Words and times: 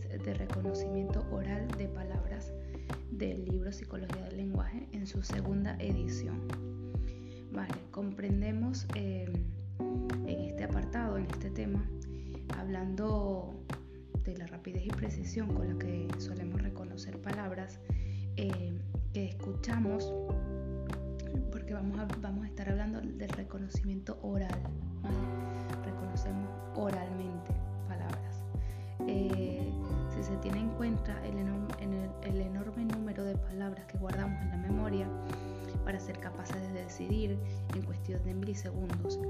de 0.00 0.34
reconocimiento 0.34 1.26
oral 1.30 1.66
de 1.78 1.88
palabras 1.88 2.52
del 3.10 3.44
libro 3.44 3.72
Psicología 3.72 4.22
del 4.24 4.36
Lenguaje 4.36 4.88
en 4.92 5.06
su 5.06 5.22
segunda 5.22 5.76
edición. 5.78 6.40
Vale, 7.52 7.74
comprendemos 7.90 8.86
eh, 8.94 9.32
en 10.26 10.40
este 10.40 10.64
apartado, 10.64 11.16
en 11.16 11.26
este 11.26 11.50
tema, 11.50 11.88
hablando 12.58 13.54
de 14.24 14.36
la 14.36 14.46
rapidez 14.46 14.84
y 14.84 14.90
precisión 14.90 15.54
con 15.54 15.68
la 15.68 15.78
que 15.78 16.08
solemos 16.18 16.60
reconocer 16.60 17.20
palabras 17.20 17.80
eh, 18.36 18.78
que 19.12 19.26
escuchamos, 19.26 20.12
porque 21.50 21.72
vamos 21.72 21.98
a, 21.98 22.06
vamos 22.20 22.44
a 22.44 22.48
estar 22.48 22.68
hablando 22.68 23.00
del 23.00 23.30
reconocimiento 23.30 24.18
oral, 24.22 24.60
reconocemos 25.84 26.50
oralmente 26.74 27.52
palabras. 27.88 28.44
Eh, 29.06 29.55
se 30.26 30.36
tiene 30.38 30.60
en 30.60 30.70
cuenta 30.70 31.14
el, 31.24 31.38
el 32.22 32.40
enorme 32.40 32.84
número 32.84 33.24
de 33.24 33.36
palabras 33.36 33.86
que 33.86 33.98
guardamos 33.98 34.40
en 34.42 34.50
la 34.50 34.56
memoria, 34.56 35.06
para 35.86 36.00
ser 36.00 36.18
capaces 36.18 36.60
de 36.72 36.82
decidir 36.82 37.38
en 37.72 37.82
cuestión 37.82 38.22
de 38.24 38.34
milisegundos 38.34 39.20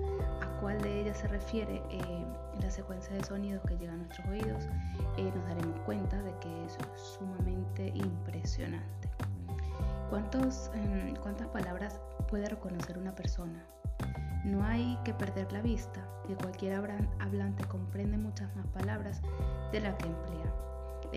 a 0.41 0.61
cuál 0.61 0.81
de 0.81 1.03
ellas 1.03 1.19
se 1.19 1.29
refiere 1.29 1.83
eh, 1.91 2.25
la 2.63 2.71
secuencia 2.71 3.15
de 3.15 3.23
sonidos 3.23 3.63
que 3.69 3.77
llega 3.77 3.93
a 3.93 3.97
nuestros 3.97 4.27
oídos, 4.27 4.65
eh, 5.19 5.31
nos 5.35 5.47
daremos 5.47 5.79
cuenta 5.81 6.21
de 6.23 6.33
que 6.39 6.65
eso 6.65 6.79
es 6.95 7.01
sumamente 7.19 7.89
impresionante. 7.89 9.11
¿Cuántos, 10.09 10.71
em, 10.75 11.15
¿Cuántas 11.17 11.49
palabras 11.49 12.01
puede 12.27 12.49
reconocer 12.49 12.97
una 12.97 13.15
persona? 13.15 13.63
No 14.45 14.65
hay 14.65 14.99
que 15.05 15.13
perder 15.13 15.53
la 15.53 15.61
vista, 15.61 16.09
que 16.27 16.37
cualquier 16.37 16.75
hablante 17.19 17.65
comprende 17.65 18.17
muchas 18.17 18.55
más 18.57 18.67
palabras 18.69 19.21
de 19.73 19.81
las 19.81 19.95
que 19.97 20.07
emplea. 20.07 20.55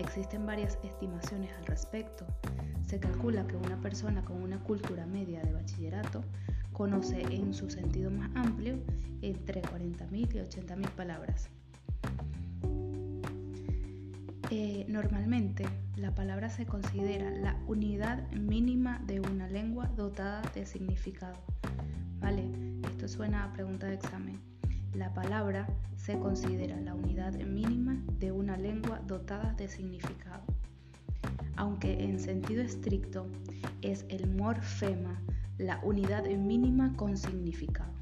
Existen 0.00 0.46
varias 0.46 0.78
estimaciones 0.82 1.52
al 1.58 1.66
respecto. 1.66 2.26
Se 2.86 2.98
calcula 2.98 3.46
que 3.46 3.56
una 3.56 3.78
persona 3.82 4.24
con 4.24 4.42
una 4.42 4.58
cultura 4.58 5.04
media 5.04 5.42
de 5.42 5.52
bachillerato 5.52 6.24
conoce 6.72 7.20
en 7.20 7.52
su 7.52 7.68
sentido 7.68 8.10
más 8.10 8.30
amplio 8.34 8.78
entre 9.20 9.60
40.000 9.60 10.10
y 10.12 10.24
80.000 10.24 10.88
palabras. 10.92 11.50
Eh, 14.50 14.86
normalmente 14.88 15.66
la 15.96 16.14
palabra 16.14 16.48
se 16.48 16.64
considera 16.64 17.30
la 17.30 17.60
unidad 17.66 18.26
mínima 18.32 19.00
de 19.06 19.20
una 19.20 19.48
lengua 19.48 19.92
dotada 19.96 20.40
de 20.54 20.64
significado. 20.64 21.38
¿Vale? 22.20 22.50
Esto 22.84 23.06
suena 23.06 23.44
a 23.44 23.52
pregunta 23.52 23.86
de 23.86 23.96
examen. 23.96 24.49
La 24.94 25.12
palabra 25.14 25.68
se 25.96 26.18
considera 26.18 26.80
la 26.80 26.94
unidad 26.94 27.34
mínima 27.34 28.02
de 28.18 28.32
una 28.32 28.56
lengua 28.56 29.00
dotada 29.06 29.52
de 29.54 29.68
significado 29.68 30.42
aunque 31.60 32.04
en 32.04 32.18
sentido 32.18 32.62
estricto 32.62 33.26
es 33.82 34.06
el 34.08 34.26
morfema 34.34 35.20
la 35.58 35.78
unidad 35.82 36.24
mínima 36.24 36.96
con 36.96 37.18
significado. 37.18 37.92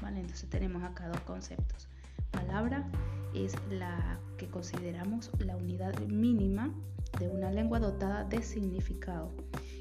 ¿vale? 0.00 0.20
Entonces 0.20 0.48
tenemos 0.48 0.84
acá 0.84 1.08
dos 1.08 1.20
conceptos. 1.22 1.88
Palabra 2.30 2.88
es 3.34 3.56
la 3.68 4.20
que 4.38 4.46
consideramos 4.46 5.32
la 5.40 5.56
unidad 5.56 5.98
mínima 6.06 6.72
de 7.18 7.28
una 7.28 7.50
lengua 7.50 7.80
dotada 7.80 8.22
de 8.22 8.42
significado 8.42 9.32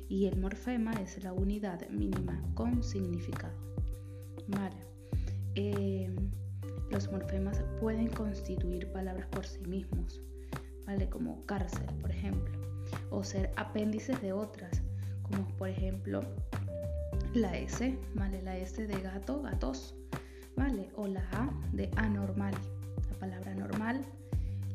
y 0.10 0.26
el 0.26 0.40
morfema 0.40 0.94
es 0.94 1.24
la 1.24 1.32
unidad 1.32 1.88
mínima 1.90 2.42
con 2.56 2.82
significado. 2.82 3.54
Vale. 4.48 4.76
Eh, 5.54 6.12
los 6.92 7.12
morfemas 7.12 7.64
pueden 7.80 8.08
constituir 8.10 8.92
palabras 8.92 9.28
por 9.28 9.46
sí 9.46 9.62
mismos, 9.62 10.22
¿vale? 10.86 11.10
Como 11.10 11.46
cárcel, 11.46 11.86
por 12.02 12.12
ejemplo 12.12 12.60
o 13.12 13.24
ser 13.24 13.52
apéndices 13.56 14.22
de 14.22 14.34
otras, 14.34 14.82
como 15.24 15.48
por 15.58 15.70
ejemplo 15.70 16.24
la 17.34 17.58
S, 17.58 17.98
¿vale? 18.16 18.42
La 18.42 18.58
S 18.58 18.86
de 18.86 19.02
gato, 19.02 19.42
gatos, 19.42 19.96
¿vale? 20.56 20.90
O 20.96 21.08
la 21.08 21.24
A 21.32 21.50
de 21.74 21.90
anormal. 21.96 22.54
La 23.10 23.20
palabra 23.20 23.54
normal, 23.54 24.02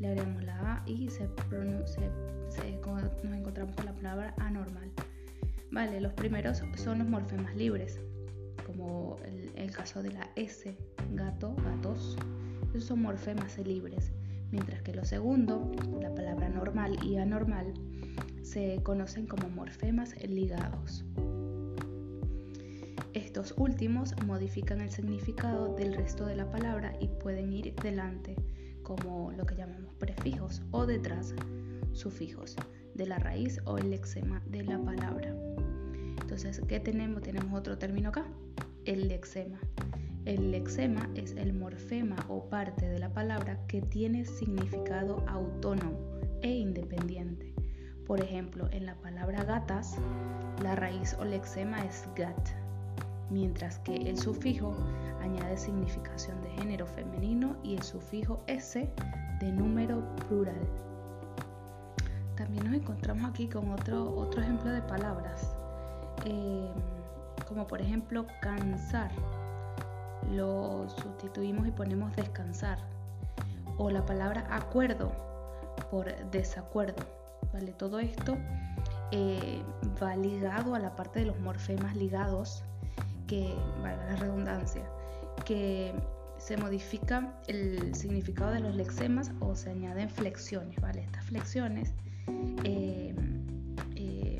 le 0.01 0.09
haremos 0.09 0.43
la 0.45 0.75
A 0.75 0.83
y 0.87 1.09
se, 1.09 1.29
nos 1.29 1.97
encontramos 2.59 3.75
con 3.77 3.87
la 3.87 3.95
palabra 3.95 4.35
anormal. 4.39 4.91
Vale, 5.71 6.01
los 6.01 6.13
primeros 6.13 6.63
son 6.77 6.99
los 6.99 7.09
morfemas 7.09 7.55
libres, 7.57 8.01
como 8.77 9.17
el, 9.25 9.51
el 9.57 9.71
caso 9.71 10.03
de 10.03 10.13
la 10.13 10.31
S, 10.37 10.77
gato, 11.13 11.55
gatos. 11.65 12.17
Esos 12.71 12.85
son 12.85 13.03
morfemas 13.03 13.59
libres 13.59 14.13
mientras 14.55 14.83
que 14.83 14.95
lo 14.95 15.05
segundo, 15.05 15.73
la 16.01 16.15
palabra 16.15 16.49
normal 16.49 16.97
y 17.05 17.17
anormal, 17.17 17.75
se 18.43 18.81
conocen 18.85 19.27
como 19.27 19.49
morfemas 19.49 20.15
ligados. 20.25 21.05
Estos 23.15 23.53
últimos 23.57 24.15
modifican 24.25 24.81
el 24.81 24.91
significado 24.91 25.75
del 25.75 25.95
resto 25.95 26.27
de 26.27 26.37
la 26.37 26.49
palabra 26.51 26.97
y 27.01 27.09
pueden 27.09 27.53
ir 27.53 27.75
delante, 27.75 28.37
como 28.85 29.33
lo 29.33 29.45
que 29.45 29.57
llamamos 29.57 29.93
prefijos, 29.97 30.63
o 30.71 30.87
detrás, 30.87 31.35
sufijos, 31.93 32.55
de 32.95 33.07
la 33.07 33.19
raíz 33.19 33.61
o 33.65 33.79
el 33.79 33.91
lexema 33.91 34.41
de 34.47 34.63
la 34.63 34.79
palabra. 34.79 35.35
Entonces, 36.35 36.65
¿qué 36.67 36.81
tenemos? 36.81 37.23
Tenemos 37.23 37.57
otro 37.57 37.79
término 37.79 38.09
acá, 38.09 38.25
el 38.87 39.07
lexema. 39.07 39.61
El 40.25 40.51
lexema 40.51 41.09
es 41.15 41.37
el 41.37 41.53
morfema 41.53 42.17
o 42.29 42.49
parte 42.51 42.89
de 42.89 42.99
la 42.99 43.09
palabra 43.09 43.65
que 43.69 43.81
tiene 43.81 44.25
significado 44.25 45.23
autónomo 45.29 45.97
e 46.43 46.51
independiente. 46.51 47.55
Por 48.05 48.21
ejemplo, 48.21 48.69
en 48.73 48.85
la 48.85 48.97
palabra 48.97 49.45
gatas, 49.45 49.95
la 50.61 50.75
raíz 50.75 51.15
o 51.21 51.25
lexema 51.25 51.85
es 51.85 52.09
gat, 52.17 52.49
mientras 53.31 53.79
que 53.79 53.95
el 53.95 54.19
sufijo 54.19 54.77
añade 55.23 55.57
significación 55.57 56.43
de 56.43 56.51
género 56.51 56.85
femenino 56.85 57.57
y 57.63 57.77
el 57.77 57.83
sufijo 57.85 58.43
s 58.49 58.91
de 59.39 59.53
número 59.53 60.03
plural. 60.27 60.69
También 62.35 62.65
nos 62.65 62.75
encontramos 62.75 63.31
aquí 63.31 63.47
con 63.47 63.71
otro, 63.71 64.13
otro 64.17 64.43
ejemplo 64.43 64.73
de 64.73 64.83
palabras, 64.83 65.54
eh, 66.25 66.71
como 67.47 67.67
por 67.67 67.81
ejemplo 67.81 68.27
cansar 68.41 69.11
lo 70.31 70.89
sustituimos 70.89 71.67
y 71.67 71.71
ponemos 71.71 72.15
descansar. 72.17 72.79
O 73.77 73.91
la 73.91 74.07
palabra 74.07 74.47
acuerdo 74.51 75.13
por 75.91 76.07
desacuerdo. 76.31 77.03
¿vale? 77.53 77.73
Todo 77.73 77.99
esto 77.99 78.37
eh, 79.11 79.63
va 80.03 80.17
ligado 80.17 80.75
a 80.75 80.79
la 80.79 80.95
parte 80.97 81.21
de 81.21 81.27
los 81.27 81.39
morfemas 81.41 81.97
ligados, 81.97 82.65
que, 83.27 83.55
valga 83.83 84.05
la 84.07 84.17
redundancia, 84.17 84.83
que 85.45 85.95
se 86.39 86.57
modifica 86.57 87.33
el 87.47 87.95
significado 87.95 88.53
de 88.53 88.61
los 88.61 88.75
lexemas 88.75 89.33
o 89.41 89.55
se 89.55 89.71
añaden 89.71 90.11
flexiones, 90.11 90.81
¿vale? 90.81 91.03
Estas 91.03 91.25
flexiones 91.27 91.95
eh, 92.65 93.15
eh, 93.95 94.34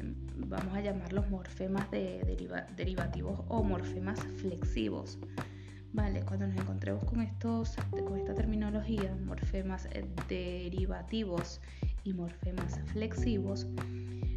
vamos 0.55 0.75
a 0.77 0.81
llamarlos 0.81 1.29
morfemas 1.31 1.91
de 1.91 2.23
derivativos 2.77 3.41
o 3.49 3.63
morfemas 3.63 4.21
flexivos. 4.37 5.19
Vale, 5.93 6.23
cuando 6.23 6.47
nos 6.47 6.57
encontremos 6.57 7.05
con, 7.05 7.21
estos, 7.21 7.77
con 7.91 8.19
esta 8.19 8.35
terminología, 8.35 9.17
morfemas 9.25 9.89
derivativos 10.29 11.61
y 12.05 12.13
morfemas 12.13 12.81
flexivos, 12.87 13.67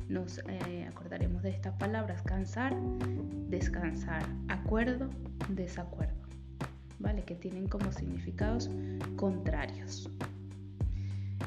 nos 0.07 0.39
eh, 0.47 0.87
acordaremos 0.87 1.43
de 1.43 1.49
estas 1.49 1.73
palabras 1.77 2.21
cansar, 2.23 2.75
descansar, 3.49 4.23
acuerdo, 4.47 5.09
desacuerdo, 5.49 6.27
¿vale? 6.99 7.23
Que 7.23 7.35
tienen 7.35 7.67
como 7.67 7.91
significados 7.91 8.69
contrarios. 9.15 10.09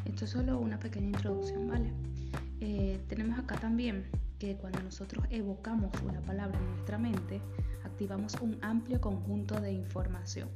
Esto 0.04 0.24
es 0.24 0.30
solo 0.30 0.58
una 0.58 0.78
pequeña 0.78 1.06
introducción, 1.06 1.68
¿vale? 1.68 1.92
Eh, 2.60 3.00
tenemos 3.08 3.38
acá 3.38 3.56
también 3.56 4.04
que 4.40 4.56
cuando 4.56 4.82
nosotros 4.82 5.24
evocamos 5.28 5.92
una 6.02 6.22
palabra 6.22 6.58
en 6.58 6.70
nuestra 6.70 6.96
mente, 6.96 7.42
activamos 7.84 8.34
un 8.40 8.58
amplio 8.62 8.98
conjunto 8.98 9.60
de 9.60 9.70
información. 9.70 10.48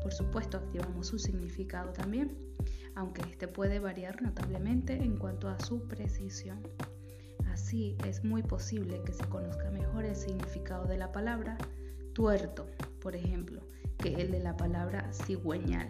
Por 0.00 0.14
supuesto, 0.14 0.58
activamos 0.58 1.08
su 1.08 1.18
significado 1.18 1.92
también, 1.92 2.38
aunque 2.94 3.22
este 3.22 3.48
puede 3.48 3.80
variar 3.80 4.22
notablemente 4.22 4.94
en 4.94 5.18
cuanto 5.18 5.48
a 5.48 5.58
su 5.58 5.88
precisión. 5.88 6.60
Así 7.52 7.96
es 8.06 8.22
muy 8.22 8.44
posible 8.44 9.02
que 9.04 9.12
se 9.12 9.24
conozca 9.24 9.70
mejor 9.72 10.04
el 10.04 10.14
significado 10.14 10.86
de 10.86 10.96
la 10.96 11.10
palabra 11.10 11.58
tuerto, 12.12 12.68
por 13.00 13.16
ejemplo, 13.16 13.60
que 13.98 14.14
el 14.14 14.30
de 14.30 14.38
la 14.38 14.56
palabra 14.56 15.12
cigüeñal. 15.12 15.88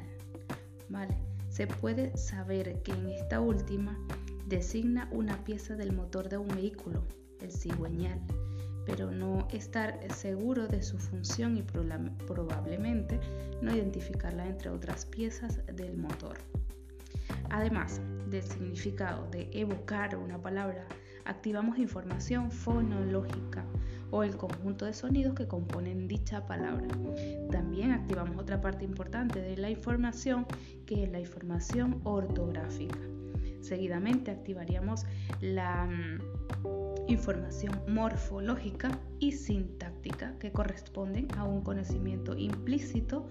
¿Vale? 0.88 1.19
Se 1.50 1.67
puede 1.67 2.17
saber 2.17 2.81
que 2.83 2.93
en 2.93 3.11
esta 3.11 3.41
última 3.41 3.99
designa 4.47 5.06
una 5.12 5.44
pieza 5.44 5.77
del 5.77 5.93
motor 5.93 6.31
de 6.31 6.38
un 6.38 6.49
vehículo, 6.49 7.03
el 7.41 7.53
cigüeñal, 7.53 8.21
pero 8.85 9.11
no 9.11 9.49
estar 9.50 9.99
seguro 10.12 10.69
de 10.69 10.83
su 10.83 10.99
función 10.99 11.56
y 11.56 11.62
probablemente 11.62 13.21
no 13.61 13.75
identificarla 13.75 14.47
entre 14.47 14.71
otras 14.71 15.06
piezas 15.06 15.61
del 15.67 15.97
motor. 15.97 16.37
Además, 17.50 18.00
del 18.29 18.43
significado 18.43 19.29
de 19.31 19.49
evocar 19.53 20.17
una 20.17 20.41
palabra, 20.41 20.87
activamos 21.25 21.79
información 21.79 22.50
fonológica 22.50 23.65
o 24.11 24.23
el 24.23 24.37
conjunto 24.37 24.85
de 24.85 24.93
sonidos 24.93 25.35
que 25.35 25.47
componen 25.47 26.06
dicha 26.06 26.47
palabra. 26.47 26.87
También 27.50 27.93
activamos 27.93 28.38
otra 28.38 28.61
parte 28.61 28.85
importante 28.85 29.41
de 29.41 29.56
la 29.56 29.71
información 29.71 30.47
que 30.87 31.05
es 31.05 31.11
la 31.11 31.21
información 31.21 32.00
ortográfica. 32.05 32.99
Seguidamente 33.61 34.31
activaríamos 34.31 35.06
la 35.41 35.87
mm, 35.87 36.21
información 37.08 37.81
morfológica 37.88 38.99
y 39.19 39.32
sintáctica 39.32 40.38
que 40.38 40.53
corresponden 40.53 41.29
a 41.37 41.44
un 41.44 41.62
conocimiento 41.62 42.37
implícito 42.37 43.29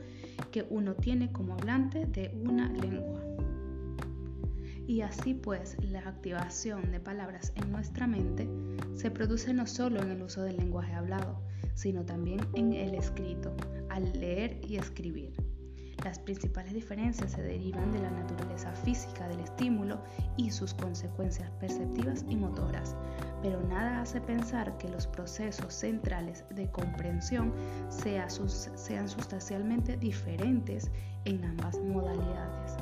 que 0.51 0.65
uno 0.69 0.95
tiene 0.95 1.31
como 1.31 1.53
hablante 1.53 2.05
de 2.05 2.31
una 2.43 2.69
lengua. 2.69 3.21
Y 4.87 5.01
así 5.01 5.33
pues, 5.33 5.77
la 5.81 5.99
activación 5.99 6.91
de 6.91 6.99
palabras 6.99 7.51
en 7.55 7.71
nuestra 7.71 8.05
mente 8.07 8.47
se 8.93 9.09
produce 9.09 9.53
no 9.53 9.65
solo 9.65 10.01
en 10.01 10.11
el 10.11 10.21
uso 10.21 10.43
del 10.43 10.57
lenguaje 10.57 10.93
hablado, 10.93 11.41
sino 11.73 12.05
también 12.05 12.39
en 12.53 12.73
el 12.73 12.93
escrito, 12.93 13.55
al 13.89 14.11
leer 14.13 14.59
y 14.67 14.77
escribir. 14.77 15.33
Las 16.03 16.19
principales 16.19 16.73
diferencias 16.73 17.31
se 17.31 17.41
derivan 17.41 17.91
de 17.91 17.99
la 17.99 18.11
naturaleza 18.11 18.71
física 18.73 19.27
del 19.27 19.39
estímulo 19.39 19.99
y 20.37 20.51
sus 20.51 20.73
consecuencias 20.73 21.49
perceptivas 21.59 22.25
y 22.29 22.35
motoras, 22.35 22.95
pero 23.41 23.61
nada 23.61 24.01
hace 24.01 24.21
pensar 24.21 24.77
que 24.77 24.89
los 24.89 25.07
procesos 25.07 25.73
centrales 25.73 26.43
de 26.51 26.69
comprensión 26.69 27.53
sean 27.89 28.29
sustancialmente 29.09 29.97
diferentes 29.97 30.91
en 31.25 31.43
ambas 31.43 31.79
modalidades. 31.79 32.77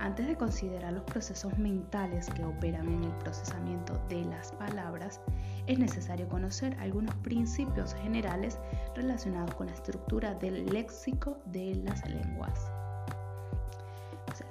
Antes 0.00 0.26
de 0.26 0.36
considerar 0.36 0.92
los 0.92 1.04
procesos 1.04 1.56
mentales 1.58 2.28
que 2.30 2.44
operan 2.44 2.88
en 2.88 3.04
el 3.04 3.12
procesamiento 3.18 3.98
de 4.08 4.24
las 4.24 4.52
palabras, 4.52 5.20
es 5.66 5.78
necesario 5.78 6.28
conocer 6.28 6.76
algunos 6.78 7.14
principios 7.16 7.94
generales 7.94 8.58
relacionados 8.94 9.54
con 9.54 9.66
la 9.66 9.72
estructura 9.72 10.34
del 10.34 10.66
léxico 10.66 11.38
de 11.46 11.76
las 11.76 12.08
lenguas. 12.08 12.70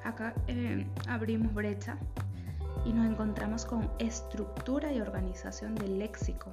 Acá 0.03 0.33
eh, 0.47 0.85
abrimos 1.07 1.53
brecha 1.53 1.97
y 2.85 2.93
nos 2.93 3.05
encontramos 3.05 3.65
con 3.65 3.89
estructura 3.99 4.91
y 4.91 4.99
organización 4.99 5.75
del 5.75 5.99
léxico, 5.99 6.51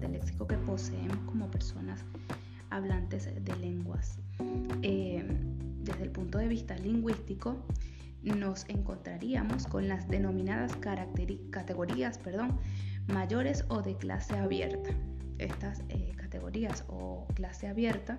del 0.00 0.12
léxico 0.12 0.46
que 0.46 0.56
poseemos 0.56 1.18
como 1.26 1.50
personas 1.50 2.04
hablantes 2.70 3.32
de 3.44 3.56
lenguas. 3.56 4.18
Eh, 4.82 5.24
desde 5.82 6.02
el 6.02 6.10
punto 6.10 6.38
de 6.38 6.48
vista 6.48 6.76
lingüístico, 6.76 7.56
nos 8.22 8.68
encontraríamos 8.68 9.66
con 9.66 9.88
las 9.88 10.08
denominadas 10.08 10.76
categorías 11.50 12.18
perdón, 12.18 12.58
mayores 13.08 13.64
o 13.68 13.82
de 13.82 13.96
clase 13.96 14.36
abierta. 14.36 14.90
Estas 15.38 15.82
eh, 15.88 16.12
categorías 16.16 16.84
o 16.88 17.26
clase 17.34 17.68
abierta 17.68 18.18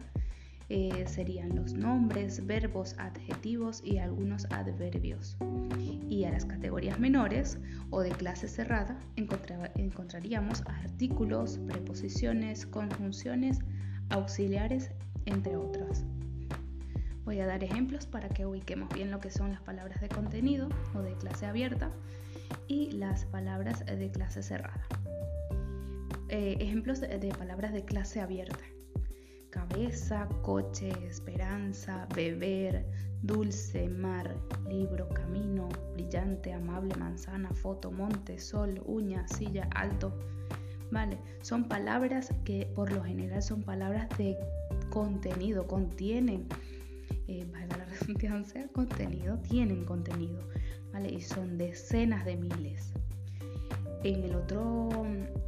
eh, 0.69 1.05
serían 1.07 1.55
los 1.55 1.73
nombres, 1.73 2.45
verbos, 2.45 2.95
adjetivos 2.97 3.81
y 3.83 3.99
algunos 3.99 4.45
adverbios. 4.51 5.37
Y 6.09 6.25
a 6.25 6.31
las 6.31 6.45
categorías 6.45 6.99
menores 6.99 7.57
o 7.89 8.01
de 8.01 8.11
clase 8.11 8.47
cerrada 8.47 8.99
encontraríamos 9.15 10.63
artículos, 10.67 11.57
preposiciones, 11.67 12.65
conjunciones, 12.65 13.59
auxiliares, 14.09 14.91
entre 15.25 15.55
otras. 15.55 16.03
Voy 17.23 17.39
a 17.39 17.45
dar 17.45 17.63
ejemplos 17.63 18.05
para 18.05 18.29
que 18.29 18.45
ubiquemos 18.45 18.87
bien 18.93 19.11
lo 19.11 19.19
que 19.19 19.29
son 19.29 19.51
las 19.51 19.61
palabras 19.61 19.99
de 20.01 20.07
contenido 20.09 20.69
o 20.93 21.01
de 21.01 21.13
clase 21.13 21.45
abierta 21.45 21.91
y 22.67 22.91
las 22.91 23.25
palabras 23.25 23.85
de 23.85 24.11
clase 24.11 24.43
cerrada. 24.43 24.87
Eh, 26.29 26.57
ejemplos 26.59 26.99
de, 26.99 27.33
palabras 27.37 27.71
de 27.73 27.85
clase 27.85 28.19
abierta. 28.19 28.63
Cabeza, 29.49 30.27
coche, 30.41 30.89
esperanza, 31.07 32.07
beber, 32.13 32.85
dulce, 33.21 33.87
mar, 33.87 34.35
libro, 34.69 35.07
camino, 35.09 35.69
brillante, 35.93 36.51
amable, 36.53 36.93
manzana, 36.95 37.49
foto, 37.53 37.91
monte, 37.91 38.39
sol, 38.39 38.81
uña, 38.85 39.27
silla, 39.27 39.69
alto. 39.73 40.13
Vale, 40.91 41.17
son 41.41 41.67
palabras 41.67 42.33
que 42.43 42.65
por 42.75 42.91
lo 42.91 43.03
general 43.03 43.41
son 43.41 43.63
palabras 43.63 44.09
de 44.17 44.37
contenido, 44.89 45.65
contienen 45.65 46.47
eh, 47.27 47.45
la 47.53 47.85
redundancia, 48.07 48.67
contenido, 48.73 49.37
tienen 49.39 49.85
contenido, 49.85 50.39
Y 51.09 51.21
son 51.21 51.57
decenas 51.57 52.25
de 52.25 52.35
miles. 52.35 52.91
En 54.03 54.23
el 54.23 54.35
otro, 54.35 54.89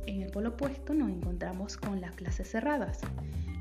en 0.05 0.21
el 0.21 0.31
polo 0.31 0.49
opuesto 0.49 0.93
nos 0.93 1.09
encontramos 1.09 1.77
con 1.77 2.01
las 2.01 2.15
clases 2.15 2.49
cerradas. 2.49 3.01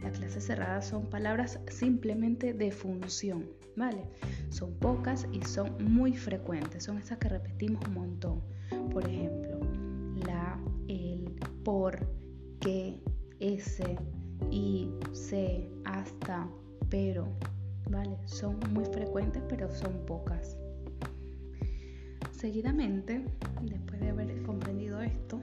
Las 0.02 0.18
clases 0.18 0.46
cerradas 0.46 0.86
son 0.86 1.06
palabras 1.06 1.58
simplemente 1.68 2.52
de 2.52 2.70
función, 2.70 3.46
¿vale? 3.76 4.04
Son 4.50 4.72
pocas 4.74 5.26
y 5.32 5.42
son 5.42 5.72
muy 5.92 6.16
frecuentes, 6.16 6.84
son 6.84 6.98
esas 6.98 7.18
que 7.18 7.28
repetimos 7.28 7.84
un 7.86 7.94
montón. 7.94 8.42
Por 8.92 9.08
ejemplo, 9.08 9.60
la, 10.26 10.58
el, 10.88 11.34
por, 11.64 11.98
que, 12.60 13.00
ese, 13.40 13.96
y, 14.50 14.90
se, 15.12 15.68
hasta, 15.84 16.48
pero, 16.88 17.26
¿vale? 17.90 18.16
Son 18.24 18.58
muy 18.72 18.84
frecuentes, 18.84 19.42
pero 19.48 19.68
son 19.70 19.92
pocas. 20.06 20.57
Seguidamente, 22.38 23.24
después 23.62 24.00
de 24.00 24.10
haber 24.10 24.42
comprendido 24.44 25.00
esto, 25.02 25.42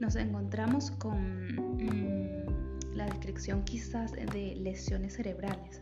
nos 0.00 0.16
encontramos 0.16 0.90
con 0.90 1.78
mm, 1.78 2.94
la 2.94 3.06
descripción 3.06 3.64
quizás 3.64 4.12
de 4.12 4.54
lesiones 4.56 5.14
cerebrales, 5.14 5.80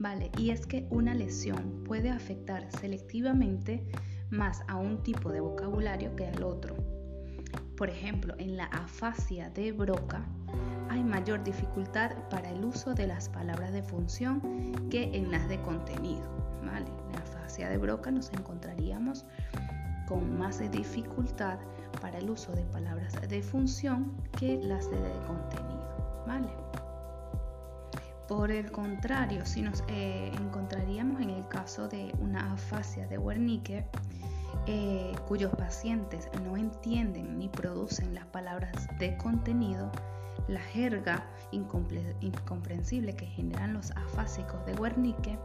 ¿vale? 0.00 0.32
Y 0.36 0.50
es 0.50 0.66
que 0.66 0.88
una 0.90 1.14
lesión 1.14 1.84
puede 1.84 2.10
afectar 2.10 2.66
selectivamente 2.80 3.86
más 4.30 4.62
a 4.66 4.74
un 4.74 5.04
tipo 5.04 5.30
de 5.30 5.38
vocabulario 5.38 6.16
que 6.16 6.26
al 6.26 6.42
otro. 6.42 6.74
Por 7.76 7.90
ejemplo, 7.90 8.34
en 8.38 8.56
la 8.56 8.64
afasia 8.64 9.50
de 9.50 9.70
Broca, 9.70 10.26
hay 10.88 11.04
mayor 11.04 11.44
dificultad 11.44 12.10
para 12.28 12.50
el 12.50 12.64
uso 12.64 12.92
de 12.92 13.06
las 13.06 13.28
palabras 13.28 13.72
de 13.72 13.84
función 13.84 14.88
que 14.90 15.16
en 15.16 15.30
las 15.30 15.48
de 15.48 15.62
contenido. 15.62 16.28
¿vale? 16.64 16.86
En 17.06 17.12
la 17.12 17.22
fase 17.22 17.64
de 17.64 17.78
Broca 17.78 18.10
nos 18.10 18.32
encontraríamos 18.32 19.24
con 20.10 20.36
más 20.36 20.58
dificultad 20.72 21.60
para 22.00 22.18
el 22.18 22.28
uso 22.28 22.50
de 22.50 22.62
palabras 22.64 23.14
de 23.28 23.42
función 23.44 24.12
que 24.36 24.60
las 24.60 24.90
de, 24.90 24.98
contenido. 25.28 26.24
¿vale? 26.26 26.48
Por 28.26 28.50
el 28.50 28.72
contrario, 28.72 29.46
si 29.46 29.62
nos 29.62 29.84
eh, 29.86 30.32
encontraríamos 30.34 31.20
en 31.20 31.30
el 31.30 31.46
caso 31.46 31.86
de 31.86 32.12
una 32.18 32.54
afasia 32.54 33.06
de 33.06 33.18
Wernicke, 33.18 33.86
eh, 34.66 35.12
cuyos 35.28 35.52
pacientes 35.54 36.28
no 36.44 36.56
entienden 36.56 37.38
ni 37.38 37.48
producen 37.48 38.12
las 38.12 38.26
palabras 38.26 38.88
de 38.98 39.16
contenido, 39.16 39.92
la 40.48 40.60
jerga 40.60 41.24
incomprensible 41.52 43.14
que 43.14 43.26
generan 43.26 43.74
los 43.74 43.92
afásicos 43.92 44.66
de 44.66 44.74
Wernicke 44.74 45.38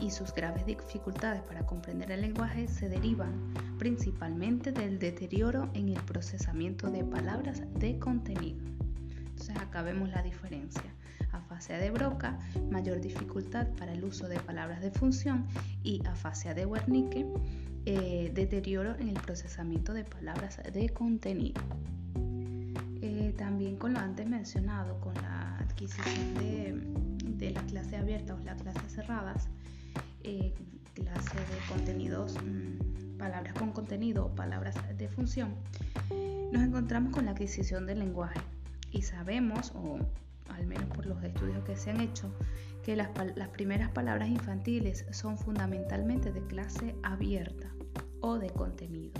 y 0.00 0.10
sus 0.10 0.32
graves 0.34 0.66
dificultades 0.66 1.42
para 1.42 1.64
comprender 1.66 2.10
el 2.10 2.22
lenguaje 2.22 2.68
se 2.68 2.88
derivan 2.88 3.32
principalmente 3.78 4.72
del 4.72 4.98
deterioro 4.98 5.70
en 5.74 5.88
el 5.88 6.00
procesamiento 6.02 6.90
de 6.90 7.04
palabras 7.04 7.62
de 7.78 7.98
contenido. 7.98 8.64
Entonces 9.16 9.56
acá 9.56 9.82
vemos 9.82 10.08
la 10.10 10.22
diferencia. 10.22 10.84
Afasia 11.32 11.78
de 11.78 11.90
Broca, 11.90 12.38
mayor 12.70 13.00
dificultad 13.00 13.68
para 13.78 13.92
el 13.92 14.04
uso 14.04 14.28
de 14.28 14.38
palabras 14.40 14.80
de 14.80 14.90
función 14.90 15.46
y 15.82 16.04
afasia 16.06 16.54
de 16.54 16.66
Wernicke, 16.66 17.26
eh, 17.84 18.30
deterioro 18.34 18.94
en 18.98 19.08
el 19.08 19.20
procesamiento 19.20 19.92
de 19.92 20.04
palabras 20.04 20.60
de 20.72 20.88
contenido. 20.90 21.60
Eh, 23.00 23.34
también 23.36 23.76
con 23.76 23.94
lo 23.94 23.98
antes 23.98 24.28
mencionado, 24.28 25.00
con 25.00 25.14
la 25.14 25.58
adquisición 25.58 26.34
de, 26.34 27.50
la 27.50 27.62
clase 27.62 27.96
abierta 27.96 28.34
o 28.34 28.38
las 28.44 28.62
clases 28.62 28.92
cerradas, 28.92 29.48
eh, 30.24 30.54
clase 30.94 31.36
de 31.36 31.68
contenidos, 31.68 32.36
palabras 33.18 33.54
con 33.54 33.72
contenido 33.72 34.26
o 34.26 34.34
palabras 34.34 34.76
de 34.96 35.08
función, 35.08 35.54
nos 36.52 36.62
encontramos 36.62 37.12
con 37.12 37.24
la 37.24 37.32
adquisición 37.32 37.86
del 37.86 38.00
lenguaje 38.00 38.40
y 38.90 39.02
sabemos, 39.02 39.72
o 39.74 39.98
al 40.50 40.66
menos 40.66 40.84
por 40.94 41.06
los 41.06 41.22
estudios 41.24 41.64
que 41.64 41.76
se 41.76 41.90
han 41.90 42.00
hecho, 42.00 42.30
que 42.82 42.96
las 42.96 43.08
primeras 43.52 43.90
palabras 43.90 44.28
infantiles 44.28 45.06
son 45.12 45.38
fundamentalmente 45.38 46.32
de 46.32 46.44
clase 46.46 46.94
abierta 47.02 47.72
o 48.20 48.38
de 48.38 48.50
contenido. 48.50 49.12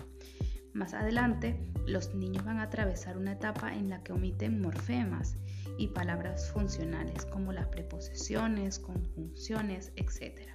Más 0.74 0.94
adelante, 0.94 1.60
los 1.86 2.14
niños 2.14 2.44
van 2.44 2.58
a 2.58 2.64
atravesar 2.64 3.18
una 3.18 3.32
etapa 3.32 3.74
en 3.74 3.88
la 3.90 4.02
que 4.02 4.12
omiten 4.12 4.60
morfemas 4.60 5.36
y 5.78 5.88
palabras 5.88 6.50
funcionales 6.50 7.24
como 7.26 7.52
las 7.52 7.68
preposiciones, 7.68 8.78
conjunciones, 8.78 9.92
etc., 9.96 10.48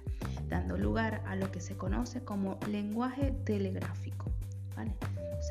dando 0.48 0.76
lugar 0.76 1.22
a 1.26 1.36
lo 1.36 1.50
que 1.50 1.60
se 1.60 1.76
conoce 1.76 2.22
como 2.24 2.58
lenguaje 2.68 3.32
telegráfico. 3.44 4.30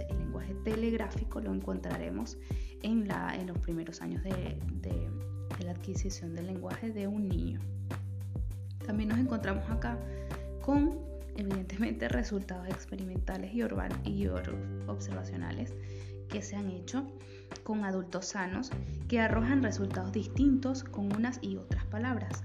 el 0.10 0.20
lenguaje 0.20 0.54
telegráfico 0.64 1.42
lo 1.42 1.54
encontraremos 1.54 2.38
en, 2.84 3.08
la, 3.08 3.36
en 3.36 3.48
los 3.48 3.58
primeros 3.60 4.02
años 4.02 4.24
de, 4.24 4.58
la 5.64 5.72
adquisición 5.72 6.36
del 6.36 6.48
lenguaje 6.48 6.92
de 6.92 7.08
un 7.08 7.28
niño. 7.28 7.60
También 8.86 9.10
nos 9.10 9.18
encontramos 9.18 9.70
acá 9.70 9.98
con 10.62 11.00
evidentemente 11.36 12.08
resultados 12.08 12.68
experimentales 12.68 13.52
y, 13.54 13.64
y 14.10 14.28
observacionales 14.88 15.74
que 16.30 16.42
se 16.42 16.56
han 16.56 16.70
hecho 16.70 17.08
con 17.64 17.84
adultos 17.84 18.28
sanos 18.28 18.72
que 19.08 19.20
arrojan 19.20 19.64
resultados 19.64 20.12
distintos 20.12 20.84
con 20.84 21.14
unas 21.16 21.40
y 21.42 21.58
otras 21.58 21.86
palabras. 21.86 22.44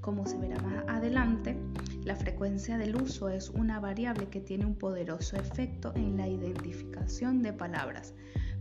Como 0.00 0.26
se 0.26 0.36
verá 0.36 0.60
más 0.60 0.84
adelante, 0.88 1.56
la 2.04 2.16
frecuencia 2.16 2.76
del 2.76 2.96
uso 2.96 3.28
es 3.28 3.50
una 3.50 3.78
variable 3.78 4.28
que 4.28 4.40
tiene 4.40 4.66
un 4.66 4.74
poderoso 4.74 5.36
efecto 5.36 5.92
en 5.94 6.16
la 6.16 6.26
identificación 6.26 7.42
de 7.42 7.52
palabras, 7.52 8.12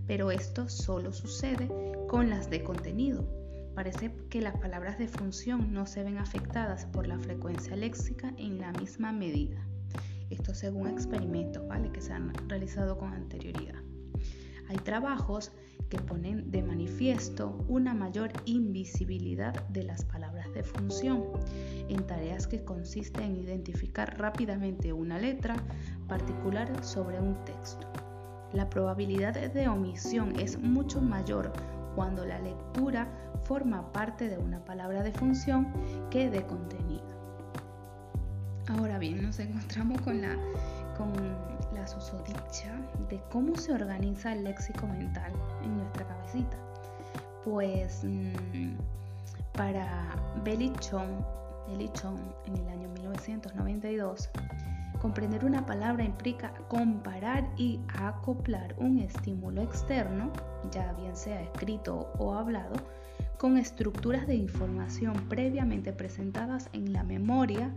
pero 0.06 0.30
esto 0.30 0.70
solo 0.70 1.12
sucede 1.12 1.68
con 2.08 2.30
las 2.30 2.50
de 2.50 2.64
contenido. 2.64 3.26
Parece 3.74 4.14
que 4.30 4.42
las 4.42 4.58
palabras 4.58 5.00
de 5.00 5.08
función 5.08 5.74
no 5.74 5.88
se 5.88 6.04
ven 6.04 6.18
afectadas 6.18 6.86
por 6.86 7.08
la 7.08 7.18
frecuencia 7.18 7.76
léxica 7.76 8.34
en 8.38 8.60
la 8.60 8.72
misma 8.74 9.12
medida. 9.12 9.66
Esto 10.30 10.54
según 10.54 10.90
experimentos 10.90 11.68
¿vale? 11.68 11.92
que 11.92 12.02
se 12.02 12.14
han 12.14 12.34
realizado 12.48 12.98
con 12.98 13.14
anterioridad. 13.14 13.82
Hay 14.70 14.78
trabajos 14.78 15.52
que 15.92 16.00
ponen 16.00 16.50
de 16.50 16.64
manifiesto 16.64 17.66
una 17.68 17.94
mayor 17.94 18.32
invisibilidad 18.46 19.54
de 19.68 19.84
las 19.84 20.06
palabras 20.06 20.52
de 20.54 20.64
función 20.64 21.26
en 21.90 22.08
tareas 22.08 22.48
que 22.48 22.64
consisten 22.64 23.24
en 23.24 23.36
identificar 23.36 24.18
rápidamente 24.18 24.94
una 24.94 25.20
letra 25.20 25.54
particular 26.08 26.72
sobre 26.82 27.20
un 27.20 27.36
texto. 27.44 27.92
La 28.54 28.70
probabilidad 28.70 29.34
de 29.34 29.68
omisión 29.68 30.40
es 30.40 30.58
mucho 30.58 31.02
mayor 31.02 31.52
cuando 31.94 32.26
la 32.26 32.40
lectura 32.40 33.10
forma 33.44 33.92
parte 33.92 34.30
de 34.30 34.38
una 34.38 34.64
palabra 34.64 35.04
de 35.04 35.12
función 35.12 35.68
que 36.10 36.30
de 36.30 36.44
contenido. 36.44 37.04
Ahora 38.70 38.98
bien, 38.98 39.22
nos 39.22 39.40
encontramos 39.40 40.00
con 40.02 40.22
la, 40.22 40.38
con 40.98 41.12
la 41.82 41.88
susodicha 41.88 42.72
de 43.10 43.20
cómo 43.32 43.56
se 43.56 43.74
organiza 43.74 44.34
el 44.34 44.44
léxico 44.44 44.86
mental 44.86 45.32
en 45.64 45.78
nuestra 45.78 46.06
cabecita. 46.06 46.58
Pues 47.44 48.04
mm, 48.04 48.76
para 49.54 50.16
Belichon 50.44 51.26
en 51.68 52.58
el 52.58 52.68
año 52.68 52.88
1992, 52.90 54.30
comprender 55.02 55.44
una 55.44 55.66
palabra 55.66 56.04
implica 56.04 56.54
comparar 56.68 57.50
y 57.58 57.80
acoplar 57.98 58.76
un 58.78 59.00
estímulo 59.00 59.64
externo, 59.64 60.32
ya 60.72 60.94
bien 60.94 61.16
sea 61.16 61.42
escrito 61.42 62.12
o 62.20 62.36
hablado, 62.36 62.76
con 63.40 63.58
estructuras 63.58 64.28
de 64.28 64.36
información 64.36 65.14
previamente 65.30 65.94
presentadas 65.94 66.70
en 66.74 66.94
la 66.94 67.04
memoria 67.04 67.74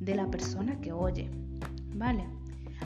de 0.00 0.14
la 0.16 0.26
persona 0.26 0.78
que 0.82 0.92
oye. 0.92 1.30
¿Vale? 1.94 2.37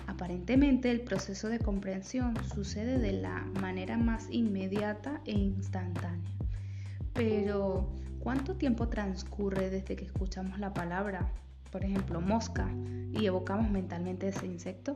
Aparentemente 0.06 0.90
el 0.90 1.00
proceso 1.00 1.48
de 1.48 1.58
comprensión 1.58 2.34
sucede 2.54 2.98
de 2.98 3.12
la 3.12 3.44
manera 3.60 3.96
más 3.96 4.28
inmediata 4.30 5.20
e 5.26 5.32
instantánea. 5.32 6.30
Pero, 7.12 7.90
¿cuánto 8.20 8.56
tiempo 8.56 8.88
transcurre 8.88 9.68
desde 9.68 9.96
que 9.96 10.04
escuchamos 10.04 10.58
la 10.58 10.72
palabra, 10.72 11.32
por 11.70 11.84
ejemplo, 11.84 12.20
mosca, 12.20 12.68
y 13.12 13.26
evocamos 13.26 13.70
mentalmente 13.70 14.28
ese 14.28 14.46
insecto? 14.46 14.94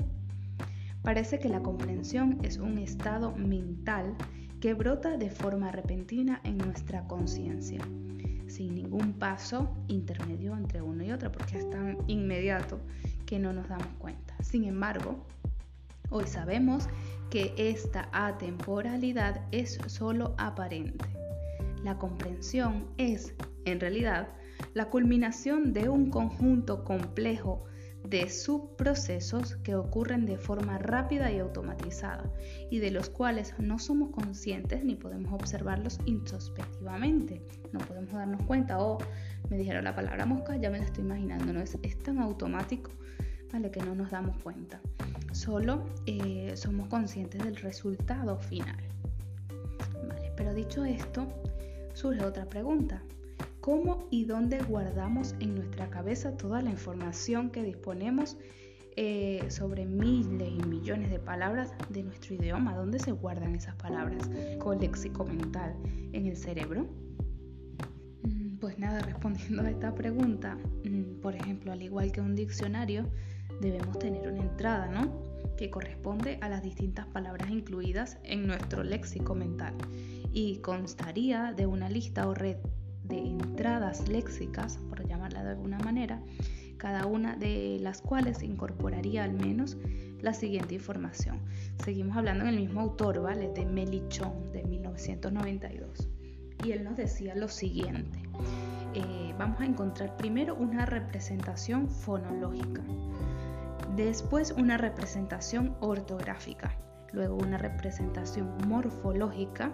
Parece 1.03 1.39
que 1.39 1.49
la 1.49 1.61
comprensión 1.61 2.39
es 2.43 2.57
un 2.59 2.79
estado 2.79 3.35
mental 3.37 4.17
que 4.61 4.75
brota 4.75 5.17
de 5.17 5.31
forma 5.31 5.71
repentina 5.71 6.41
en 6.43 6.59
nuestra 6.59 7.07
conciencia, 7.07 7.81
sin 8.49 8.75
ningún 8.75 9.13
paso 9.13 9.77
intermedio 9.89 10.57
entre 10.57 10.83
uno 10.83 11.05
y 11.05 11.13
otro, 11.13 11.31
porque 11.31 11.59
es 11.59 11.71
tan 11.71 11.99
inmediato 12.07 12.81
que 13.27 13.39
no 13.39 13.53
nos 13.53 13.69
damos 13.69 13.89
cuenta. 13.99 14.35
Sin 14.43 14.65
embargo, 14.65 15.27
hoy 16.11 16.27
sabemos 16.27 16.89
que 17.31 17.53
esta 17.57 18.09
atemporalidad 18.13 19.43
es 19.51 19.79
solo 19.89 20.35
aparente. 20.39 21.05
La 21.83 21.99
comprensión 21.99 22.87
es, 22.97 23.35
en 23.65 23.81
realidad, 23.81 24.29
la 24.75 24.87
culminación 24.87 25.73
de 25.73 25.89
un 25.89 26.11
conjunto 26.11 26.85
complejo 26.85 27.65
de 28.05 28.31
subprocesos 28.31 29.57
que 29.57 29.75
ocurren 29.75 30.27
de 30.27 30.39
forma 30.39 30.79
rápida 30.79 31.33
y 31.33 31.41
automatizada 31.41 32.31
y 32.71 32.79
de 32.79 32.93
los 32.93 33.11
cuales 33.11 33.55
no 33.59 33.81
somos 33.81 34.11
conscientes 34.11 34.85
ni 34.85 34.95
podemos 34.95 35.33
observarlos 35.33 35.99
introspectivamente. 36.07 37.43
No 37.73 37.81
podemos 37.81 38.13
darnos 38.13 38.43
cuenta, 38.47 38.79
oh, 38.79 38.99
me 39.51 39.57
dijeron 39.57 39.85
la 39.85 39.97
palabra 39.97 40.25
mosca, 40.25 40.57
ya 40.57 40.71
me 40.71 40.79
la 40.79 40.85
estoy 40.85 41.05
imaginando, 41.05 41.53
no 41.53 41.61
es, 41.61 41.77
es 41.83 41.99
tan 41.99 42.21
automático 42.21 42.93
¿vale? 43.57 43.71
que 43.71 43.81
no 43.81 43.95
nos 43.95 44.11
damos 44.11 44.37
cuenta. 44.43 44.81
Solo 45.33 45.87
eh, 46.05 46.53
somos 46.57 46.89
conscientes 46.89 47.43
del 47.43 47.57
resultado 47.57 48.39
final. 48.39 48.77
Pero 50.37 50.53
dicho 50.53 50.85
esto, 50.85 51.27
surge 51.95 52.23
otra 52.23 52.45
pregunta. 52.45 53.03
¿Cómo 53.61 54.07
y 54.11 54.27
dónde 54.27 54.63
guardamos 54.63 55.35
en 55.41 55.55
nuestra 55.55 55.89
cabeza 55.89 56.37
toda 56.37 56.61
la 56.61 56.71
información 56.71 57.51
que 57.51 57.63
disponemos 57.63 58.37
eh, 58.97 59.45
sobre 59.49 59.87
miles 59.87 60.51
y 60.51 60.63
millones 60.67 61.11
de 61.11 61.19
palabras 61.19 61.73
de 61.89 62.03
nuestro 62.03 62.35
idioma? 62.35 62.77
¿Dónde 62.77 62.99
se 62.99 63.13
guardan 63.13 63.55
esas 63.55 63.75
palabras 63.77 64.29
con 64.59 64.79
léxico 64.79 65.25
mental? 65.25 65.75
¿En 66.13 66.27
el 66.27 66.37
cerebro? 66.37 66.87
Mm, 68.23 68.59
pues 68.59 68.79
nada, 68.79 69.01
respondiendo 69.07 69.63
a 69.63 69.71
esta 69.71 69.95
pregunta, 69.95 70.59
mm, 70.85 71.21
por 71.23 71.35
ejemplo, 71.35 71.73
al 71.73 71.83
igual 71.83 72.13
que 72.13 72.21
un 72.21 72.37
diccionario, 72.37 73.07
debemos 73.61 73.99
tener 73.99 74.29
una 74.29 74.43
entrada, 74.43 74.89
¿no? 74.89 75.11
Que 75.57 75.71
corresponde 75.71 76.39
a 76.41 76.49
las 76.49 76.63
distintas 76.63 77.07
palabras 77.07 77.51
incluidas 77.51 78.19
en 78.23 78.47
nuestro 78.47 78.83
léxico 78.83 79.35
mental 79.35 79.75
y 80.33 80.59
constaría 80.59 81.53
de 81.53 81.67
una 81.67 81.89
lista 81.89 82.29
o 82.29 82.35
red 82.35 82.57
de 83.05 83.19
entradas 83.19 84.09
léxicas, 84.09 84.79
por 84.89 85.07
llamarla 85.07 85.43
de 85.45 85.51
alguna 85.51 85.79
manera, 85.79 86.21
cada 86.77 87.07
una 87.07 87.37
de 87.37 87.79
las 87.81 88.03
cuales 88.03 88.43
incorporaría 88.43 89.25
al 89.25 89.33
menos 89.33 89.77
la 90.21 90.35
siguiente 90.35 90.75
información. 90.75 91.41
Seguimos 91.85 92.17
hablando 92.17 92.45
en 92.45 92.51
el 92.51 92.61
mismo 92.61 92.81
autor, 92.81 93.23
¿vale? 93.23 93.49
De 93.49 93.65
Melichon, 93.65 94.53
de 94.53 94.65
1992. 94.65 96.09
Y 96.65 96.73
él 96.73 96.85
nos 96.85 96.97
decía 96.97 97.35
lo 97.35 97.49
siguiente. 97.49 98.19
Eh, 98.95 99.35
vamos 99.39 99.61
a 99.61 99.67
encontrar 99.67 100.17
primero 100.17 100.55
una 100.55 100.87
representación 100.87 101.89
fonológica 101.89 102.83
después 104.05 104.53
una 104.53 104.77
representación 104.77 105.75
ortográfica, 105.81 106.75
luego 107.13 107.37
una 107.37 107.59
representación 107.59 108.57
morfológica. 108.67 109.73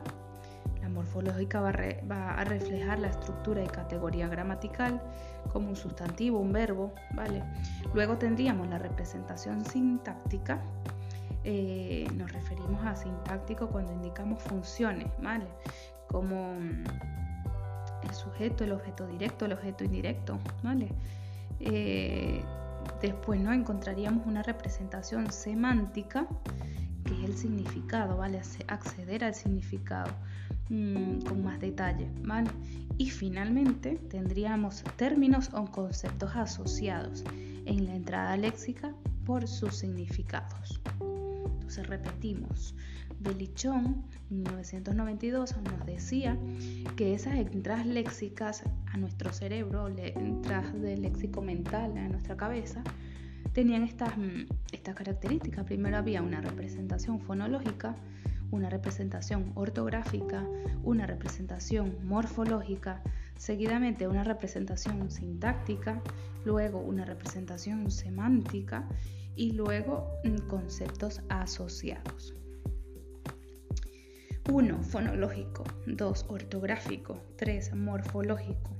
La 0.81 0.89
morfológica 0.89 1.61
va 1.61 1.71
a, 1.71 2.45
reflejar 2.45 2.99
la 2.99 3.09
estructura 3.09 3.63
y 3.63 3.67
categoría 3.67 4.29
gramatical 4.29 5.01
como 5.53 5.69
un 5.69 5.77
sustantivo, 5.77 6.39
un 6.39 6.53
verbo, 6.53 6.93
¿vale? 7.15 7.43
Luego 7.95 8.17
tendríamos 8.17 8.69
la 8.69 8.79
representación 8.79 9.65
sintáctica. 9.65 10.63
Eh, 11.45 12.07
nos 12.17 12.33
referimos 12.33 12.85
a 12.85 12.95
sintáctico 12.95 13.69
cuando 13.69 13.93
indicamos 13.93 14.43
funciones, 14.43 15.09
¿vale? 15.21 15.47
Como 16.09 16.55
mm, 16.55 16.85
el 18.03 18.15
sujeto, 18.15 18.65
el 18.65 18.73
objeto 18.73 19.07
directo, 19.07 19.47
el 19.47 19.53
objeto 19.53 19.85
indirecto, 19.85 20.39
¿vale? 20.63 20.89
Eh, 21.61 22.45
Después 23.01 23.41
¿no? 23.41 23.53
encontraríamos 23.53 24.27
una 24.27 24.43
representación 24.43 25.31
semántica, 25.33 26.27
que 27.05 27.15
es 27.15 27.31
el 27.31 27.37
significado, 27.37 28.17
¿vale? 28.17 28.41
Acceder 28.69 29.25
al 29.25 29.35
significado 29.35 30.11
mm, 30.69 31.21
con 31.21 31.43
más 31.43 31.61
detalle, 31.61 32.09
¿vale? 32.23 32.51
Y 32.99 33.11
finalmente 33.11 33.97
tendríamos 34.11 34.85
términos 34.97 35.51
o 35.53 35.65
conceptos 35.65 36.37
asociados 36.37 37.25
en 37.67 37.87
la 37.87 37.95
entrada 37.95 38.37
léxica 38.37 38.95
por 39.25 39.49
sus 39.49 39.77
significados. 39.77 40.81
Entonces 41.01 41.87
repetimos, 41.87 42.75
Belichón, 43.23 44.05
en 44.31 44.43
1992, 44.43 45.57
nos 45.57 45.87
decía 45.87 46.37
que 46.97 47.15
esas 47.15 47.35
entradas 47.35 47.87
léxicas 47.87 48.63
a 48.93 48.97
nuestro 48.97 49.33
cerebro, 49.33 49.89
entradas 49.89 50.81
de 50.81 50.97
léxico 50.97 51.41
mental 51.43 51.97
a 51.97 52.09
nuestra 52.09 52.37
cabeza, 52.37 52.83
tenían 53.53 53.85
estas, 53.85 54.17
mm, 54.17 54.47
estas 54.73 54.95
características. 54.95 55.65
Primero 55.65 55.97
había 55.97 56.23
una 56.23 56.41
representación 56.41 57.21
fonológica, 57.21 57.95
una 58.51 58.69
representación 58.69 59.53
ortográfica, 59.55 60.47
una 60.83 61.07
representación 61.07 61.97
morfológica, 62.05 63.03
seguidamente 63.37 64.09
una 64.09 64.25
representación 64.25 65.11
sintáctica, 65.11 66.03
luego 66.45 66.81
una 66.81 67.05
representación 67.05 67.91
semántica 67.91 68.87
y 69.37 69.53
luego 69.53 70.09
mm, 70.25 70.49
conceptos 70.49 71.23
asociados. 71.29 72.35
1. 74.49 74.83
Fonológico. 74.83 75.63
2. 75.87 76.27
Ortográfico. 76.29 77.17
3. 77.37 77.75
Morfológico. 77.77 78.71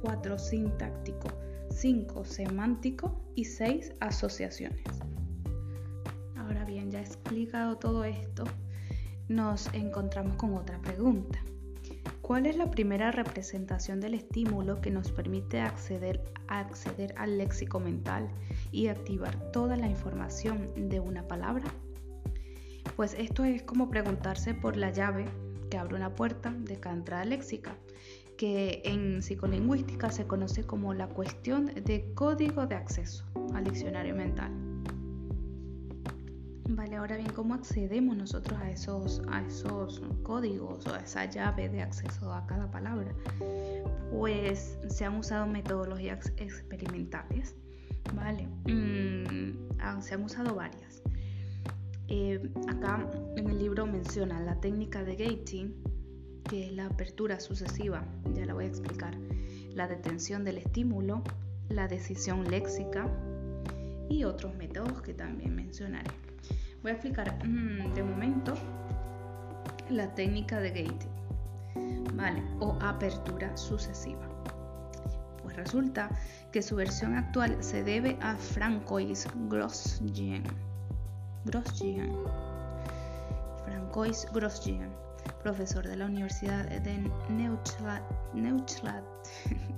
4. 0.00 0.36
Sintáctico. 0.36 1.28
5. 1.70 2.24
Semántico. 2.24 3.20
Y 3.36 3.44
6. 3.44 3.92
Asociaciones. 4.00 4.82
Ahora 6.36 6.64
bien, 6.64 6.90
ya 6.90 7.00
explicado 7.00 7.76
todo 7.76 8.02
esto, 8.04 8.44
nos 9.28 9.72
encontramos 9.74 10.34
con 10.36 10.54
otra 10.54 10.80
pregunta. 10.80 11.38
¿Cuál 12.20 12.46
es 12.46 12.56
la 12.56 12.70
primera 12.70 13.12
representación 13.12 14.00
del 14.00 14.14
estímulo 14.14 14.80
que 14.80 14.90
nos 14.90 15.12
permite 15.12 15.60
acceder 15.60 16.20
al 17.16 17.38
léxico 17.38 17.78
mental 17.78 18.28
y 18.72 18.88
activar 18.88 19.52
toda 19.52 19.76
la 19.76 19.88
información 19.88 20.88
de 20.88 20.98
una 20.98 21.28
palabra? 21.28 21.64
Pues 22.96 23.14
esto 23.14 23.44
es 23.44 23.62
como 23.62 23.88
preguntarse 23.88 24.54
por 24.54 24.76
la 24.76 24.90
llave 24.90 25.24
que 25.70 25.78
abre 25.78 25.96
una 25.96 26.14
puerta 26.14 26.50
de 26.50 26.78
cada 26.78 26.96
entrada 26.96 27.24
léxica, 27.24 27.74
que 28.36 28.82
en 28.84 29.22
psicolingüística 29.22 30.10
se 30.10 30.26
conoce 30.26 30.64
como 30.64 30.92
la 30.92 31.06
cuestión 31.08 31.66
de 31.66 32.12
código 32.14 32.66
de 32.66 32.74
acceso 32.74 33.24
al 33.54 33.64
diccionario 33.64 34.14
mental. 34.14 34.52
Vale, 36.68 36.96
ahora 36.96 37.16
bien, 37.16 37.30
¿cómo 37.30 37.54
accedemos 37.54 38.16
nosotros 38.16 38.58
a 38.60 38.70
esos, 38.70 39.22
a 39.30 39.42
esos 39.42 40.02
códigos 40.22 40.86
o 40.86 40.94
a 40.94 40.98
esa 40.98 41.24
llave 41.24 41.68
de 41.68 41.82
acceso 41.82 42.32
a 42.32 42.46
cada 42.46 42.70
palabra? 42.70 43.14
Pues 44.10 44.78
se 44.88 45.04
han 45.04 45.16
usado 45.16 45.46
metodologías 45.46 46.32
experimentales, 46.36 47.54
¿vale? 48.14 48.48
Mm, 48.66 50.00
se 50.00 50.14
han 50.14 50.24
usado 50.24 50.54
varias. 50.54 50.91
Eh, 52.14 52.38
acá 52.68 53.08
en 53.36 53.48
el 53.48 53.58
libro 53.58 53.86
menciona 53.86 54.38
la 54.38 54.60
técnica 54.60 55.02
de 55.02 55.16
gating, 55.16 55.74
que 56.46 56.66
es 56.66 56.72
la 56.74 56.84
apertura 56.84 57.40
sucesiva, 57.40 58.04
ya 58.34 58.44
la 58.44 58.52
voy 58.52 58.66
a 58.66 58.68
explicar, 58.68 59.16
la 59.70 59.88
detención 59.88 60.44
del 60.44 60.58
estímulo, 60.58 61.22
la 61.70 61.88
decisión 61.88 62.44
léxica 62.50 63.08
y 64.10 64.24
otros 64.24 64.54
métodos 64.56 65.00
que 65.00 65.14
también 65.14 65.54
mencionaré. 65.54 66.10
Voy 66.82 66.90
a 66.90 66.94
explicar 66.96 67.48
mm, 67.48 67.94
de 67.94 68.02
momento 68.02 68.52
la 69.88 70.14
técnica 70.14 70.60
de 70.60 70.68
gating, 70.68 72.14
¿vale? 72.14 72.42
O 72.60 72.76
apertura 72.82 73.56
sucesiva. 73.56 74.28
Pues 75.42 75.56
resulta 75.56 76.10
que 76.52 76.60
su 76.60 76.76
versión 76.76 77.14
actual 77.14 77.56
se 77.64 77.82
debe 77.82 78.18
a 78.20 78.36
Francois 78.36 79.26
Grosjean 79.48 80.71
Grosjean. 81.44 82.12
Francois 83.64 84.26
Grosjean, 84.32 84.90
profesor 85.42 85.86
de 85.86 85.96
la 85.96 86.06
Universidad 86.06 86.64
de 86.66 87.10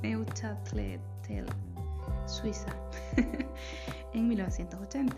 Neuchâtel, 0.03 1.01
Suiza, 2.27 2.75
en 4.13 4.29
1980. 4.29 5.17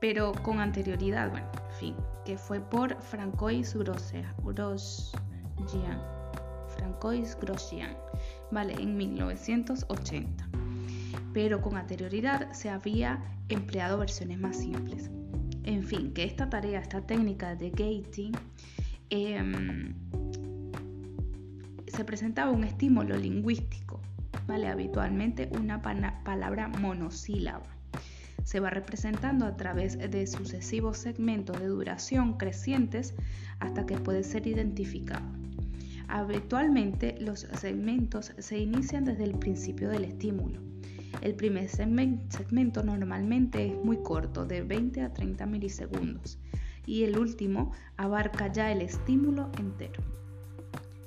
Pero 0.00 0.32
con 0.42 0.60
anterioridad, 0.60 1.30
bueno, 1.30 1.46
en 1.70 1.76
fin, 1.76 1.96
que 2.24 2.36
fue 2.36 2.60
por 2.60 3.00
Francois 3.00 3.74
Grosjean. 3.74 4.34
Francois 6.76 7.36
Grosjean, 7.40 7.96
vale, 8.50 8.74
en 8.74 8.96
1980. 8.96 10.48
Pero 11.32 11.60
con 11.60 11.76
anterioridad 11.76 12.52
se 12.52 12.70
había 12.70 13.22
empleado 13.48 13.98
versiones 13.98 14.38
más 14.38 14.56
simples. 14.56 15.10
En 15.70 15.84
fin, 15.84 16.12
que 16.12 16.24
esta 16.24 16.50
tarea, 16.50 16.80
esta 16.80 17.00
técnica 17.00 17.54
de 17.54 17.70
gating, 17.70 18.32
em, 19.08 19.94
se 21.86 22.04
presentaba 22.04 22.50
un 22.50 22.64
estímulo 22.64 23.16
lingüístico, 23.16 24.00
¿vale? 24.48 24.66
Habitualmente 24.66 25.48
una 25.56 25.80
palabra 25.80 26.66
monosílaba. 26.66 27.68
Se 28.42 28.58
va 28.58 28.70
representando 28.70 29.46
a 29.46 29.56
través 29.56 29.96
de 29.96 30.26
sucesivos 30.26 30.98
segmentos 30.98 31.60
de 31.60 31.68
duración 31.68 32.36
crecientes 32.36 33.14
hasta 33.60 33.86
que 33.86 33.96
puede 33.96 34.24
ser 34.24 34.48
identificado. 34.48 35.24
Habitualmente 36.08 37.16
los 37.20 37.46
segmentos 37.52 38.32
se 38.38 38.58
inician 38.58 39.04
desde 39.04 39.22
el 39.22 39.38
principio 39.38 39.88
del 39.88 40.02
estímulo 40.02 40.69
el 41.22 41.34
primer 41.34 41.68
segmento 41.68 42.82
normalmente 42.82 43.66
es 43.66 43.84
muy 43.84 44.02
corto, 44.02 44.44
de 44.46 44.62
20 44.62 45.02
a 45.02 45.12
30 45.12 45.46
milisegundos, 45.46 46.38
y 46.86 47.04
el 47.04 47.18
último 47.18 47.72
abarca 47.96 48.52
ya 48.52 48.72
el 48.72 48.82
estímulo 48.82 49.50
entero. 49.58 50.02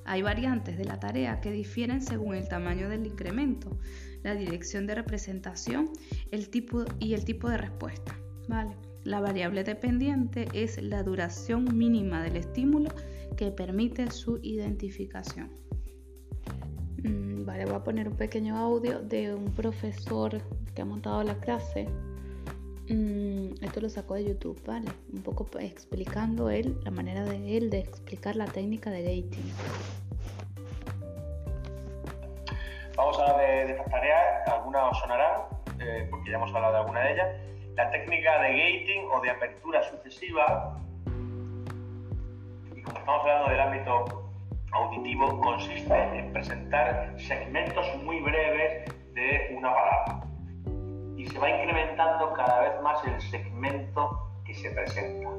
Hay 0.05 0.21
variantes 0.21 0.77
de 0.77 0.85
la 0.85 0.99
tarea 0.99 1.39
que 1.39 1.51
difieren 1.51 2.01
según 2.01 2.35
el 2.35 2.47
tamaño 2.47 2.89
del 2.89 3.05
incremento, 3.05 3.77
la 4.21 4.35
dirección 4.35 4.85
de 4.87 4.95
representación 4.95 5.89
el 6.31 6.49
tipo 6.49 6.85
y 6.99 7.13
el 7.13 7.25
tipo 7.25 7.49
de 7.49 7.57
respuesta. 7.57 8.17
¿vale? 8.47 8.75
La 9.03 9.19
variable 9.19 9.63
dependiente 9.63 10.47
es 10.53 10.81
la 10.81 11.03
duración 11.03 11.77
mínima 11.77 12.23
del 12.23 12.37
estímulo 12.37 12.89
que 13.37 13.51
permite 13.51 14.09
su 14.11 14.39
identificación. 14.43 15.49
Vale, 17.45 17.65
voy 17.65 17.75
a 17.75 17.79
poner 17.79 18.07
un 18.07 18.15
pequeño 18.15 18.57
audio 18.57 18.99
de 18.99 19.35
un 19.35 19.53
profesor 19.53 20.41
que 20.73 20.81
ha 20.81 20.85
montado 20.85 21.23
la 21.23 21.35
clase. 21.35 21.89
Mm, 22.87 23.61
esto 23.61 23.81
lo 23.81 23.89
sacó 23.89 24.13
de 24.13 24.23
YouTube, 24.23 24.61
¿vale? 24.65 24.87
Un 25.11 25.21
poco 25.23 25.45
explicando 25.59 26.49
él, 26.49 26.79
la 26.85 26.91
manera 26.91 27.25
de 27.25 27.57
él 27.57 27.69
de 27.69 27.79
explicar 27.79 28.37
la 28.37 28.45
técnica 28.45 28.91
de 28.91 29.01
gating. 29.01 29.53
Vamos 32.95 33.19
a 33.19 33.23
hablar 33.23 33.37
de, 33.39 33.71
estas 33.71 33.91
tareas, 33.91 34.47
algunas 34.47 34.91
os 34.91 34.99
sonarán, 34.99 35.41
eh, 35.81 36.07
porque 36.09 36.31
ya 36.31 36.37
hemos 36.37 36.53
hablado 36.53 36.71
de 36.71 36.79
alguna 36.79 37.01
de 37.01 37.13
ellas. 37.13 37.27
La 37.75 37.91
técnica 37.91 38.41
de 38.41 38.49
gating 38.51 39.11
o 39.11 39.19
de 39.19 39.31
apertura 39.31 39.83
sucesiva, 39.83 40.79
y 42.73 42.81
como 42.83 42.99
estamos 42.99 43.21
hablando 43.21 43.49
del 43.49 43.59
ámbito 43.59 44.22
auditivo 44.73 45.39
consiste 45.41 45.93
en 45.93 46.33
presentar 46.33 47.13
segmentos 47.17 47.85
muy 48.03 48.19
breves 48.21 48.85
de 49.13 49.55
una 49.57 49.73
palabra 49.73 50.23
y 51.15 51.27
se 51.27 51.39
va 51.39 51.49
incrementando 51.49 52.33
cada 52.33 52.61
vez 52.61 52.81
más 52.81 53.05
el 53.05 53.21
segmento 53.21 54.31
que 54.45 54.53
se 54.53 54.71
presenta. 54.71 55.29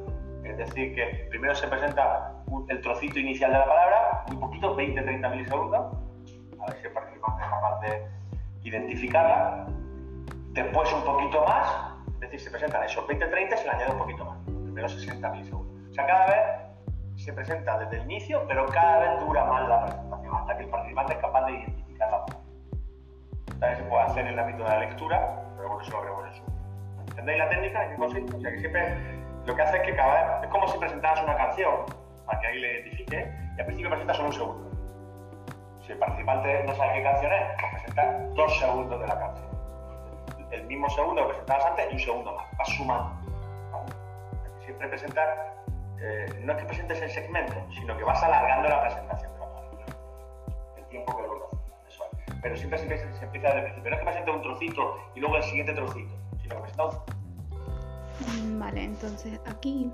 Es 0.45 0.57
decir, 0.57 0.95
que 0.95 1.27
primero 1.31 1.55
se 1.55 1.67
presenta 1.67 2.33
el 2.69 2.81
trocito 2.81 3.19
inicial 3.19 3.53
de 3.53 3.59
la 3.59 3.67
palabra, 3.67 4.25
muy 4.29 4.37
poquito, 4.37 4.77
20-30 4.77 5.31
milisegundos, 5.31 5.81
a 6.61 6.67
ver 6.67 6.77
si 6.81 6.87
el 6.87 6.93
participante 6.93 7.43
es 7.43 7.49
capaz 7.49 7.81
de 7.81 8.07
identificarla. 8.63 9.67
Después 10.53 10.93
un 10.93 11.03
poquito 11.03 11.45
más, 11.45 11.95
es 12.15 12.21
decir, 12.21 12.41
se 12.41 12.51
presentan 12.51 12.85
esos 12.85 13.05
20-30 13.07 13.55
y 13.55 13.57
se 13.57 13.65
le 13.65 13.71
añade 13.71 13.93
un 13.93 13.99
poquito 13.99 14.25
más, 14.25 14.39
primero 14.45 14.89
60 14.89 15.31
milisegundos. 15.31 15.91
O 15.91 15.95
sea, 15.95 16.07
cada 16.07 16.27
vez 16.27 16.65
se 17.25 17.33
presenta 17.33 17.79
desde 17.79 17.97
el 17.97 18.03
inicio, 18.03 18.45
pero 18.47 18.67
cada 18.67 18.99
vez 18.99 19.21
dura 19.21 19.45
más 19.47 19.67
la 19.67 19.87
presentación, 19.87 20.37
hasta 20.37 20.57
que 20.59 20.65
el 20.65 20.69
participante 20.69 21.13
es 21.15 21.19
capaz 21.21 21.47
de 21.47 21.53
identificar 21.53 22.11
la 22.11 22.27
palabra. 22.27 22.49
También 23.61 23.77
se 23.77 23.83
puede 23.85 24.03
hacer 24.03 24.27
en 24.27 24.33
el 24.35 24.39
ámbito 24.39 24.65
de 24.65 24.69
la 24.69 24.81
lectura, 24.81 25.45
pero 25.57 25.69
bueno, 25.69 25.83
eso 25.83 25.91
lo 25.93 26.01
veremos 26.03 26.27
en 26.27 26.35
su. 26.35 26.43
¿Entendéis 27.09 27.39
la 27.39 27.49
técnica? 27.49 27.85
¿En 27.85 27.91
qué 27.91 27.97
consiste? 27.97 28.37
O 28.37 28.41
sea, 28.41 28.51
que 28.51 28.59
siempre 28.59 28.99
lo 29.47 29.57
que 29.57 29.63
hace 29.63 29.77
es 29.79 29.83
que 29.85 29.97
cada 29.97 30.15
vez. 30.15 30.45
Es 30.45 30.51
como 30.51 30.69
si 30.69 30.79
presentaras 30.79 31.23
una 31.23 31.37
canción, 31.37 31.75
para 32.27 32.41
que 32.41 32.47
ahí 32.47 32.61
le 32.61 32.73
identifique, 32.73 33.33
y 33.57 33.61
al 33.61 33.67
principio 33.67 33.91
presenta 33.91 34.15
solo 34.15 34.29
un 34.29 34.35
segundo. 34.35 34.71
Si 35.81 35.93
el 35.93 35.99
participante 35.99 36.65
no 36.65 36.75
sabe 36.75 36.93
qué 36.95 37.03
canción 37.05 37.33
es, 37.33 37.43
pues 37.59 37.73
presenta 37.73 38.19
dos 38.35 38.59
segundos 38.59 39.01
de 39.01 39.07
la 39.07 39.19
canción. 39.19 39.49
El 40.51 40.67
mismo 40.67 40.91
segundo 40.91 41.23
que 41.23 41.29
presentabas 41.29 41.67
antes 41.67 41.87
y 41.91 41.95
un 41.95 42.01
segundo 42.01 42.37
más. 42.37 42.47
Vas 42.59 42.69
sumando. 42.69 43.11
Siempre 44.61 44.89
presenta 44.89 45.54
eh, 46.07 46.27
no 46.45 46.53
es 46.53 46.59
que 46.59 46.65
presentes 46.67 47.01
el 47.01 47.11
segmento, 47.11 47.55
sino 47.73 47.97
que 47.97 48.05
vas 48.05 48.23
alargando 48.23 48.69
la 48.69 48.83
presentación 48.83 49.33
de 49.33 49.39
la 49.39 49.47
palabra. 49.47 49.87
El 50.77 50.85
tiempo 50.89 51.17
que 51.17 51.23
dura. 51.23 51.47
Eso 51.89 52.05
Pero 52.43 52.57
siempre 52.57 52.79
se 52.79 52.85
empieza, 52.85 53.19
se 53.19 53.25
empieza 53.25 53.49
desde 53.49 53.59
el 53.59 53.65
principio. 53.65 53.91
No 53.91 53.97
es 53.97 54.01
que 54.01 54.07
presente 54.07 54.31
un 54.31 54.43
trocito 54.43 54.99
y 55.15 55.21
luego 55.21 55.37
el 55.39 55.43
siguiente 55.45 55.73
trocito, 55.73 56.15
sino 56.43 56.57
que 56.57 56.61
presenta 56.61 56.85
un... 56.85 58.55
Mm, 58.55 58.61
vale, 58.61 58.85
entonces 58.85 59.41
aquí... 59.47 59.91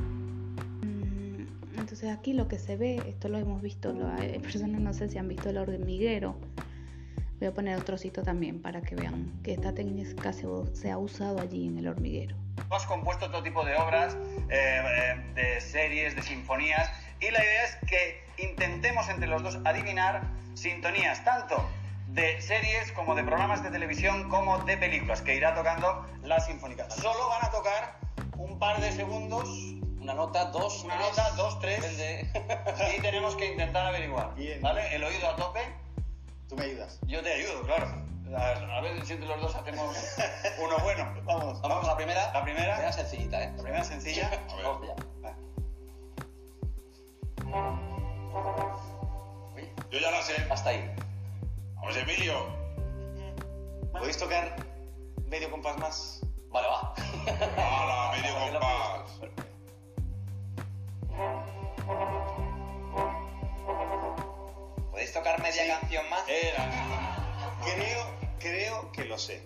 Mm, 0.00 1.46
entonces 1.78 2.10
aquí 2.10 2.32
lo 2.32 2.48
que 2.48 2.58
se 2.58 2.76
ve, 2.76 3.00
esto 3.06 3.28
lo 3.28 3.38
hemos 3.38 3.62
visto, 3.62 3.94
hay 4.18 4.40
personas 4.40 4.80
no 4.80 4.92
sé 4.92 5.08
si 5.08 5.18
han 5.18 5.28
visto 5.28 5.50
el 5.50 5.58
hormiguero. 5.58 6.34
Voy 7.44 7.50
a 7.50 7.54
poner 7.54 7.74
otro 7.74 7.84
trocito 7.84 8.22
también 8.22 8.62
para 8.62 8.80
que 8.80 8.94
vean 8.94 9.30
que 9.44 9.52
esta 9.52 9.74
técnica 9.74 10.32
se 10.32 10.90
ha 10.90 10.96
usado 10.96 11.42
allí 11.42 11.66
en 11.66 11.76
el 11.76 11.88
hormiguero. 11.88 12.34
Hemos 12.56 12.86
compuesto 12.86 13.30
todo 13.30 13.42
tipo 13.42 13.62
de 13.66 13.76
obras 13.76 14.16
eh, 14.48 14.80
eh, 14.82 15.32
de 15.34 15.60
series, 15.60 16.16
de 16.16 16.22
sinfonías, 16.22 16.90
y 17.20 17.30
la 17.30 17.44
idea 17.44 17.64
es 17.64 17.76
que 17.86 18.24
intentemos 18.38 19.10
entre 19.10 19.28
los 19.28 19.42
dos 19.42 19.58
adivinar 19.66 20.22
sintonías 20.54 21.22
tanto 21.22 21.68
de 22.14 22.40
series 22.40 22.90
como 22.92 23.14
de 23.14 23.22
programas 23.22 23.62
de 23.62 23.68
televisión 23.68 24.30
como 24.30 24.60
de 24.60 24.78
películas, 24.78 25.20
que 25.20 25.36
irá 25.36 25.54
tocando 25.54 26.06
la 26.22 26.40
sinfónica. 26.40 26.88
Solo 26.88 27.28
van 27.28 27.44
a 27.44 27.50
tocar 27.50 27.98
un 28.38 28.58
par 28.58 28.80
de 28.80 28.90
segundos 28.90 29.50
una 30.00 30.14
nota, 30.14 30.46
dos, 30.46 30.82
una 30.84 30.96
tres, 30.96 31.08
nota, 31.10 31.30
dos, 31.32 31.60
tres, 31.60 31.82
depende. 31.82 32.94
y 32.96 33.02
tenemos 33.02 33.36
que 33.36 33.52
intentar 33.52 33.86
averiguar. 33.86 34.34
Bien. 34.34 34.62
¿Vale? 34.62 34.96
El 34.96 35.04
oído 35.04 35.28
a 35.28 35.36
tope. 35.36 35.83
Tú 36.48 36.56
me 36.56 36.64
ayudas. 36.64 36.98
Yo 37.06 37.22
te 37.22 37.32
ayudo, 37.32 37.62
claro. 37.62 37.86
A, 38.36 38.76
a 38.78 38.80
ver 38.80 39.04
si 39.06 39.12
entre 39.12 39.28
los 39.28 39.40
dos 39.40 39.54
hacemos 39.54 39.96
uno 40.58 40.78
bueno. 40.82 41.14
Vamos, 41.24 41.60
vamos, 41.62 41.86
la 41.86 41.96
primera. 41.96 42.32
La 42.32 42.42
primera. 42.42 42.74
Primera 42.74 42.92
sencillita, 42.92 43.42
¿eh? 43.44 43.52
La 43.56 43.62
primera 43.62 43.84
sencilla. 43.84 44.30
Vamos 44.62 44.86
ya. 44.86 44.94
Uy, 49.54 49.68
Yo 49.90 49.98
ya 49.98 50.10
la 50.10 50.22
sé. 50.22 50.34
hasta 50.50 50.70
ahí. 50.70 50.90
Vamos, 51.76 51.96
Emilio. 51.96 52.34
¿Podéis 53.92 54.18
tocar 54.18 54.56
medio 55.28 55.50
compás 55.50 55.78
más? 55.78 56.20
Vale, 56.50 56.66
va. 56.68 56.94
¡Hala, 57.56 58.12
medio 58.16 58.34
compás! 58.52 59.20
¿Podéis 65.04 65.18
tocar 65.18 65.42
media 65.42 65.78
canción 65.80 66.08
más? 66.08 66.26
Era. 66.26 66.64
Creo, 67.62 68.06
creo 68.38 68.90
que 68.90 69.04
lo 69.04 69.18
sé. 69.18 69.42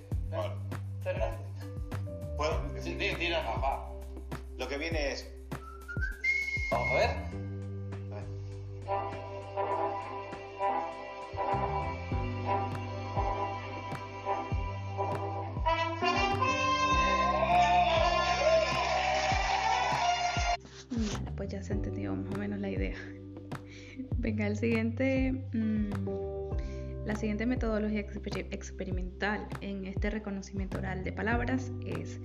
¿Puedo? 2.36 2.62
Sí, 2.80 2.94
tira, 2.94 3.18
tira, 3.18 3.44
papá. 3.44 3.90
Lo 4.56 4.68
que 4.68 4.78
viene 4.78 5.14
es. 5.14 5.28
Vamos 6.70 6.90
a 6.92 6.94
ver. 6.94 7.10
a 7.10 8.14
ver. 8.14 8.24
Pues 21.36 21.48
ya 21.48 21.60
se 21.64 21.72
entendió 21.72 22.14
más 22.14 22.32
o 22.32 22.38
menos 22.38 22.60
la 22.60 22.70
idea. 22.70 23.17
Venga, 24.18 24.48
el 24.48 24.56
siguiente, 24.56 25.32
mm, 25.52 27.06
la 27.06 27.14
siguiente 27.14 27.46
metodología 27.46 28.00
exper- 28.04 28.48
experimental 28.50 29.46
en 29.60 29.84
este 29.86 30.10
reconocimiento 30.10 30.78
oral 30.78 31.04
de 31.04 31.12
palabras 31.12 31.70
es 31.86 32.20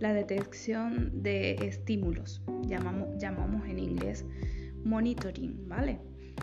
la 0.00 0.14
detección 0.14 1.22
de 1.22 1.52
estímulos. 1.66 2.42
Llamamos, 2.62 3.08
llamamos 3.18 3.68
en 3.68 3.78
inglés 3.78 4.24
monitoring, 4.84 5.68
¿vale? 5.68 5.98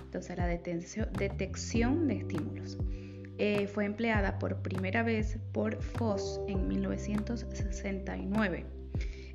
Entonces, 0.06 0.38
la 0.38 0.46
detección 0.46 2.08
de 2.08 2.18
estímulos. 2.18 2.78
Eh, 3.40 3.66
fue 3.66 3.86
empleada 3.86 4.38
por 4.38 4.62
primera 4.62 5.02
vez 5.02 5.40
por 5.52 5.82
Foss 5.82 6.40
en 6.48 6.68
1969. 6.68 8.66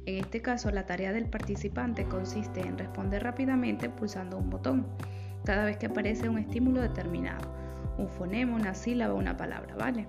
En 0.07 0.15
este 0.25 0.41
caso, 0.41 0.71
la 0.71 0.87
tarea 0.87 1.13
del 1.13 1.27
participante 1.27 2.05
consiste 2.05 2.61
en 2.61 2.79
responder 2.79 3.25
rápidamente 3.25 3.91
pulsando 3.91 4.39
un 4.39 4.49
botón 4.49 4.87
cada 5.47 5.65
vez 5.65 5.79
que 5.79 5.87
aparece 5.87 6.29
un 6.29 6.39
estímulo 6.39 6.83
determinado, 6.83 7.49
un 7.97 8.09
fonema, 8.09 8.55
una 8.55 8.75
sílaba 8.75 9.15
una 9.15 9.37
palabra, 9.37 9.75
¿vale? 9.77 10.09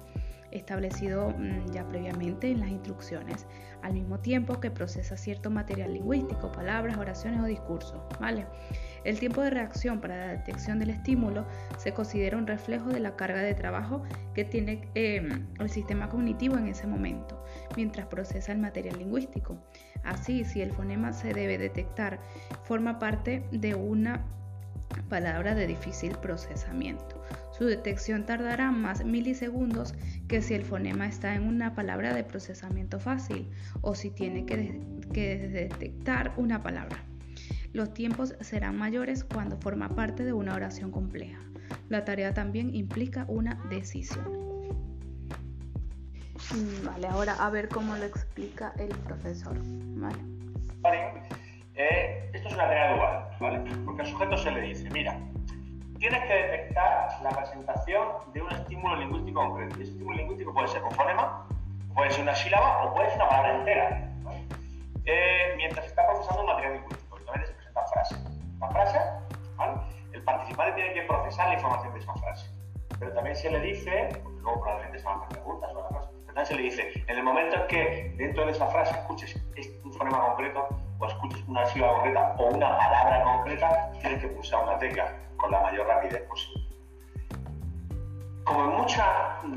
Establecido 0.52 1.30
mm, 1.30 1.72
ya 1.72 1.88
previamente 1.88 2.50
en 2.50 2.62
las 2.62 2.70
instrucciones, 2.70 3.46
al 3.84 3.94
mismo 3.94 4.20
tiempo 4.20 4.60
que 4.60 4.72
procesa 4.72 5.16
cierto 5.16 5.52
material 5.52 5.94
lingüístico, 5.94 6.52
palabras, 6.52 6.98
oraciones 6.98 7.40
o 7.42 7.46
discursos, 7.46 8.02
¿vale? 8.20 8.48
El 9.04 9.20
tiempo 9.20 9.42
de 9.42 9.52
reacción 9.52 10.02
para 10.02 10.18
la 10.18 10.32
detección 10.34 10.80
del 10.80 10.90
estímulo 10.90 11.46
se 11.78 11.94
considera 11.94 12.38
un 12.38 12.48
reflejo 12.48 12.90
de 12.90 13.00
la 13.00 13.16
carga 13.16 13.42
de 13.42 13.54
trabajo 13.54 14.02
que 14.34 14.44
tiene 14.44 14.90
eh, 14.96 15.22
el 15.60 15.70
sistema 15.70 16.10
cognitivo 16.10 16.58
en 16.58 16.68
ese 16.68 16.88
momento, 16.88 17.44
mientras 17.76 18.08
procesa 18.08 18.52
el 18.52 18.58
material 18.58 18.98
lingüístico. 18.98 19.58
Así, 20.04 20.44
si 20.46 20.62
el 20.62 20.72
fonema 20.72 21.14
se 21.14 21.34
debe 21.34 21.58
detectar, 21.60 22.20
forma 22.64 22.98
parte 22.98 23.46
de 23.52 23.76
una 23.76 24.26
palabra 25.10 25.56
de 25.56 25.68
difícil 25.68 26.12
procesamiento. 26.18 27.22
Su 27.58 27.66
detección 27.66 28.26
tardará 28.26 28.72
más 28.72 29.04
milisegundos 29.04 29.94
que 30.28 30.42
si 30.42 30.54
el 30.54 30.64
fonema 30.64 31.08
está 31.08 31.34
en 31.36 31.44
una 31.48 31.74
palabra 31.76 32.14
de 32.14 32.24
procesamiento 32.24 33.00
fácil 33.00 33.50
o 33.82 33.96
si 33.96 34.10
tiene 34.12 34.46
que, 34.46 34.58
de- 34.58 34.82
que 35.14 35.38
detectar 35.48 36.34
una 36.38 36.62
palabra. 36.62 36.98
Los 37.74 37.94
tiempos 37.94 38.36
serán 38.42 38.78
mayores 38.78 39.24
cuando 39.24 39.58
forma 39.58 39.90
parte 39.90 40.24
de 40.24 40.34
una 40.34 40.54
oración 40.56 40.92
compleja. 40.92 41.40
La 41.90 42.06
tarea 42.06 42.34
también 42.34 42.74
implica 42.76 43.26
una 43.28 43.56
decisión. 43.70 44.26
Mm, 46.54 46.86
Vale, 46.86 47.08
ahora 47.08 47.34
a 47.34 47.50
ver 47.50 47.68
cómo 47.70 47.96
lo 47.98 48.04
explica 48.04 48.74
el 48.78 48.90
profesor. 48.90 49.58
Vale. 49.96 50.18
Eh, 51.78 52.32
esto 52.34 52.48
es 52.48 52.54
una 52.56 52.64
tarea 52.64 52.96
dual, 52.96 53.30
¿vale? 53.40 53.60
Porque 53.86 54.02
al 54.02 54.08
sujeto 54.08 54.36
se 54.36 54.50
le 54.50 54.62
dice, 54.62 54.90
mira, 54.90 55.16
tienes 56.00 56.24
que 56.26 56.34
detectar 56.34 57.10
la 57.22 57.30
presentación 57.30 58.08
de 58.34 58.42
un 58.42 58.52
estímulo 58.52 58.96
lingüístico 58.96 59.40
concreto. 59.40 59.76
Y 59.78 59.84
ese 59.84 59.92
estímulo 59.92 60.18
lingüístico 60.18 60.54
puede 60.56 60.68
ser 60.70 60.84
un 60.84 60.92
fonema, 60.92 61.48
puede 61.94 62.10
ser 62.10 62.24
una 62.24 62.34
sílaba 62.34 62.84
o 62.84 62.96
puede 62.96 63.10
ser 63.10 63.18
una 63.18 63.30
palabra 63.30 63.58
entera, 63.60 64.12
¿vale? 64.24 64.40
Eh, 65.06 65.54
mientras 65.56 65.86
está 65.86 66.08
procesando 66.08 66.42
un 66.42 66.48
material 66.48 66.74
lingüístico. 66.74 67.20
También 67.26 67.46
se 67.46 67.54
presentan 67.54 67.88
frases. 67.94 68.20
La 68.60 68.70
frase, 68.70 69.00
¿vale? 69.56 69.74
El 70.14 70.24
participante 70.24 70.82
tiene 70.82 70.94
que 70.94 71.02
procesar 71.04 71.50
la 71.50 71.54
información 71.54 71.94
de 71.94 72.00
esa 72.00 72.14
frase. 72.16 72.50
Pero 72.98 73.14
también 73.14 73.36
se 73.36 73.52
le 73.52 73.60
dice, 73.60 74.10
porque 74.24 74.42
luego 74.42 74.62
probablemente 74.62 74.98
se 74.98 75.06
van 75.06 75.20
a 75.20 75.26
hacer 75.26 75.38
preguntas 75.38 75.72
sobre 75.72 75.84
la 75.84 75.90
frase, 75.90 76.10
pero 76.10 76.26
también 76.26 76.46
se 76.48 76.56
le 76.56 76.62
dice, 76.64 77.04
en 77.06 77.18
el 77.18 77.24
momento 77.24 77.56
en 77.56 77.68
que 77.68 78.14
dentro 78.18 78.46
de 78.48 78.52
esa 78.52 78.66
frase 78.66 78.96
escuches 78.96 79.40
un 79.84 79.94
fonema 79.94 80.26
concreto, 80.26 80.68
o 81.00 81.06
escuches 81.06 81.44
una 81.48 81.66
sílaba 81.68 81.94
concreta 81.94 82.36
o 82.38 82.46
una 82.46 82.78
palabra 82.78 83.24
concreta, 83.24 83.92
tienes 84.02 84.22
que 84.22 84.28
pulsar 84.30 84.64
una 84.64 84.78
tecla 84.80 85.14
con 85.38 85.52
la 85.52 85.62
mayor 85.62 85.88
rapidez 85.88 86.22
posible. 86.24 86.64
Como 88.44 88.64
en 88.64 88.78
muchas 88.78 89.08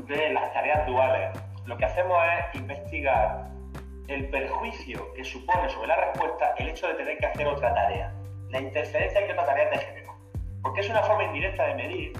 de 0.07 0.33
las 0.33 0.53
tareas 0.53 0.85
duales, 0.85 1.39
lo 1.65 1.77
que 1.77 1.85
hacemos 1.85 2.17
es 2.23 2.59
investigar 2.59 3.49
el 4.07 4.29
perjuicio 4.29 5.13
que 5.13 5.23
supone 5.23 5.69
sobre 5.69 5.87
la 5.87 5.95
respuesta 5.95 6.53
el 6.57 6.69
hecho 6.69 6.87
de 6.87 6.95
tener 6.95 7.17
que 7.17 7.25
hacer 7.25 7.47
otra 7.47 7.73
tarea, 7.73 8.13
la 8.49 8.59
interferencia 8.59 9.25
que 9.25 9.31
otra 9.31 9.45
tarea 9.45 9.69
te 9.69 9.79
genera. 9.79 10.11
Porque 10.61 10.81
es 10.81 10.89
una 10.89 11.01
forma 11.03 11.23
indirecta 11.23 11.65
de 11.67 11.75
medir 11.75 12.13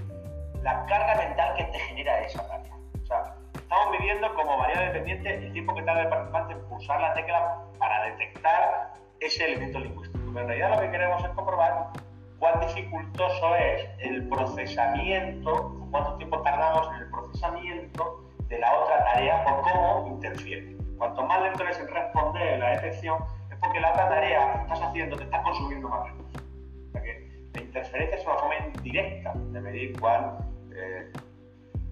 la 0.63 0.85
carga 0.85 1.15
mental 1.15 1.55
que 1.57 1.63
te 1.65 1.79
genera 1.79 2.21
esa 2.21 2.47
tarea. 2.47 2.73
O 3.03 3.05
sea, 3.05 3.35
estamos 3.53 3.99
midiendo 3.99 4.33
como 4.35 4.57
variable 4.57 4.87
dependiente 4.87 5.35
el 5.35 5.53
tiempo 5.53 5.75
que 5.75 5.83
tarda 5.83 6.03
el 6.03 6.09
participante 6.09 6.53
en 6.53 6.61
pulsar 6.69 7.01
la 7.01 7.13
tecla 7.13 7.57
para 7.77 8.03
detectar 8.05 8.93
ese 9.21 9.45
elemento 9.45 9.79
lingüístico. 9.79 10.39
En 10.39 10.47
realidad 10.47 10.75
lo 10.75 10.81
que 10.81 10.91
queremos 10.91 11.23
es 11.23 11.29
comprobar 11.29 11.91
cuán 12.39 12.59
dificultoso 12.59 13.55
es 13.55 13.87
el 13.99 14.27
procesamiento, 14.27 15.87
cuánto 15.91 16.17
tiempo 16.17 16.41
tardamos 16.41 16.89
en 16.95 17.03
el 17.03 17.11
procesamiento 17.11 18.25
de 18.49 18.59
la 18.59 18.79
otra 18.79 19.03
tarea 19.05 19.45
o 19.47 19.61
cómo 19.61 20.07
interfiere. 20.07 20.75
Cuanto 20.97 21.23
más 21.23 21.41
lento 21.43 21.63
eres 21.63 21.79
en 21.79 21.87
responder 21.87 22.59
la 22.59 22.69
detección, 22.71 23.23
es 23.51 23.57
porque 23.59 23.79
la 23.79 23.91
otra 23.91 24.09
tarea 24.09 24.53
que 24.53 24.61
estás 24.61 24.81
haciendo 24.81 25.15
te 25.15 25.23
está 25.23 25.41
consumiendo 25.43 25.87
más 25.87 26.09
recursos. 26.09 26.41
O 26.41 26.91
sea 26.91 27.01
que 27.03 27.47
la 27.53 27.61
interferencia 27.61 28.17
es 28.17 28.25
una 28.25 28.35
forma 28.35 28.55
indirecta 28.57 29.33
de 29.35 29.61
medir 29.61 29.99
cuán 29.99 30.37
eh, 30.75 31.11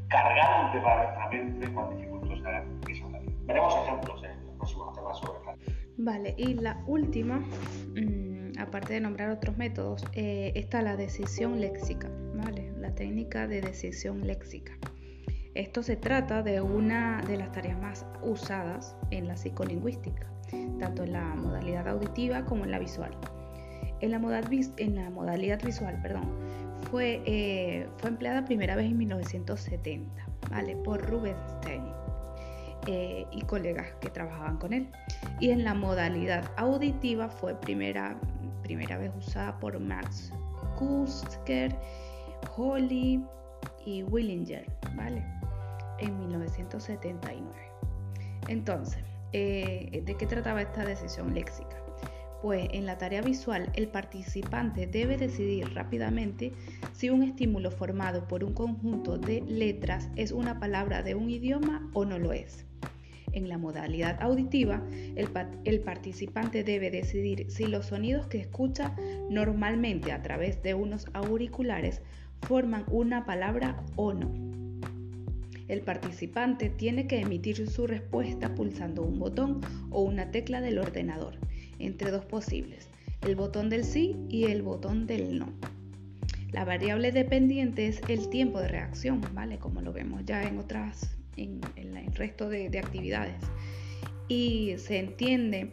cargante 0.09 0.79
para 0.81 1.03
nuestra 1.03 1.29
mente, 1.29 1.73
cuán 1.73 1.95
dificultosa 1.95 2.63
es 2.87 2.97
esa 2.97 3.11
tarea. 3.11 3.29
Veremos 3.45 3.75
ejemplos 3.83 4.23
Vale, 6.01 6.33
y 6.37 6.53
la 6.53 6.81
última, 6.87 7.39
mm, 7.39 8.57
aparte 8.57 8.93
de 8.93 9.01
nombrar 9.01 9.31
otros 9.31 9.57
métodos, 9.57 10.05
eh, 10.13 10.53
está 10.55 10.81
la 10.81 10.95
decisión 10.95 11.59
léxica, 11.59 12.09
¿vale? 12.35 12.71
La 12.79 12.95
técnica 12.95 13.47
de 13.47 13.59
decisión 13.59 14.25
léxica. 14.25 14.71
Esto 15.55 15.83
se 15.83 15.97
trata 15.97 16.41
de 16.41 16.61
una 16.61 17.21
de 17.27 17.35
las 17.35 17.51
tareas 17.51 17.77
más 17.81 18.05
usadas 18.21 18.95
en 19.11 19.27
la 19.27 19.35
psicolingüística, 19.35 20.25
tanto 20.79 21.03
en 21.03 21.11
la 21.11 21.35
modalidad 21.35 21.85
auditiva 21.89 22.45
como 22.45 22.63
en 22.63 22.71
la 22.71 22.79
visual. 22.79 23.11
En 23.99 24.11
la, 24.11 24.19
modalidad 24.19 25.61
visual, 25.61 25.99
perdón, 26.01 26.31
fue, 26.89 27.21
eh, 27.25 27.89
fue 27.97 28.11
empleada 28.11 28.45
primera 28.45 28.77
vez 28.77 28.85
en 28.85 28.97
1970, 28.97 30.25
¿vale? 30.49 30.77
Por 30.77 31.01
Rubinstein 31.01 31.83
eh, 32.87 33.25
y 33.31 33.41
colegas 33.41 33.87
que 33.99 34.09
trabajaban 34.09 34.57
con 34.57 34.73
él. 34.73 34.89
Y 35.39 35.51
en 35.51 35.63
la 35.63 35.73
modalidad 35.73 36.49
auditiva 36.57 37.29
fue 37.29 37.55
primera, 37.55 38.19
primera 38.63 38.97
vez 38.97 39.11
usada 39.17 39.57
por 39.59 39.79
Max 39.79 40.31
Kusker, 40.77 41.75
Holly 42.55 43.23
y 43.85 44.03
Willinger, 44.03 44.65
¿vale? 44.95 45.23
En 45.99 46.17
1979. 46.19 47.43
Entonces, 48.47 49.03
eh, 49.33 50.01
¿de 50.05 50.15
qué 50.15 50.25
trataba 50.25 50.61
esta 50.61 50.85
decisión 50.85 51.33
léxica? 51.33 51.75
Pues 52.41 52.69
en 52.71 52.85
la 52.85 52.97
tarea 52.97 53.21
visual 53.21 53.69
el 53.75 53.89
participante 53.89 54.87
debe 54.87 55.17
decidir 55.17 55.73
rápidamente 55.73 56.53
si 56.93 57.09
un 57.09 57.23
estímulo 57.23 57.69
formado 57.69 58.27
por 58.29 58.45
un 58.45 58.53
conjunto 58.53 59.17
de 59.17 59.41
letras 59.41 60.09
es 60.15 60.31
una 60.31 60.57
palabra 60.59 61.03
de 61.03 61.15
un 61.15 61.29
idioma 61.29 61.89
o 61.93 62.05
no 62.05 62.17
lo 62.17 62.31
es. 62.31 62.68
En 63.31 63.49
la 63.49 63.57
modalidad 63.57 64.21
auditiva, 64.21 64.83
el, 65.15 65.79
participante 65.81 66.63
debe 66.63 66.91
decidir 66.91 67.45
si 67.49 67.65
los 67.65 67.87
sonidos 67.87 68.27
que 68.27 68.39
escucha 68.39 68.95
normalmente 69.29 70.11
a 70.11 70.21
través 70.21 70.61
de 70.63 70.73
unos 70.73 71.07
auriculares 71.13 72.01
forman 72.41 72.85
una 72.89 73.25
palabra 73.25 73.83
o 73.95 74.13
no. 74.13 74.31
El 75.67 75.81
participante 75.81 76.69
tiene 76.69 77.05
que 77.05 77.19
emitir 77.19 77.67
su 77.69 77.85
respuesta 77.85 78.55
pulsando 78.55 79.03
un 79.03 79.19
botón 79.19 79.61
o 79.91 80.01
una 80.01 80.31
tecla 80.31 80.61
del 80.61 80.79
ordenador 80.79 81.35
entre 81.77 82.09
dos 82.09 82.25
posibles, 82.25 82.89
el 83.21 83.35
botón 83.35 83.69
del 83.69 83.83
sí 83.83 84.15
y 84.29 84.45
el 84.45 84.63
botón 84.63 85.05
del 85.05 85.37
no. 85.37 85.53
La 86.51 86.65
variable 86.65 87.11
dependiente 87.11 87.87
es 87.87 88.01
el 88.07 88.29
tiempo 88.29 88.59
de 88.59 88.69
reacción, 88.69 89.21
¿vale? 89.33 89.59
Como 89.59 89.81
lo 89.81 89.93
vemos 89.93 90.25
ya 90.25 90.43
en 90.43 90.57
otras, 90.57 91.15
en, 91.43 91.61
el 91.75 92.13
resto 92.13 92.49
de, 92.49 92.69
de 92.69 92.79
actividades. 92.79 93.41
Y 94.27 94.75
se 94.77 94.99
entiende 94.99 95.71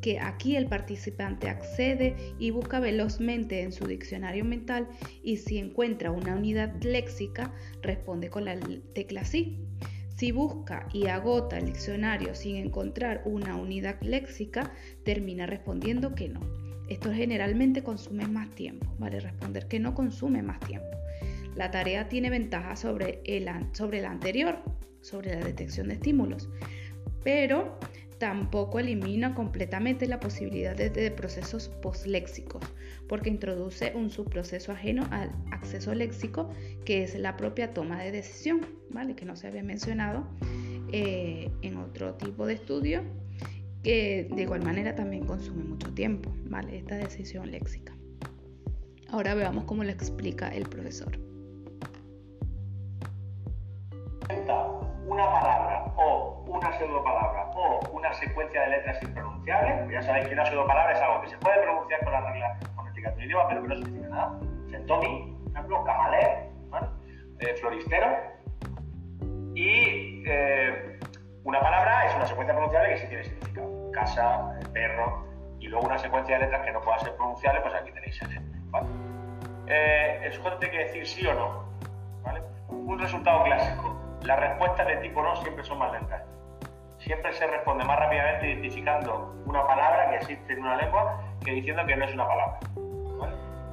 que 0.00 0.20
aquí 0.20 0.56
el 0.56 0.66
participante 0.66 1.48
accede 1.48 2.14
y 2.38 2.50
busca 2.50 2.80
velozmente 2.80 3.62
en 3.62 3.72
su 3.72 3.86
diccionario 3.86 4.44
mental 4.44 4.88
y 5.24 5.38
si 5.38 5.58
encuentra 5.58 6.12
una 6.12 6.36
unidad 6.36 6.72
léxica 6.82 7.52
responde 7.82 8.30
con 8.30 8.44
la 8.44 8.56
tecla 8.94 9.24
sí 9.24 9.58
si 10.18 10.32
busca 10.32 10.88
y 10.92 11.06
agota 11.06 11.58
el 11.58 11.66
diccionario 11.66 12.34
sin 12.34 12.56
encontrar 12.56 13.22
una 13.24 13.54
unidad 13.54 14.00
léxica, 14.02 14.72
termina 15.04 15.46
respondiendo 15.46 16.16
que 16.16 16.28
no. 16.28 16.40
Esto 16.88 17.12
generalmente 17.12 17.84
consume 17.84 18.26
más 18.26 18.50
tiempo, 18.50 18.92
¿vale? 18.98 19.20
Responder 19.20 19.68
que 19.68 19.78
no 19.78 19.94
consume 19.94 20.42
más 20.42 20.58
tiempo. 20.58 20.88
La 21.54 21.70
tarea 21.70 22.08
tiene 22.08 22.30
ventaja 22.30 22.74
sobre, 22.74 23.20
el, 23.26 23.48
sobre 23.74 24.00
la 24.00 24.10
anterior, 24.10 24.60
sobre 25.00 25.34
la 25.34 25.44
detección 25.44 25.88
de 25.88 25.94
estímulos, 25.94 26.48
pero 27.24 27.78
tampoco 28.18 28.80
elimina 28.80 29.34
completamente 29.34 30.06
la 30.06 30.20
posibilidad 30.20 30.76
de, 30.76 31.10
procesos 31.10 31.68
postléxicos, 31.68 32.62
porque 33.08 33.30
introduce 33.30 33.92
un 33.94 34.10
subproceso 34.10 34.72
ajeno 34.72 35.06
al 35.10 35.30
acceso 35.52 35.94
léxico, 35.94 36.50
que 36.84 37.04
es 37.04 37.18
la 37.18 37.36
propia 37.36 37.72
toma 37.72 38.02
de 38.02 38.10
decisión, 38.10 38.66
¿vale? 38.90 39.14
que 39.14 39.24
no 39.24 39.36
se 39.36 39.46
había 39.46 39.62
mencionado 39.62 40.26
eh, 40.92 41.50
en 41.62 41.76
otro 41.76 42.14
tipo 42.14 42.46
de 42.46 42.54
estudio, 42.54 43.02
que 43.82 44.28
de 44.34 44.42
igual 44.42 44.62
manera 44.64 44.96
también 44.96 45.24
consume 45.24 45.62
mucho 45.62 45.92
tiempo, 45.94 46.34
¿vale? 46.44 46.78
esta 46.78 46.96
decisión 46.96 47.50
léxica. 47.50 47.94
Ahora 49.10 49.34
veamos 49.34 49.64
cómo 49.64 49.84
lo 49.84 49.90
explica 49.90 50.48
el 50.48 50.68
profesor. 50.68 51.18
Una 55.08 55.26
palabra 55.30 55.84
o 55.96 56.44
una 56.46 56.72
pseudo 56.78 57.02
palabra 57.02 57.48
una 57.92 58.12
secuencia 58.14 58.62
de 58.62 58.68
letras 58.68 59.02
impronunciables. 59.02 59.82
Pues 59.84 59.92
ya 59.92 60.02
sabéis 60.02 60.28
que 60.28 60.34
una 60.34 60.46
pseudopalabra 60.46 60.92
es 60.92 61.00
algo 61.00 61.20
que 61.22 61.28
se 61.28 61.38
puede 61.38 61.62
pronunciar 61.62 62.04
con 62.04 62.12
las 62.12 62.24
reglas 62.24 62.58
fonéticas 62.74 63.16
de 63.16 63.24
idioma, 63.24 63.48
pero 63.48 63.62
que 63.62 63.68
no 63.68 63.76
significa 63.76 64.08
nada. 64.08 64.40
Sentomi, 64.70 65.36
por 65.42 65.52
ejemplo, 65.52 65.84
camalé, 65.84 66.50
eh, 67.40 67.54
floristero. 67.60 68.08
Y 69.54 70.22
eh, 70.26 70.98
una 71.44 71.60
palabra 71.60 72.06
es 72.06 72.14
una 72.14 72.26
secuencia 72.26 72.54
pronunciable 72.54 72.90
que 72.90 72.98
sí 72.98 73.06
tiene 73.08 73.24
significado. 73.24 73.90
Casa, 73.92 74.58
perro, 74.72 75.26
y 75.58 75.66
luego 75.66 75.86
una 75.86 75.98
secuencia 75.98 76.38
de 76.38 76.44
letras 76.44 76.64
que 76.64 76.72
no 76.72 76.80
pueda 76.80 76.98
ser 77.00 77.16
pronunciable, 77.16 77.60
pues 77.62 77.74
aquí 77.74 77.90
tenéis 77.90 78.22
el 78.22 78.30
ejemplo. 78.30 78.80
Eh, 79.66 80.20
el 80.22 80.58
tiene 80.58 80.70
que 80.70 80.78
decir 80.84 81.06
sí 81.06 81.26
o 81.26 81.34
no. 81.34 81.68
Un 82.68 82.98
resultado 82.98 83.44
clásico. 83.44 83.97
Las 84.22 84.40
respuestas 84.40 84.86
de 84.86 84.96
tipo 84.96 85.22
no 85.22 85.36
siempre 85.36 85.64
son 85.64 85.78
más 85.78 85.92
lentas 85.92 86.22
siempre 86.98 87.32
se 87.32 87.46
responde 87.46 87.84
más 87.84 87.98
rápidamente 87.98 88.48
identificando 88.48 89.34
una 89.46 89.66
palabra 89.66 90.10
que 90.10 90.16
existe 90.16 90.52
en 90.52 90.60
una 90.60 90.76
lengua 90.76 91.20
que 91.44 91.52
diciendo 91.52 91.84
que 91.86 91.96
no 91.96 92.04
es 92.04 92.12
una 92.12 92.26
palabra. 92.26 92.58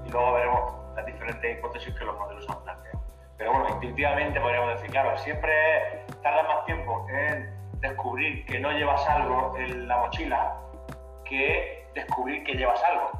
Y 0.06 0.12
luego 0.12 0.34
veremos 0.34 0.74
las 0.96 1.06
diferentes 1.06 1.58
hipótesis 1.58 1.94
que 1.96 2.06
los 2.06 2.18
modelos 2.18 2.48
han 2.50 2.64
planteado. 2.64 3.02
Pero 3.38 3.52
bueno, 3.52 3.70
intuitivamente 3.70 4.40
podríamos 4.40 4.76
decir, 4.76 4.92
claro, 4.92 5.18
siempre 5.18 5.52
tarda 6.22 6.44
más 6.44 6.66
tiempo 6.66 7.06
en 7.10 7.54
descubrir 7.82 8.46
que 8.46 8.60
no 8.60 8.72
llevas 8.72 9.06
algo 9.10 9.54
en 9.58 9.88
la 9.88 9.98
mochila 9.98 10.56
que 11.26 11.90
descubrir 11.94 12.44
que 12.44 12.54
llevas 12.54 12.82
algo. 12.84 13.12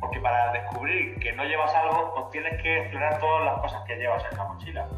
Porque 0.00 0.20
para 0.20 0.52
descubrir 0.52 1.18
que 1.18 1.32
no 1.32 1.44
llevas 1.44 1.74
algo, 1.74 2.14
pues 2.14 2.30
tienes 2.30 2.62
que 2.62 2.82
explorar 2.82 3.18
todas 3.18 3.44
las 3.44 3.60
cosas 3.60 3.82
que 3.86 3.96
llevas 3.96 4.24
en 4.30 4.38
la 4.38 4.44
mochila. 4.44 4.88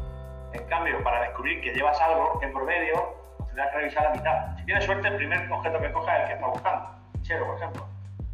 En 0.53 0.63
cambio, 0.65 1.03
para 1.03 1.21
descubrir 1.21 1.61
que 1.61 1.73
llevas 1.73 1.99
algo, 2.01 2.39
en 2.41 2.53
promedio, 2.53 3.15
tendrás 3.47 3.71
que 3.71 3.77
revisar 3.77 4.03
la 4.03 4.09
mitad. 4.11 4.57
Si 4.57 4.65
tienes 4.65 4.85
suerte, 4.85 5.07
el 5.07 5.15
primer 5.15 5.51
objeto 5.51 5.79
que 5.79 5.91
cojas 5.91 6.15
es 6.15 6.21
el 6.21 6.27
que 6.27 6.33
está 6.33 6.47
buscando. 6.47 6.89
Chero, 7.21 7.45
por 7.45 7.57
ejemplo. 7.57 7.87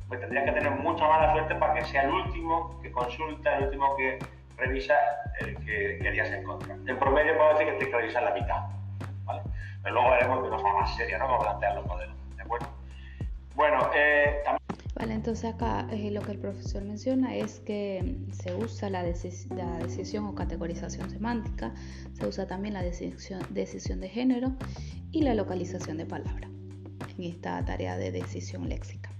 Pues 0.08 0.20
tendrías 0.22 0.46
que 0.46 0.52
tener 0.52 0.72
mucha 0.72 1.08
mala 1.08 1.34
suerte 1.34 1.56
para 1.56 1.74
que 1.74 1.84
sea 1.86 2.04
el 2.04 2.12
último 2.12 2.80
que 2.82 2.92
consulta, 2.92 3.58
el 3.58 3.66
último 3.66 3.96
que 3.98 4.20
revisa 4.58 4.96
el 5.40 5.56
que 5.66 6.00
querías 6.02 6.30
encontrar. 6.32 6.78
En 6.88 6.98
promedio 6.98 7.38
puedo 7.38 7.50
decir 7.50 7.66
que 7.68 7.74
tienes 7.74 7.90
que 7.90 7.98
revisar 7.98 8.24
la 8.24 8.32
mitad. 8.32 8.62
¿vale? 9.26 9.42
Pero 9.84 9.96
luego 9.96 10.12
veremos 10.12 10.42
de 10.42 10.48
una 10.50 10.60
forma 10.60 10.82
más 10.82 10.96
seria, 10.96 11.18
¿no? 11.18 11.28
Cómo 11.28 11.40
plantear 11.40 11.76
los 11.76 11.86
modelos. 11.86 12.16
¿De 12.36 12.42
acuerdo? 12.42 12.68
Bueno, 13.56 13.90
eh, 13.94 14.42
también 14.44 14.67
Vale, 14.98 15.14
entonces 15.14 15.46
acá 15.46 15.88
eh, 15.92 16.10
lo 16.10 16.22
que 16.22 16.32
el 16.32 16.40
profesor 16.40 16.84
menciona 16.84 17.36
es 17.36 17.60
que 17.60 18.18
se 18.32 18.56
usa 18.56 18.90
la, 18.90 19.04
la, 19.04 19.78
decisión 19.78 20.26
o 20.26 20.34
categorización 20.34 21.12
semántica, 21.12 21.72
se 22.14 22.26
usa 22.26 22.48
también 22.48 22.74
la 22.74 22.82
decisión, 22.82 23.42
decisión 23.52 24.00
de 24.00 24.10
género 24.10 24.54
y 25.12 25.22
la 25.22 25.36
localización 25.36 25.98
de 25.98 26.08
palabra 26.08 26.50
en 27.16 27.24
esta 27.24 27.64
tarea 27.64 27.96
de 27.96 28.12
decisión 28.12 28.68
léxica. 28.70 29.12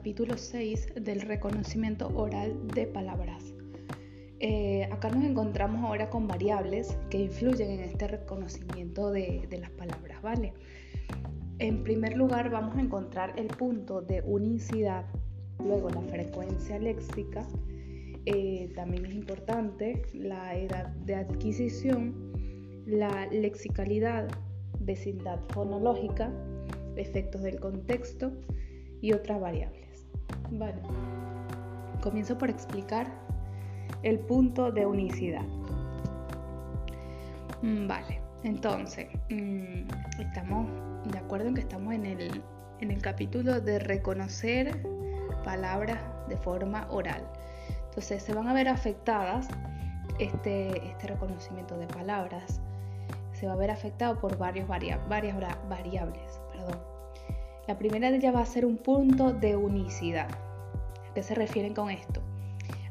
Capítulo 0.00 0.38
6 0.38 0.94
del 1.02 1.20
reconocimiento 1.20 2.08
oral 2.14 2.56
de 2.68 2.86
palabras. 2.86 3.52
Eh, 4.38 4.88
acá 4.90 5.10
nos 5.10 5.22
encontramos 5.24 5.84
ahora 5.84 6.08
con 6.08 6.26
variables 6.26 6.96
que 7.10 7.18
influyen 7.18 7.70
en 7.72 7.80
este 7.80 8.08
reconocimiento 8.08 9.10
de, 9.10 9.46
las 9.60 9.70
palabras, 9.72 10.22
¿vale? 10.22 10.54
En 11.58 11.84
primer 11.84 12.16
lugar 12.16 12.48
vamos 12.48 12.78
a 12.78 12.80
encontrar 12.80 13.34
el 13.36 13.48
punto 13.48 14.00
de 14.00 14.22
unicidad, 14.22 15.04
luego 15.58 15.90
la 15.90 16.00
frecuencia 16.00 16.78
léxica, 16.78 17.46
eh, 18.24 18.72
también 18.74 19.04
es 19.04 19.12
importante 19.12 20.00
la 20.14 20.56
edad 20.56 20.86
de 21.04 21.16
adquisición, 21.16 22.32
la 22.86 23.26
lexicalidad, 23.26 24.30
vecindad 24.80 25.40
fonológica, 25.50 26.32
efectos 26.96 27.42
del 27.42 27.60
contexto, 27.60 28.32
y 29.00 29.12
otras 29.12 29.40
variables. 29.40 29.89
Vale. 30.50 30.80
Comienzo 32.00 32.36
por 32.38 32.50
explicar 32.50 33.06
el 34.02 34.18
punto 34.20 34.72
de 34.72 34.86
unicidad. 34.86 35.44
Mm, 37.62 37.86
vale, 37.86 38.20
entonces, 38.42 39.08
mm, 39.28 39.82
estamos 40.18 40.66
de 41.12 41.18
acuerdo 41.18 41.48
en 41.48 41.54
que 41.54 41.60
estamos 41.60 41.92
en 41.92 42.06
el, 42.06 42.42
en 42.80 42.90
el 42.90 43.02
capítulo 43.02 43.60
de 43.60 43.78
reconocer 43.78 44.82
palabras 45.44 45.98
de 46.28 46.36
forma 46.36 46.86
oral. 46.90 47.22
Entonces, 47.88 48.22
se 48.22 48.32
van 48.32 48.48
a 48.48 48.54
ver 48.54 48.68
afectadas 48.68 49.48
este, 50.18 50.88
este 50.88 51.08
reconocimiento 51.08 51.76
de 51.76 51.86
palabras. 51.86 52.60
Se 53.32 53.46
va 53.46 53.54
a 53.54 53.56
ver 53.56 53.70
afectado 53.70 54.18
por 54.20 54.36
varios 54.38 54.68
varias 54.68 54.98
variables. 55.08 56.40
La 57.70 57.78
primera 57.78 58.10
de 58.10 58.16
ellas 58.16 58.34
va 58.34 58.40
a 58.40 58.46
ser 58.46 58.66
un 58.66 58.78
punto 58.78 59.32
de 59.32 59.54
unicidad. 59.54 60.28
¿A 60.28 61.14
qué 61.14 61.22
se 61.22 61.36
refieren 61.36 61.72
con 61.72 61.88
esto? 61.88 62.20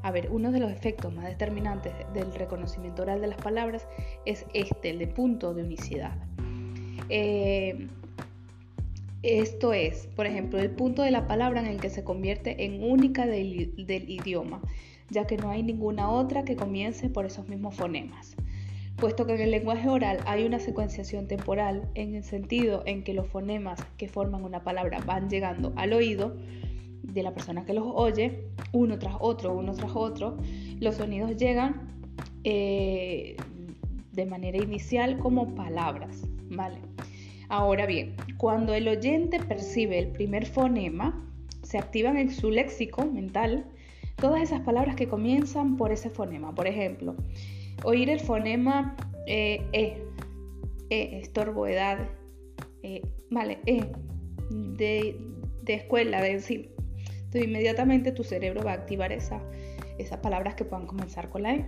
A 0.04 0.12
ver, 0.12 0.30
uno 0.32 0.54
de 0.54 0.62
los 0.62 0.72
efectos 0.72 1.14
más 1.14 1.26
determinantes 1.26 1.92
del 2.14 2.34
reconocimiento 2.34 3.02
oral 3.02 3.20
de 3.20 3.28
las 3.28 3.42
palabras 3.42 3.86
es 4.26 4.46
este, 4.54 4.92
el 4.92 5.00
de 5.00 5.08
punto 5.08 5.54
de 5.54 5.64
unicidad. 5.64 6.18
Eh, 7.10 7.90
esto 9.22 9.74
es, 9.74 10.08
por 10.16 10.26
ejemplo, 10.26 10.60
el 10.60 10.72
punto 10.72 11.02
de 11.02 11.12
la 11.12 11.28
palabra 11.28 11.60
en 11.60 11.68
el 11.68 11.82
que 11.82 11.90
se 11.90 12.06
convierte 12.06 12.64
en 12.64 12.82
única 12.82 13.26
del 13.28 14.10
idioma, 14.10 14.62
ya 15.10 15.28
que 15.28 15.36
no 15.36 15.50
hay 15.50 15.62
ninguna 15.62 16.10
otra 16.10 16.46
que 16.46 16.56
comience 16.56 17.10
por 17.10 17.26
esos 17.26 17.50
mismos 17.50 17.76
fonemas 17.76 18.38
puesto 19.00 19.26
que 19.26 19.36
en 19.36 19.42
el 19.42 19.52
lenguaje 19.52 19.88
oral 19.90 20.20
hay 20.26 20.46
una 20.46 20.60
secuenciación 20.60 21.28
temporal 21.28 21.90
en 21.96 22.16
el 22.16 22.24
sentido 22.24 22.84
en 22.86 23.04
que 23.04 23.14
los 23.14 23.28
fonemas 23.28 23.80
que 23.98 24.08
forman 24.08 24.44
una 24.44 24.64
palabra 24.64 25.00
van 25.06 25.30
llegando 25.30 25.74
al 25.76 25.94
oído, 25.94 26.36
de 27.04 27.24
la 27.24 27.34
persona 27.34 27.66
que 27.66 27.74
los 27.74 27.86
oye, 27.88 28.44
uno 28.72 29.00
tras 29.00 29.16
otro, 29.20 29.54
uno 29.54 29.74
tras 29.74 29.92
otro, 29.96 30.38
los 30.80 30.96
sonidos 30.96 31.38
llegan 31.38 32.04
eh, 32.44 33.36
de 34.12 34.26
manera 34.26 34.58
inicial 34.58 35.18
como 35.18 35.56
palabras, 35.56 36.22
¿vale? 36.50 36.78
Ahora 37.48 37.86
bien, 37.88 38.16
cuando 38.38 38.74
el 38.74 38.88
oyente 38.88 39.40
percibe 39.40 39.98
el 39.98 40.10
primer 40.10 40.46
fonema, 40.46 41.26
se 41.64 41.78
activan 41.78 42.18
en 42.18 42.30
su 42.30 42.52
léxico 42.52 43.06
mental 43.06 43.66
todas 44.18 44.42
esas 44.42 44.62
palabras 44.62 44.96
que 44.96 45.08
comienzan 45.08 45.78
por 45.78 45.92
ese 45.92 46.10
fonema. 46.10 46.54
Por 46.54 46.68
ejemplo, 46.68 47.16
oír 47.84 48.10
el 48.10 48.20
fonema 48.20 48.96
eh, 49.28 49.62
E, 49.74 50.04
E, 50.90 51.20
estorbo, 51.20 51.68
edad, 51.68 52.10
e, 52.82 53.02
vale, 53.30 53.60
E, 53.66 53.92
de, 54.50 55.16
escuela, 55.68 56.22
de 56.22 56.32
encima. 56.32 56.66
Entonces 56.98 57.44
inmediatamente 57.44 58.12
tu 58.12 58.24
cerebro 58.24 58.64
va 58.64 58.72
a 58.72 58.76
activar 58.76 59.12
esa, 59.12 59.40
esas 60.00 60.20
palabras 60.20 60.56
que 60.56 60.66
puedan 60.66 60.88
comenzar 60.88 61.30
con 61.30 61.44
la 61.44 61.54
E. 61.54 61.66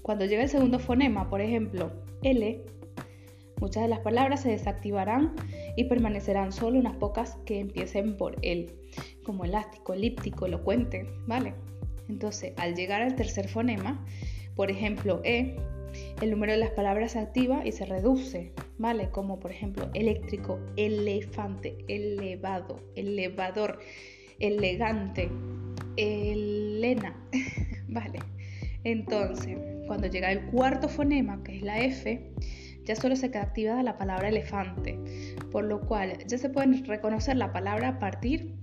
Cuando 0.00 0.24
llega 0.24 0.42
el 0.42 0.48
segundo 0.48 0.78
fonema, 0.78 1.28
por 1.28 1.42
ejemplo, 1.42 1.92
L, 2.22 2.64
muchas 3.60 3.82
de 3.82 3.90
las 3.90 4.00
palabras 4.00 4.40
se 4.40 4.48
desactivarán 4.48 5.34
y 5.76 5.84
permanecerán 5.84 6.50
solo 6.50 6.78
unas 6.78 6.96
pocas 6.96 7.36
que 7.44 7.60
empiecen 7.60 8.16
por 8.16 8.36
L, 8.40 8.74
como 9.22 9.44
elástico, 9.44 9.92
elíptico, 9.92 10.46
elocuente, 10.46 11.06
¿vale? 11.26 11.52
Entonces, 12.08 12.54
al 12.56 12.74
llegar 12.74 13.02
al 13.02 13.16
tercer 13.16 13.48
fonema, 13.48 14.02
por 14.58 14.72
ejemplo, 14.72 15.20
E, 15.22 15.54
el 16.20 16.32
número 16.32 16.50
de 16.50 16.58
las 16.58 16.70
palabras 16.70 17.12
se 17.12 17.20
activa 17.20 17.64
y 17.64 17.70
se 17.70 17.86
reduce, 17.86 18.50
¿vale? 18.76 19.08
Como 19.10 19.38
por 19.38 19.52
ejemplo 19.52 19.88
eléctrico, 19.94 20.58
elefante, 20.74 21.78
elevado, 21.86 22.80
elevador, 22.96 23.78
elegante, 24.40 25.30
elena, 25.96 27.16
¿vale? 27.88 28.18
Entonces, 28.82 29.56
cuando 29.86 30.08
llega 30.08 30.32
el 30.32 30.46
cuarto 30.46 30.88
fonema, 30.88 31.40
que 31.44 31.58
es 31.58 31.62
la 31.62 31.78
F, 31.78 32.20
ya 32.84 32.96
solo 32.96 33.14
se 33.14 33.30
queda 33.30 33.42
activada 33.42 33.84
la 33.84 33.96
palabra 33.96 34.28
elefante, 34.28 34.98
por 35.52 35.66
lo 35.66 35.82
cual 35.82 36.18
ya 36.26 36.36
se 36.36 36.50
puede 36.50 36.82
reconocer 36.82 37.36
la 37.36 37.52
palabra 37.52 37.90
a 37.90 37.98
partir 38.00 38.56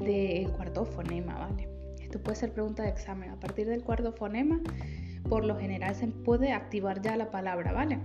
del 0.00 0.50
cuarto 0.50 0.84
fonema, 0.84 1.38
¿vale? 1.38 1.68
Esto 2.00 2.20
puede 2.20 2.34
ser 2.34 2.52
pregunta 2.52 2.82
de 2.82 2.88
examen. 2.88 3.30
A 3.30 3.38
partir 3.38 3.68
del 3.68 3.84
cuarto 3.84 4.12
fonema, 4.12 4.60
por 5.28 5.44
lo 5.44 5.56
general 5.56 5.94
se 5.94 6.06
puede 6.08 6.52
activar 6.52 7.02
ya 7.02 7.16
la 7.16 7.30
palabra, 7.30 7.72
¿vale? 7.72 7.98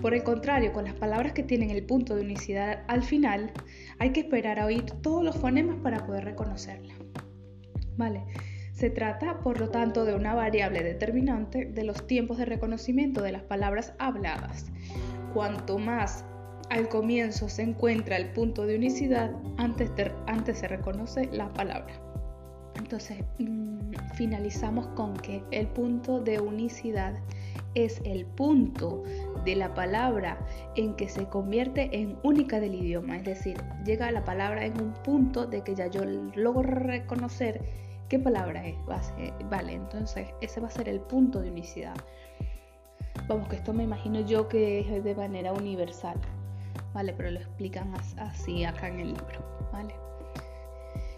Por 0.00 0.14
el 0.14 0.22
contrario, 0.22 0.72
con 0.72 0.84
las 0.84 0.94
palabras 0.94 1.32
que 1.32 1.42
tienen 1.42 1.70
el 1.70 1.84
punto 1.84 2.14
de 2.14 2.22
unicidad 2.22 2.84
al 2.86 3.02
final, 3.02 3.52
hay 3.98 4.10
que 4.10 4.20
esperar 4.20 4.60
a 4.60 4.66
oír 4.66 4.84
todos 5.02 5.24
los 5.24 5.36
fonemas 5.36 5.76
para 5.82 6.06
poder 6.06 6.24
reconocerla. 6.24 6.94
¿Vale? 7.96 8.24
Se 8.72 8.90
trata, 8.90 9.40
por 9.40 9.58
lo 9.58 9.70
tanto, 9.70 10.04
de 10.04 10.14
una 10.14 10.34
variable 10.34 10.82
determinante 10.82 11.64
de 11.64 11.82
los 11.82 12.06
tiempos 12.06 12.36
de 12.36 12.44
reconocimiento 12.44 13.22
de 13.22 13.32
las 13.32 13.42
palabras 13.42 13.94
habladas. 13.98 14.66
Cuanto 15.32 15.78
más 15.78 16.26
al 16.68 16.88
comienzo 16.88 17.48
se 17.48 17.62
encuentra 17.62 18.16
el 18.16 18.32
punto 18.32 18.66
de 18.66 18.76
unicidad, 18.76 19.32
antes, 19.56 19.90
antes 20.26 20.58
se 20.58 20.68
reconoce 20.68 21.26
la 21.32 21.52
palabra. 21.54 22.05
Entonces, 22.78 23.18
mm, 23.38 23.92
finalizamos 24.14 24.86
con 24.88 25.14
que 25.14 25.42
el 25.50 25.66
punto 25.68 26.20
de 26.20 26.40
unicidad 26.40 27.14
es 27.74 28.00
el 28.04 28.24
punto 28.24 29.02
de 29.44 29.56
la 29.56 29.74
palabra 29.74 30.38
en 30.76 30.94
que 30.94 31.08
se 31.08 31.26
convierte 31.26 31.90
en 31.92 32.16
única 32.22 32.58
del 32.58 32.74
idioma, 32.74 33.16
es 33.16 33.24
decir, 33.24 33.56
llega 33.84 34.10
la 34.10 34.24
palabra 34.24 34.64
en 34.64 34.80
un 34.80 34.92
punto 34.92 35.46
de 35.46 35.62
que 35.62 35.74
ya 35.74 35.86
yo 35.88 36.02
logro 36.04 36.62
reconocer 36.62 37.60
¿Qué 38.08 38.20
palabra 38.20 38.64
es? 38.64 38.76
Vale, 39.50 39.72
entonces 39.72 40.28
ese 40.40 40.60
va 40.60 40.68
a 40.68 40.70
ser 40.70 40.88
el 40.88 41.00
punto 41.00 41.40
de 41.40 41.50
unicidad. 41.50 41.96
Vamos, 43.26 43.48
que 43.48 43.56
esto 43.56 43.72
me 43.72 43.82
imagino 43.82 44.20
yo 44.20 44.48
que 44.48 44.78
es 44.78 45.02
de 45.02 45.14
manera 45.16 45.52
universal, 45.52 46.16
¿vale? 46.94 47.12
Pero 47.14 47.32
lo 47.32 47.40
explican 47.40 47.92
así 48.18 48.64
acá 48.64 48.86
en 48.86 49.00
el 49.00 49.08
libro, 49.08 49.68
¿vale? 49.72 49.92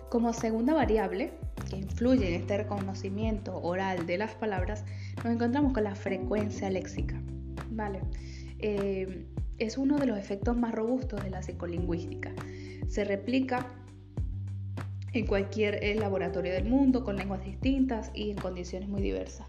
Como 0.09 0.33
segunda 0.33 0.73
variable 0.73 1.31
que 1.69 1.77
influye 1.77 2.35
en 2.35 2.41
este 2.41 2.57
reconocimiento 2.57 3.57
oral 3.63 4.07
de 4.07 4.19
las 4.19 4.35
palabras, 4.35 4.85
nos 5.25 5.33
encontramos 5.35 5.73
con 5.73 5.85
la 5.85 5.95
frecuencia 5.95 6.71
léxica, 6.71 7.21
¿vale? 7.71 8.01
Eh, 8.59 9.27
es 9.59 9.77
uno 9.77 9.99
de 9.99 10.07
los 10.07 10.19
efectos 10.19 10.57
más 10.57 10.75
robustos 10.75 11.23
de 11.23 11.31
la 11.31 11.43
psicolingüística. 11.43 12.33
Se 12.89 13.05
replica 13.05 13.67
en 15.13 15.27
cualquier 15.27 15.83
eh, 15.83 15.95
laboratorio 15.95 16.53
del 16.53 16.65
mundo 16.65 17.05
con 17.05 17.17
lenguas 17.17 17.45
distintas 17.45 18.11
y 18.15 18.31
en 18.31 18.37
condiciones 18.37 18.89
muy 18.89 19.03
diversas. 19.03 19.47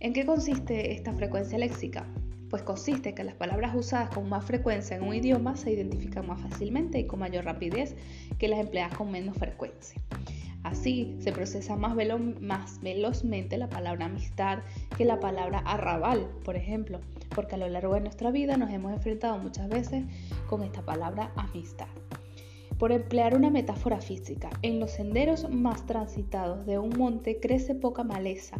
¿En 0.00 0.12
qué 0.12 0.26
consiste 0.26 0.92
esta 0.92 1.12
frecuencia 1.12 1.58
léxica? 1.58 2.06
Pues 2.50 2.62
consiste 2.62 3.10
en 3.10 3.14
que 3.14 3.24
las 3.24 3.34
palabras 3.34 3.74
usadas 3.74 4.10
con 4.10 4.28
más 4.28 4.44
frecuencia 4.44 4.96
en 4.96 5.04
un 5.04 5.14
idioma 5.14 5.56
se 5.56 5.72
identifican 5.72 6.26
más 6.26 6.40
fácilmente 6.40 6.98
y 6.98 7.06
con 7.06 7.20
mayor 7.20 7.44
rapidez 7.44 7.94
que 8.38 8.48
las 8.48 8.60
empleadas 8.60 8.96
con 8.96 9.10
menos 9.10 9.38
frecuencia. 9.38 10.02
Así 10.62 11.16
se 11.18 11.32
procesa 11.32 11.76
más, 11.76 11.96
velozmente 11.96 13.56
la 13.56 13.68
palabra 13.68 14.06
amistad 14.06 14.60
que 14.96 15.04
la 15.04 15.18
palabra 15.18 15.58
arrabal, 15.60 16.30
por 16.44 16.56
ejemplo, 16.56 17.00
porque 17.34 17.56
a 17.56 17.58
lo 17.58 17.68
largo 17.68 17.94
de 17.94 18.00
nuestra 18.00 18.30
vida 18.30 18.56
nos 18.56 18.70
hemos 18.70 18.92
enfrentado 18.92 19.38
muchas 19.38 19.68
veces 19.68 20.04
con 20.48 20.62
esta 20.62 20.82
palabra 20.82 21.32
amistad 21.36 21.88
por 22.82 22.90
emplear 22.90 23.36
una 23.36 23.48
metáfora 23.48 24.00
física. 24.00 24.50
En 24.62 24.80
los 24.80 24.90
senderos 24.90 25.48
más 25.48 25.86
transitados 25.86 26.66
de 26.66 26.80
un 26.80 26.90
monte 26.98 27.38
crece 27.38 27.76
poca 27.76 28.02
maleza 28.02 28.56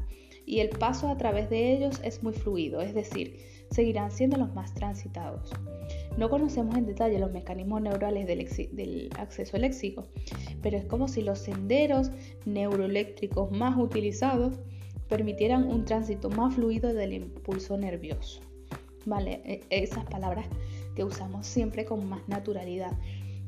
y 0.47 0.61
el 0.61 0.69
paso 0.69 1.09
a 1.09 1.17
través 1.19 1.51
de 1.51 1.73
ellos 1.73 2.01
es 2.05 2.23
muy 2.23 2.33
fluido, 2.33 2.81
es 2.81 2.95
decir, 2.95 3.39
seguirán 3.73 4.13
siendo 4.13 4.37
los 4.37 4.55
más 4.55 4.75
transitados. 4.75 5.51
No 6.17 6.29
conocemos 6.29 6.77
en 6.77 6.87
detalle 6.87 7.19
los 7.19 7.33
mecanismos 7.33 7.81
neurales 7.81 8.27
del, 8.27 9.11
acceso 9.19 9.57
léxico, 9.57 10.05
pero 10.63 10.77
es 10.77 10.85
como 10.85 11.09
si 11.09 11.23
los 11.23 11.39
senderos 11.39 12.11
neuroeléctricos 12.45 13.51
más 13.51 13.77
utilizados 13.79 14.59
permitieran 15.09 15.69
un 15.69 15.85
tránsito 15.85 16.31
más 16.31 16.55
fluido 16.55 16.93
del 16.93 17.15
impulso 17.15 17.77
nervioso. 17.77 18.41
Vale, 19.05 19.43
e, 19.45 19.61
esas 19.71 20.05
palabras 20.05 20.47
que 20.95 21.05
usamos 21.05 21.47
siempre 21.47 21.85
con 21.85 22.09
más 22.09 22.27
naturalidad. 22.29 22.93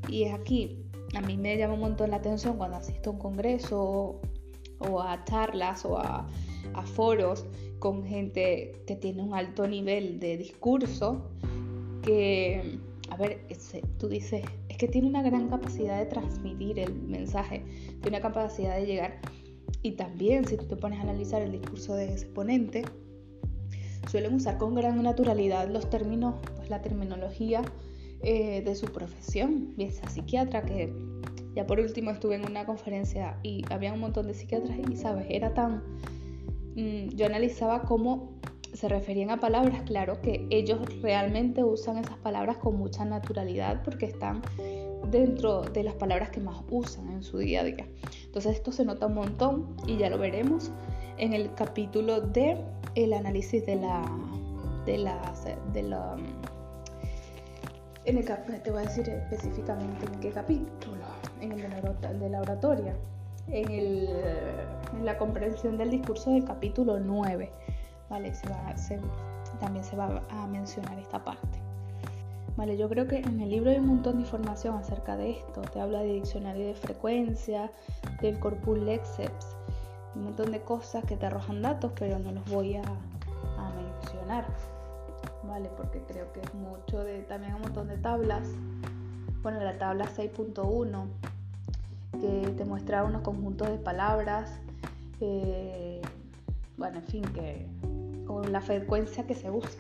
Y 0.08 0.24
es 0.24 0.34
aquí, 0.34 0.84
a 1.14 1.20
mí 1.20 1.36
me 1.36 1.56
llama 1.56 1.74
un 1.74 1.80
montón 1.80 2.10
la 2.10 2.16
atención 2.16 2.56
cuando 2.56 2.76
asisto 2.76 3.10
a 3.10 3.12
un 3.12 3.18
congreso 3.18 4.20
o, 4.78 5.00
a 5.00 5.24
charlas 5.24 5.84
o 5.84 5.98
a, 5.98 6.28
foros 6.94 7.46
con 7.78 8.04
gente 8.04 8.72
que 8.86 8.96
tiene 8.96 9.22
un 9.22 9.34
alto 9.34 9.66
nivel 9.66 10.18
de 10.18 10.36
discurso, 10.36 11.30
que, 12.04 12.78
a 13.10 13.16
ver, 13.16 13.46
tú 13.98 14.08
dices, 14.08 14.44
es 14.68 14.76
que 14.76 14.88
tiene 14.88 15.08
una 15.08 15.22
gran 15.22 15.48
capacidad 15.48 15.98
de 15.98 16.06
transmitir 16.06 16.78
el 16.78 16.94
mensaje, 16.94 17.64
tiene 18.02 18.18
una 18.18 18.20
capacidad 18.20 18.76
de 18.76 18.86
llegar. 18.86 19.20
Y 19.82 19.92
también, 19.92 20.46
si 20.46 20.56
tú 20.56 20.66
te 20.66 20.76
pones 20.76 20.98
a 20.98 21.02
analizar 21.02 21.42
el 21.42 21.52
discurso 21.52 21.94
de 21.94 22.14
ese 22.14 22.26
ponente, 22.26 22.84
suelen 24.10 24.34
usar 24.34 24.58
con 24.58 24.74
gran 24.74 25.02
naturalidad 25.02 25.68
los 25.68 25.90
términos, 25.90 26.36
pues 26.56 26.70
la 26.70 26.80
terminología 26.82 27.62
eh, 28.22 28.62
de 28.62 28.74
su 28.74 28.86
profesión, 28.86 29.74
y 29.76 29.84
esa 29.84 30.08
psiquiatra 30.08 30.62
que 30.62 30.92
ya 31.54 31.66
por 31.66 31.78
último 31.78 32.10
estuve 32.10 32.34
en 32.34 32.46
una 32.46 32.66
conferencia 32.66 33.38
y 33.42 33.64
había 33.70 33.92
un 33.92 34.00
montón 34.00 34.26
de 34.26 34.34
psiquiatras 34.34 34.76
y 34.90 34.96
sabes, 34.96 35.26
era 35.28 35.54
tan... 35.54 35.82
Mm, 36.74 37.10
yo 37.14 37.26
analizaba 37.26 37.82
cómo 37.82 38.32
se 38.74 38.88
referían 38.88 39.30
a 39.30 39.38
palabras, 39.38 39.82
claro 39.82 40.20
que 40.20 40.46
ellos 40.50 40.80
realmente 41.00 41.62
usan 41.62 41.96
esas 41.98 42.18
palabras 42.18 42.58
con 42.58 42.76
mucha 42.76 43.04
naturalidad 43.04 43.82
porque 43.84 44.06
están 44.06 44.42
dentro 45.10 45.62
de 45.62 45.84
las 45.84 45.94
palabras 45.94 46.30
que 46.30 46.40
más 46.40 46.62
usan 46.70 47.10
en 47.10 47.22
su 47.22 47.38
día 47.38 47.60
a 47.60 47.64
día. 47.64 47.86
Entonces 48.26 48.56
esto 48.56 48.72
se 48.72 48.84
nota 48.84 49.06
un 49.06 49.14
montón 49.14 49.76
y 49.86 49.96
ya 49.96 50.10
lo 50.10 50.18
veremos 50.18 50.72
en 51.18 51.32
el 51.32 51.54
capítulo 51.54 52.20
de 52.20 52.58
el 52.96 53.12
análisis 53.12 53.64
de 53.64 53.76
la 53.76 54.04
de 54.84 54.98
la, 54.98 55.32
de 55.72 55.82
la 55.82 56.16
en 58.04 58.18
el 58.18 58.24
te 58.24 58.70
voy 58.70 58.82
a 58.82 58.86
decir 58.86 59.08
específicamente 59.08 60.04
en 60.04 60.20
qué 60.20 60.30
capítulo, 60.30 61.04
en 61.40 61.52
el 61.52 62.18
de 62.18 62.28
la, 62.28 62.40
oratoria, 62.40 62.94
en, 63.48 63.70
el, 63.70 64.08
en, 64.92 65.06
la 65.06 65.16
comprensión 65.16 65.78
del 65.78 65.90
discurso 65.90 66.30
del 66.32 66.44
capítulo 66.44 67.00
9, 67.00 67.50
¿vale? 68.08 68.32
también 69.60 69.84
se 69.84 69.96
va 69.96 70.22
a 70.30 70.46
mencionar 70.46 70.98
esta 70.98 71.24
parte. 71.24 71.58
Vale, 72.56 72.76
yo 72.76 72.88
creo 72.88 73.08
que 73.08 73.18
en 73.18 73.40
el 73.40 73.50
libro 73.50 73.70
hay 73.70 73.78
un 73.78 73.86
montón 73.86 74.16
de 74.16 74.22
información 74.22 74.76
acerca 74.76 75.16
de 75.16 75.30
esto. 75.30 75.62
Te 75.62 75.80
habla 75.80 76.00
de 76.00 76.14
diccionario 76.14 76.66
de 76.66 76.74
frecuencia, 76.74 77.70
del 78.20 78.38
corpus 78.38 78.78
lexeps, 78.78 79.56
un 80.14 80.24
montón 80.24 80.52
de 80.52 80.60
cosas 80.60 81.04
que 81.04 81.16
te 81.16 81.26
arrojan 81.26 81.62
datos, 81.62 81.92
pero 81.98 82.18
no 82.18 82.30
los 82.30 82.48
voy 82.50 82.76
a, 82.76 82.82
a 82.82 83.70
mencionar. 83.74 84.44
¿vale? 85.46 85.70
Porque 85.76 86.00
creo 86.06 86.32
que 86.32 86.40
es 86.40 86.54
mucho 86.54 87.02
de, 87.04 87.22
también 87.22 87.54
un 87.54 87.62
montón 87.62 87.88
de 87.88 87.96
tablas. 87.96 88.48
Bueno, 89.42 89.60
la 89.60 89.78
tabla 89.78 90.06
6.1 90.06 91.06
que 92.20 92.54
te 92.56 92.64
muestra 92.64 93.04
unos 93.04 93.22
conjuntos 93.22 93.68
de 93.68 93.76
palabras, 93.76 94.58
eh, 95.20 96.00
bueno, 96.76 96.98
en 96.98 97.04
fin, 97.04 97.22
que 97.22 97.66
la 98.42 98.60
frecuencia 98.60 99.26
que 99.26 99.34
se 99.34 99.50
usa. 99.50 99.70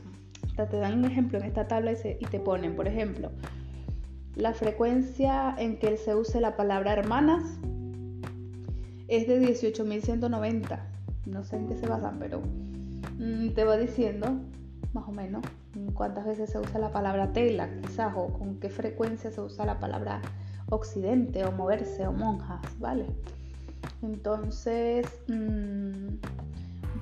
te 0.56 0.76
dan 0.76 0.98
un 0.98 1.04
ejemplo 1.04 1.38
en 1.38 1.44
esta 1.44 1.66
tabla 1.66 1.92
y, 1.92 2.24
te 2.26 2.40
ponen, 2.40 2.76
por 2.76 2.88
ejemplo, 2.88 3.30
la 4.36 4.52
frecuencia 4.52 5.54
en 5.58 5.78
que 5.78 5.96
se 5.96 6.14
use 6.14 6.40
la 6.40 6.56
palabra 6.56 6.92
hermanas 6.92 7.42
es 9.08 9.26
de 9.26 9.40
18.190. 9.40 10.80
No 11.26 11.44
sé 11.44 11.56
en 11.56 11.68
qué 11.68 11.76
se 11.76 11.86
basan, 11.86 12.18
pero 12.18 12.42
mm, 13.18 13.50
te 13.50 13.64
va 13.64 13.76
diciendo 13.76 14.40
más 14.92 15.08
o 15.08 15.12
menos 15.12 15.42
cuántas 15.94 16.24
veces 16.24 16.50
se 16.50 16.58
usa 16.58 16.78
la 16.78 16.92
palabra 16.92 17.32
tela, 17.32 17.68
quizás, 17.82 18.14
o 18.16 18.28
con 18.28 18.60
qué 18.60 18.70
frecuencia 18.70 19.30
se 19.30 19.40
usa 19.40 19.66
la 19.66 19.80
palabra 19.80 20.22
occidente 20.70 21.44
o 21.44 21.52
moverse 21.52 22.06
o 22.06 22.12
monjas, 22.12 22.60
¿vale? 22.78 23.06
Entonces, 24.02 25.06
mm, 25.28 26.16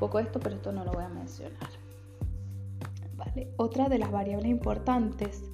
poco 0.02 0.18
esto, 0.18 0.40
pero 0.40 0.56
esto 0.56 0.72
no 0.72 0.84
lo 0.84 0.90
voy 0.90 1.04
a 1.04 1.08
mencionar. 1.08 1.70
Otra 3.56 3.88
de 3.88 3.98
las 3.98 4.10
variables 4.10 4.50
importantes 4.50 5.44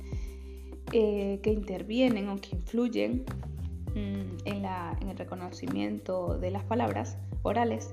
eh, 0.93 1.39
que 1.43 1.53
intervienen 1.53 2.31
o 2.31 2.37
que 2.37 2.57
influyen 2.57 3.27
mm, 3.95 4.47
en, 4.47 4.65
en 5.03 5.09
el 5.11 5.19
reconocimiento 5.19 6.39
de 6.39 6.51
las 6.51 6.65
palabras 6.65 7.19
orales 7.43 7.91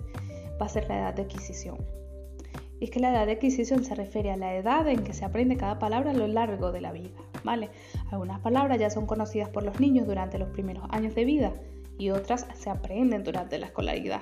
va 0.61 0.67
a 0.67 0.69
ser 0.69 0.87
la 0.87 0.97
edad 0.97 1.13
de 1.13 1.23
adquisición. 1.23 1.75
Y 2.79 2.85
es 2.85 2.89
que 2.89 3.01
la 3.01 3.11
edad 3.11 3.25
de 3.25 3.33
adquisición 3.33 3.83
se 3.83 3.93
refiere 3.93 4.31
a 4.31 4.37
la 4.37 4.55
edad 4.55 4.87
en 4.87 5.03
que 5.03 5.11
se 5.11 5.25
aprende 5.25 5.57
cada 5.57 5.77
palabra 5.77 6.11
a 6.11 6.13
lo 6.13 6.27
largo 6.27 6.71
de 6.71 6.79
la 6.79 6.93
vida, 6.93 7.19
¿vale? 7.43 7.69
Algunas 8.11 8.39
palabras 8.39 8.79
ya 8.79 8.89
son 8.89 9.07
conocidas 9.07 9.49
por 9.49 9.63
los 9.63 9.81
niños 9.81 10.07
durante 10.07 10.39
los 10.39 10.47
primeros 10.51 10.85
años 10.91 11.15
de 11.15 11.25
vida 11.25 11.51
y 11.97 12.11
otras 12.11 12.47
se 12.53 12.69
aprenden 12.69 13.25
durante 13.25 13.57
la 13.57 13.65
escolaridad. 13.65 14.21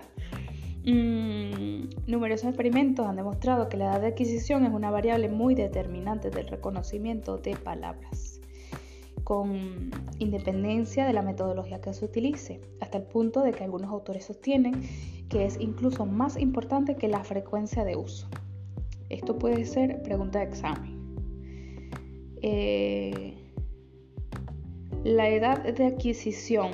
Mm, 0.86 1.88
numerosos 2.08 2.50
experimentos 2.50 3.08
han 3.08 3.16
demostrado 3.16 3.70
que 3.70 3.78
la 3.78 3.86
edad 3.86 4.02
de 4.02 4.08
adquisición 4.08 4.66
es 4.66 4.74
una 4.74 4.92
variable 4.92 5.30
muy 5.30 5.56
determinante 5.56 6.30
del 6.30 6.48
reconocimiento 6.48 7.38
de 7.38 7.56
palabras, 7.56 8.42
con 9.24 9.92
independencia 10.20 11.06
de 11.06 11.14
la 11.14 11.22
metodología 11.22 11.80
que 11.80 11.94
se 11.94 12.04
utilice, 12.04 12.60
hasta 12.82 12.98
el 12.98 13.04
punto 13.04 13.42
de 13.44 13.54
que 13.54 13.64
algunos 13.64 13.92
autores 13.92 14.26
sostienen 14.26 14.84
que 15.30 15.46
es 15.46 15.58
incluso 15.60 16.06
más 16.06 16.38
importante 16.38 16.96
que 16.96 17.08
la 17.08 17.24
frecuencia 17.24 17.86
de 17.86 17.96
uso. 17.96 18.28
Esto 19.10 19.40
puede 19.40 19.64
ser 19.66 20.04
pregunta 20.04 20.40
de 20.40 20.46
examen. 20.46 20.94
Eh, 22.42 23.36
la 25.06 25.30
edad 25.30 25.64
de 25.64 25.86
adquisición 25.86 26.72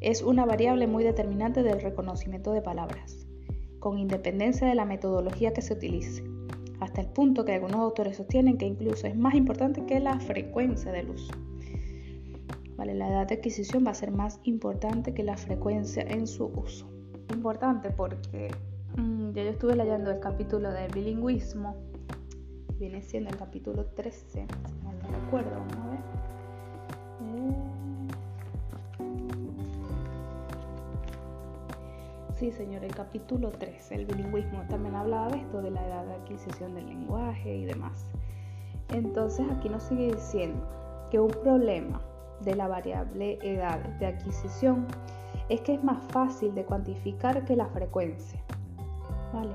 es 0.00 0.22
una 0.22 0.44
variable 0.44 0.86
muy 0.86 1.04
determinante 1.04 1.62
del 1.62 1.80
reconocimiento 1.80 2.52
de 2.52 2.62
palabras, 2.62 3.26
con 3.78 3.98
independencia 3.98 4.66
de 4.66 4.74
la 4.74 4.84
metodología 4.84 5.52
que 5.52 5.62
se 5.62 5.74
utilice, 5.74 6.24
hasta 6.80 7.00
el 7.00 7.08
punto 7.08 7.44
que 7.44 7.54
algunos 7.54 7.80
autores 7.80 8.16
sostienen 8.16 8.58
que 8.58 8.66
incluso 8.66 9.06
es 9.06 9.16
más 9.16 9.34
importante 9.34 9.84
que 9.86 10.00
la 10.00 10.18
frecuencia 10.20 10.92
del 10.92 11.10
uso. 11.10 11.32
Vale, 12.76 12.94
la 12.94 13.08
edad 13.08 13.26
de 13.26 13.34
adquisición 13.34 13.86
va 13.86 13.90
a 13.90 13.94
ser 13.94 14.10
más 14.10 14.40
importante 14.44 15.12
que 15.12 15.22
la 15.22 15.36
frecuencia 15.36 16.02
en 16.02 16.26
su 16.26 16.46
uso. 16.46 16.90
Importante 17.30 17.90
porque 17.90 18.48
Mm, 18.96 19.32
ya 19.32 19.44
yo 19.44 19.50
estuve 19.50 19.76
leyendo 19.76 20.10
el 20.10 20.20
capítulo 20.20 20.70
de 20.72 20.88
bilingüismo, 20.88 21.76
viene 22.78 23.02
siendo 23.02 23.30
el 23.30 23.36
capítulo 23.36 23.86
13, 23.86 24.46
no 24.82 24.92
lo 24.92 25.24
recuerdo, 25.24 25.50
vamos 25.50 25.76
a 25.76 25.90
ver. 25.90 26.00
Eh, 27.22 27.79
sí, 32.40 32.50
señor, 32.52 32.82
el 32.84 32.94
capítulo 32.94 33.50
13, 33.50 33.96
el 33.96 34.06
bilingüismo, 34.06 34.62
también 34.70 34.94
hablaba 34.94 35.28
de 35.28 35.36
esto, 35.36 35.60
de 35.60 35.70
la 35.70 35.86
edad 35.86 36.06
de 36.06 36.14
adquisición 36.14 36.74
del 36.74 36.86
lenguaje 36.86 37.54
y 37.54 37.66
demás. 37.66 38.06
Entonces 38.88 39.46
aquí 39.50 39.68
nos 39.68 39.82
sigue 39.82 40.14
diciendo 40.14 40.66
que 41.10 41.20
un 41.20 41.30
problema 41.30 42.00
de 42.40 42.56
la 42.56 42.66
variable 42.66 43.38
edad 43.42 43.78
de 43.98 44.06
adquisición 44.06 44.86
es 45.50 45.60
que 45.60 45.74
es 45.74 45.84
más 45.84 46.02
fácil 46.12 46.54
de 46.54 46.64
cuantificar 46.64 47.44
que 47.44 47.56
la 47.56 47.66
frecuencia. 47.66 48.40
¿vale? 49.34 49.52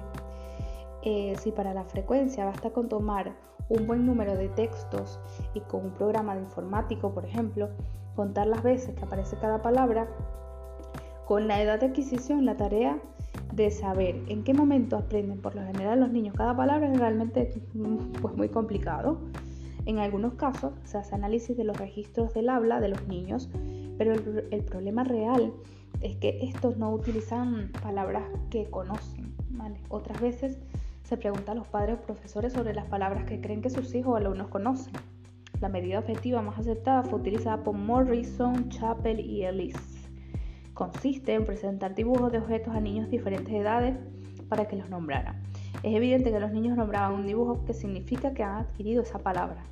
Eh, 1.02 1.36
si 1.40 1.52
para 1.52 1.74
la 1.74 1.86
frecuencia 1.86 2.46
basta 2.46 2.70
con 2.70 2.88
tomar 2.88 3.34
un 3.68 3.88
buen 3.88 4.06
número 4.06 4.36
de 4.36 4.50
textos 4.50 5.20
y 5.56 5.62
con 5.62 5.86
un 5.86 5.92
programa 5.94 6.36
de 6.36 6.42
informático, 6.42 7.12
por 7.16 7.26
ejemplo, 7.26 7.70
contar 8.16 8.46
las 8.46 8.62
veces 8.62 8.94
que 8.94 9.06
aparece 9.06 9.38
cada 9.38 9.64
palabra, 9.64 10.08
con 11.28 11.48
la 11.48 11.62
edad 11.62 11.80
de 11.80 11.88
adquisición 11.88 12.46
la 12.46 12.58
tarea 12.58 13.00
de 13.54 13.72
saber 13.72 14.22
en 14.28 14.44
qué 14.44 14.54
momento 14.54 14.98
aprenden 14.98 15.42
por 15.42 15.56
lo 15.56 15.62
general 15.64 16.00
los 16.00 16.12
niños 16.12 16.36
cada 16.36 16.56
palabra 16.56 16.92
es 16.92 17.00
realmente 17.00 17.62
pues, 18.22 18.36
muy 18.36 18.50
complicado. 18.50 19.20
En 19.86 20.00
algunos 20.00 20.34
casos 20.34 20.74
se 20.84 20.98
hace 20.98 21.14
análisis 21.16 21.56
de 21.56 21.64
los 21.64 21.78
registros 21.78 22.34
del 22.34 22.50
habla 22.50 22.80
de 22.80 22.90
los 22.90 23.08
niños, 23.08 23.50
pero 23.98 24.14
el 24.14 24.64
problema 24.64 25.04
real 25.04 25.54
es 26.02 26.16
que 26.18 26.40
estos 26.42 26.78
no 26.78 26.92
utilizan 26.92 27.72
palabras 27.82 28.24
que 28.50 28.70
conocen 28.70 29.36
otras 29.90 30.20
veces 30.22 30.58
se 31.04 31.18
pregunta 31.18 31.52
a 31.52 31.56
los 31.56 31.68
padres 31.68 31.98
o 32.00 32.02
profesores 32.02 32.54
sobre 32.54 32.74
las 32.74 32.86
palabras 32.86 33.26
que 33.26 33.40
creen 33.40 33.62
que 33.62 33.70
sus 33.70 33.94
hijos 33.94 34.14
o 34.14 34.16
alumnos 34.16 34.48
conocen. 34.48 34.94
La 35.62 35.70
medida 35.70 36.00
objetiva 36.00 36.42
más 36.42 36.60
aceptada 36.60 37.04
fue 37.04 37.20
utilizada 37.20 37.64
por 37.64 37.76
Morrison, 37.76 38.70
Chappell 38.70 39.20
y 39.20 39.46
Ellis. 39.46 39.95
Consiste 40.76 41.34
en 41.34 41.46
presentar 41.46 41.96
dibujos 41.96 42.34
de 42.34 42.38
objetos 42.38 42.76
a 42.76 42.82
niños 42.82 43.06
de 43.06 43.12
diferentes 43.12 43.54
edades 43.54 43.98
para 44.50 44.68
que 44.68 44.76
los 44.76 44.90
nombraran. 44.90 45.42
Es 45.84 45.96
evidente 45.96 46.32
que 46.32 46.40
los 46.40 46.52
niños 46.52 46.76
nombraban 46.76 47.14
un 47.14 47.26
dibujo 47.26 47.64
que 47.64 47.74
significa 47.74 48.34
que 48.34 48.44
han 48.44 48.58
adquirido 48.58 49.02
esa 49.02 49.20
palabra. 49.20 49.64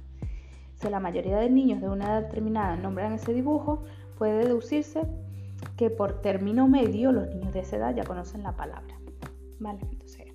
Si 0.76 0.90
la 0.90 1.02
mayoría 1.02 1.38
de 1.38 1.50
niños 1.50 1.82
de 1.82 1.90
una 1.90 2.06
edad 2.06 2.22
determinada 2.24 2.78
nombran 2.78 3.12
ese 3.12 3.34
dibujo, 3.34 3.84
puede 4.18 4.46
deducirse 4.46 5.02
que 5.76 5.90
por 5.90 6.22
término 6.22 6.70
medio 6.70 7.12
los 7.12 7.28
niños 7.28 7.54
de 7.54 7.60
esa 7.60 7.76
edad 7.76 7.94
ya 7.94 8.06
conocen 8.06 8.42
la 8.42 8.56
palabra. 8.56 8.96
Entonces, 9.60 10.34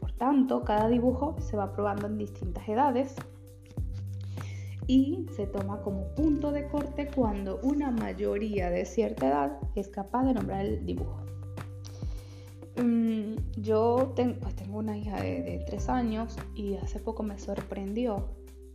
por 0.00 0.10
tanto, 0.12 0.64
cada 0.64 0.88
dibujo 0.88 1.36
se 1.38 1.56
va 1.56 1.72
probando 1.72 2.08
en 2.08 2.18
distintas 2.18 2.68
edades 2.68 3.14
y 4.88 5.26
se 5.36 5.46
toma 5.46 5.80
como 5.82 6.12
punto 6.14 6.50
de 6.50 6.66
corte 6.66 7.08
cuando 7.14 7.60
una 7.62 7.92
mayoría 7.92 8.70
de 8.70 8.84
cierta 8.84 9.28
edad 9.28 9.58
es 9.76 9.88
capaz 9.88 10.24
de 10.24 10.34
nombrar 10.34 10.66
el 10.66 10.84
dibujo. 10.84 11.24
Mm, 12.82 13.34
yo 13.58 14.14
pues 14.14 14.56
tengo 14.56 14.78
una 14.78 14.96
hija 14.98 15.20
de, 15.22 15.62
tres 15.66 15.88
años 15.88 16.36
y 16.56 16.74
hace 16.76 16.98
poco 16.98 17.22
me 17.22 17.38
sorprendió 17.38 18.30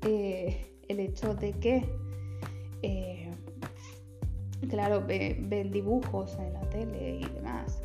eh, 0.06 0.78
el 0.88 1.00
hecho 1.00 1.34
de 1.34 1.52
que, 1.54 1.84
eh, 2.84 3.32
claro, 4.70 5.04
ven 5.06 5.72
dibujos 5.72 6.38
en 6.38 6.54
la 6.54 6.62
tele 6.70 7.22
y 7.22 7.26
demás 7.34 7.82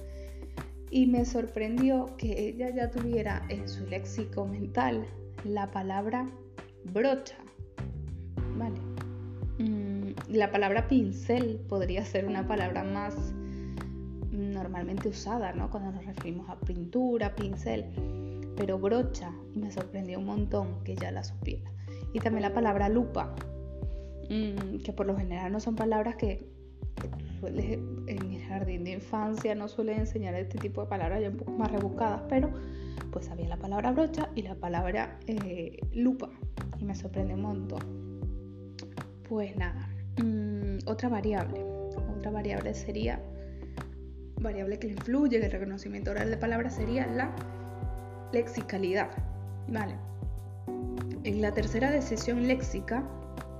y 0.90 1.06
me 1.06 1.24
sorprendió 1.24 2.16
que 2.16 2.48
ella 2.48 2.70
ya 2.70 2.90
tuviera 2.90 3.44
en 3.48 3.68
su 3.68 3.86
léxico 3.86 4.46
mental 4.46 5.06
la 5.44 5.70
palabra 5.70 6.30
brocha. 6.84 7.36
Mm, 9.58 10.10
la 10.30 10.50
palabra 10.50 10.88
pincel 10.88 11.60
podría 11.68 12.04
ser 12.04 12.26
una 12.26 12.46
palabra 12.46 12.84
más 12.84 13.14
normalmente 14.30 15.08
usada, 15.08 15.52
¿no? 15.52 15.70
Cuando 15.70 15.92
nos 15.92 16.04
referimos 16.04 16.48
a 16.48 16.58
pintura, 16.60 17.34
pincel. 17.34 17.86
Pero 18.56 18.78
brocha, 18.78 19.32
y 19.54 19.58
me 19.58 19.70
sorprendió 19.70 20.18
un 20.18 20.26
montón 20.26 20.82
que 20.84 20.96
ya 20.96 21.10
la 21.10 21.24
supiera. 21.24 21.70
Y 22.12 22.20
también 22.20 22.42
la 22.42 22.54
palabra 22.54 22.88
lupa, 22.88 23.34
mm, 24.30 24.78
que 24.78 24.92
por 24.92 25.06
lo 25.06 25.16
general 25.16 25.52
no 25.52 25.60
son 25.60 25.76
palabras 25.76 26.16
que 26.16 26.48
en 27.42 28.32
el 28.32 28.42
jardín 28.48 28.84
de 28.84 28.92
infancia 28.92 29.54
no 29.54 29.68
suele 29.68 29.96
enseñar 29.96 30.34
este 30.34 30.58
tipo 30.58 30.82
de 30.82 30.88
palabras 30.88 31.22
ya 31.22 31.28
un 31.28 31.36
poco 31.36 31.52
más 31.52 31.70
rebuscadas, 31.70 32.22
pero 32.28 32.50
pues 33.12 33.28
había 33.30 33.48
la 33.48 33.58
palabra 33.58 33.92
brocha 33.92 34.28
y 34.34 34.42
la 34.42 34.56
palabra 34.56 35.18
eh, 35.26 35.78
lupa 35.92 36.30
y 36.80 36.84
me 36.84 36.94
sorprende 36.94 37.34
un 37.34 37.42
montón. 37.42 38.07
Pues 39.28 39.56
nada, 39.56 39.88
mm, 40.22 40.78
otra 40.86 41.08
variable, 41.08 41.62
otra 42.16 42.30
variable 42.30 42.74
sería, 42.74 43.20
variable 44.40 44.78
que 44.78 44.88
influye 44.88 45.36
en 45.36 45.44
el 45.44 45.50
reconocimiento 45.50 46.10
oral 46.10 46.30
de 46.30 46.36
palabras 46.36 46.74
sería 46.74 47.06
la 47.06 47.34
lexicalidad, 48.32 49.10
¿vale? 49.68 49.94
En 51.24 51.42
la 51.42 51.52
tercera 51.52 51.90
decisión 51.90 52.46
léxica, 52.46 53.04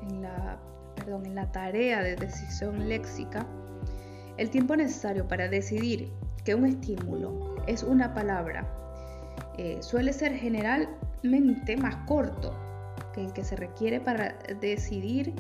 en 0.09 0.23
la, 0.23 0.59
perdón, 0.97 1.27
en 1.27 1.35
la 1.35 1.53
tarea 1.53 2.03
de 2.03 2.17
decisión 2.17 2.89
léxica, 2.89 3.47
el 4.39 4.51
tiempo 4.51 4.77
necesario 4.77 5.27
para 5.29 5.49
decidir 5.49 6.11
que 6.45 6.55
un 6.55 6.65
estímulo 6.65 7.57
es 7.67 7.83
una 7.83 8.15
palabra 8.15 8.67
eh, 9.59 9.79
suele 9.83 10.13
ser 10.13 10.35
generalmente 10.35 11.77
más 11.77 11.97
corto 12.07 12.55
que 13.13 13.25
el 13.25 13.33
que 13.33 13.43
se 13.43 13.57
requiere 13.57 14.01
para 14.01 14.39
decidir 14.61 15.35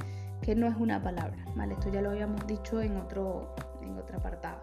que 0.49 0.55
no 0.55 0.67
es 0.67 0.77
una 0.79 1.03
palabra, 1.03 1.37
¿vale? 1.57 1.75
Esto 1.75 1.91
ya 1.93 2.01
lo 2.01 2.09
habíamos 2.09 2.47
dicho 2.47 2.81
en 2.81 2.97
otro, 2.97 3.55
en 3.83 3.99
otro 3.99 4.17
apartado. 4.17 4.57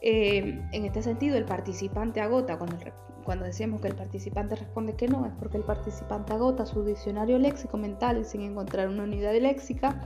Eh, 0.00 0.62
en 0.70 0.84
este 0.84 1.02
sentido, 1.02 1.36
el 1.36 1.44
participante 1.44 2.20
agota, 2.20 2.58
cuando, 2.58 2.76
cuando 3.24 3.44
decíamos 3.44 3.80
que 3.80 3.88
el 3.88 3.96
participante 3.96 4.54
responde 4.54 4.94
que 4.94 5.08
no, 5.08 5.26
es 5.26 5.32
porque 5.32 5.56
el 5.56 5.64
participante 5.64 6.32
agota 6.32 6.64
su 6.64 6.84
diccionario 6.84 7.40
léxico 7.40 7.76
mental 7.76 8.24
sin 8.24 8.42
encontrar 8.42 8.88
una 8.88 9.02
unidad 9.02 9.34
léxica 9.34 10.00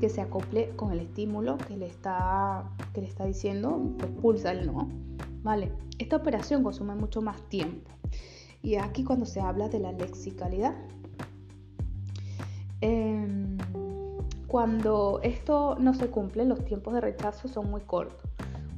que 0.00 0.08
se 0.08 0.20
acople 0.20 0.70
con 0.74 0.90
el 0.90 0.98
estímulo 0.98 1.56
que 1.56 1.76
le 1.76 1.86
está, 1.86 2.64
que 2.92 3.02
le 3.02 3.06
está 3.06 3.26
diciendo, 3.26 3.80
pues 3.96 4.10
pulsa 4.10 4.50
el 4.50 4.66
no. 4.66 4.88
¿Vale? 5.44 5.70
Esta 6.00 6.16
operación 6.16 6.64
consume 6.64 6.96
mucho 6.96 7.22
más 7.22 7.40
tiempo. 7.48 7.88
Y 8.60 8.74
aquí 8.74 9.04
cuando 9.04 9.24
se 9.24 9.40
habla 9.40 9.68
de 9.68 9.78
la 9.78 9.92
lexicalidad. 9.92 10.74
Em, 12.80 13.59
cuando 14.50 15.20
esto 15.22 15.76
no 15.78 15.94
se 15.94 16.08
cumple, 16.08 16.44
los 16.44 16.64
tiempos 16.64 16.92
de 16.92 17.00
rechazo 17.00 17.46
son 17.46 17.70
muy 17.70 17.82
cortos, 17.82 18.28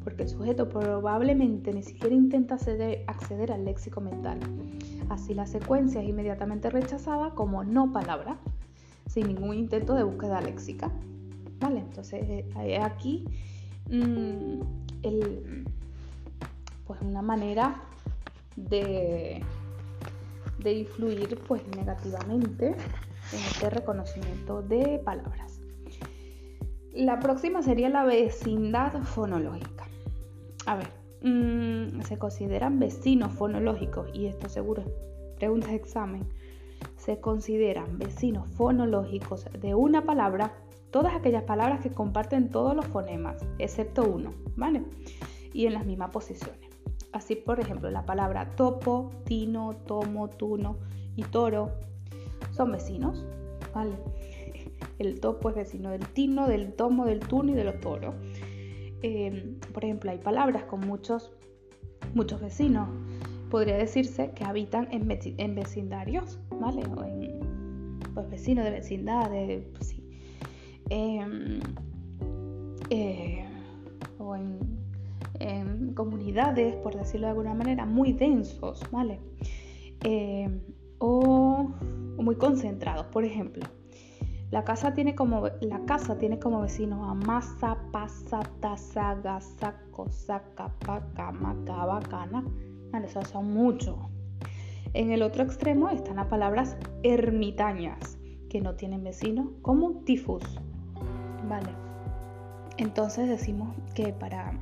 porque 0.04 0.24
el 0.24 0.28
sujeto 0.28 0.68
probablemente 0.68 1.72
ni 1.72 1.82
siquiera 1.82 2.14
intenta 2.14 2.56
acceder, 2.56 3.52
al 3.52 3.64
léxico 3.64 4.02
mental. 4.02 4.38
Así 5.08 5.32
la 5.32 5.46
secuencia 5.46 6.02
es 6.02 6.08
inmediatamente 6.10 6.68
rechazada 6.68 7.30
como 7.30 7.64
no 7.64 7.90
palabra, 7.90 8.36
sin 9.06 9.28
ningún 9.28 9.54
intento 9.54 9.94
de 9.94 10.02
búsqueda 10.02 10.42
léxica. 10.42 10.90
¿Vale? 11.58 11.78
Entonces 11.78 12.22
eh, 12.22 12.78
aquí 12.78 13.24
mm, 13.88 14.60
pues 16.86 17.00
una 17.00 17.22
manera 17.22 17.80
de, 18.56 19.42
de 20.58 20.72
influir 20.74 21.38
pues 21.48 21.62
negativamente 21.74 22.76
en 23.32 23.38
este 23.38 23.70
reconocimiento 23.70 24.60
de 24.60 25.00
palabras. 25.02 25.51
La 26.94 27.20
próxima 27.20 27.62
sería 27.62 27.88
la 27.88 28.04
vecindad 28.04 29.02
fonológica. 29.02 29.86
A 30.66 30.76
ver, 30.76 30.88
mm, 31.22 32.02
se 32.02 32.18
consideran 32.18 32.78
vecinos 32.78 33.32
fonológicos 33.32 34.10
y 34.12 34.26
esto 34.26 34.48
seguro 34.50 34.84
preguntas 35.36 35.70
de 35.70 35.76
examen. 35.76 36.28
Se 36.96 37.18
consideran 37.18 37.98
vecinos 37.98 38.48
fonológicos 38.50 39.46
de 39.60 39.74
una 39.74 40.04
palabra 40.04 40.52
todas 40.90 41.14
aquellas 41.14 41.44
palabras 41.44 41.80
que 41.80 41.90
comparten 41.90 42.50
todos 42.50 42.76
los 42.76 42.86
fonemas, 42.86 43.42
excepto 43.58 44.04
uno, 44.04 44.34
¿vale? 44.56 44.84
Y 45.54 45.66
en 45.66 45.72
las 45.72 45.86
mismas 45.86 46.10
posiciones. 46.10 46.68
Así, 47.12 47.34
por 47.34 47.58
ejemplo, 47.58 47.90
la 47.90 48.04
palabra 48.04 48.54
topo, 48.54 49.10
tino, 49.24 49.72
tomo, 49.86 50.28
tuno 50.28 50.76
y 51.16 51.22
toro 51.22 51.70
son 52.52 52.72
vecinos, 52.72 53.24
¿vale? 53.74 53.96
El 55.02 55.20
topo 55.20 55.50
es 55.50 55.56
vecino 55.56 55.90
del 55.90 56.06
tino, 56.08 56.48
del 56.48 56.72
tomo, 56.72 57.04
del 57.04 57.20
tuno 57.20 57.52
y 57.52 57.54
de 57.54 57.64
los 57.64 57.80
toros. 57.80 58.14
Em, 59.02 59.58
por 59.72 59.84
ejemplo, 59.84 60.10
hay 60.10 60.18
palabras 60.18 60.64
con 60.64 60.80
muchos, 60.80 61.32
muchos 62.14 62.40
vecinos. 62.40 62.88
Podría 63.50 63.76
decirse 63.76 64.30
que 64.34 64.44
habitan 64.44 64.88
en, 64.92 65.54
vecindarios, 65.54 66.38
¿vale? 66.50 66.82
O 66.96 67.04
en 67.04 67.98
pues, 68.14 68.30
vecinos 68.30 68.64
de 68.64 68.70
vecindad, 68.70 69.30
de, 69.30 69.68
pues, 69.74 69.94
Em, 70.94 71.60
eh, 72.90 73.44
o 74.18 74.36
en, 74.36 75.94
comunidades, 75.94 76.74
por 76.76 76.94
decirlo 76.94 77.26
de 77.26 77.30
alguna 77.30 77.54
manera, 77.54 77.86
muy 77.86 78.12
densos, 78.12 78.82
¿vale? 78.90 79.18
Em, 80.04 80.60
o, 80.98 81.70
muy 82.18 82.36
concentrados. 82.36 83.06
Por 83.06 83.24
ejemplo, 83.24 83.64
la 84.52 84.64
casa 84.64 84.92
tiene 84.92 85.14
como, 85.14 85.48
la 85.62 85.80
casa 85.86 86.18
tiene 86.18 86.38
como 86.38 86.60
vecinos 86.60 87.08
a 87.08 87.14
Masa, 87.14 87.78
Pasa, 87.90 88.40
Taza, 88.60 89.14
Gasa, 89.14 89.74
Maca, 91.32 91.86
Bacana. 91.86 92.44
Vale, 92.90 93.06
esos 93.06 93.28
son 93.28 93.54
muchos. 93.54 93.96
En 94.92 95.10
el 95.10 95.22
otro 95.22 95.42
extremo 95.42 95.88
están 95.88 96.16
las 96.16 96.26
palabras 96.26 96.76
ermitañas, 97.02 98.18
que 98.50 98.60
no 98.60 98.74
tienen 98.74 99.02
vecinos, 99.02 99.46
como 99.62 100.02
tifus, 100.04 100.44
¿vale? 101.48 101.70
Entonces 102.76 103.30
decimos 103.30 103.74
que 103.94 104.12
para 104.12 104.52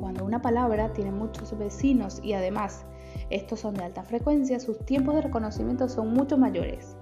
cuando 0.00 0.24
una 0.24 0.42
palabra 0.42 0.92
tiene 0.92 1.12
muchos 1.12 1.56
vecinos 1.56 2.20
y 2.24 2.32
además 2.32 2.84
estos 3.30 3.60
son 3.60 3.74
de 3.74 3.84
alta 3.84 4.02
frecuencia, 4.02 4.58
sus 4.58 4.84
tiempos 4.84 5.14
de 5.14 5.22
reconocimiento 5.22 5.88
son 5.88 6.12
mucho 6.12 6.36
mayores 6.36 6.95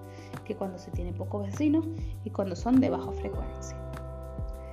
que 0.44 0.54
cuando 0.54 0.78
se 0.78 0.90
tiene 0.90 1.12
pocos 1.12 1.46
vecinos 1.46 1.86
y 2.24 2.30
cuando 2.30 2.56
son 2.56 2.80
de 2.80 2.90
baja 2.90 3.10
frecuencia. 3.12 3.76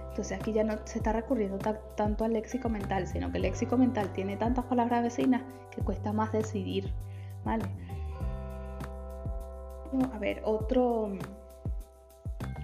Entonces 0.10 0.38
aquí 0.38 0.52
ya 0.52 0.64
no 0.64 0.76
se 0.84 0.98
está 0.98 1.14
recurriendo 1.14 1.58
tanto 1.96 2.26
al 2.26 2.34
léxico 2.34 2.68
mental, 2.68 3.08
sino 3.08 3.32
que 3.32 3.38
el 3.38 3.44
léxico 3.44 3.78
mental 3.78 4.12
tiene 4.12 4.36
tantas 4.36 4.66
palabras 4.66 5.04
vecinas 5.04 5.42
que 5.74 5.82
cuesta 5.82 6.12
más 6.12 6.34
decidir, 6.34 6.92
¿vale? 7.46 7.64
A 10.14 10.20
ver, 10.20 10.42
otro, 10.44 11.14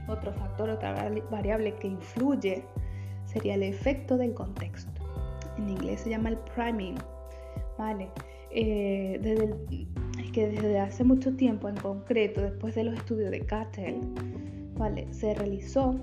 otro 0.07 0.33
factor, 0.33 0.69
otra 0.69 1.09
variable 1.31 1.73
que 1.75 1.87
influye 1.87 2.65
sería 3.25 3.55
el 3.55 3.63
efecto 3.63 4.17
del 4.17 4.33
contexto. 4.33 5.01
En 5.57 5.69
inglés 5.69 6.01
se 6.01 6.09
llama 6.09 6.29
el 6.29 6.37
priming, 6.37 6.95
¿vale? 7.77 8.09
Eh, 8.51 9.19
desde 9.21 9.87
que 10.37 10.49
desde 10.49 10.79
hace 10.79 11.03
mucho 11.03 11.35
tiempo, 11.35 11.67
en 11.67 11.77
concreto, 11.77 12.41
después 12.41 12.75
de 12.75 12.83
los 12.83 12.93
estudios 12.93 13.31
de 13.31 13.39
Cattell, 13.39 13.95
¿vale? 14.75 15.11
Se 15.11 15.33
realizó 15.33 15.95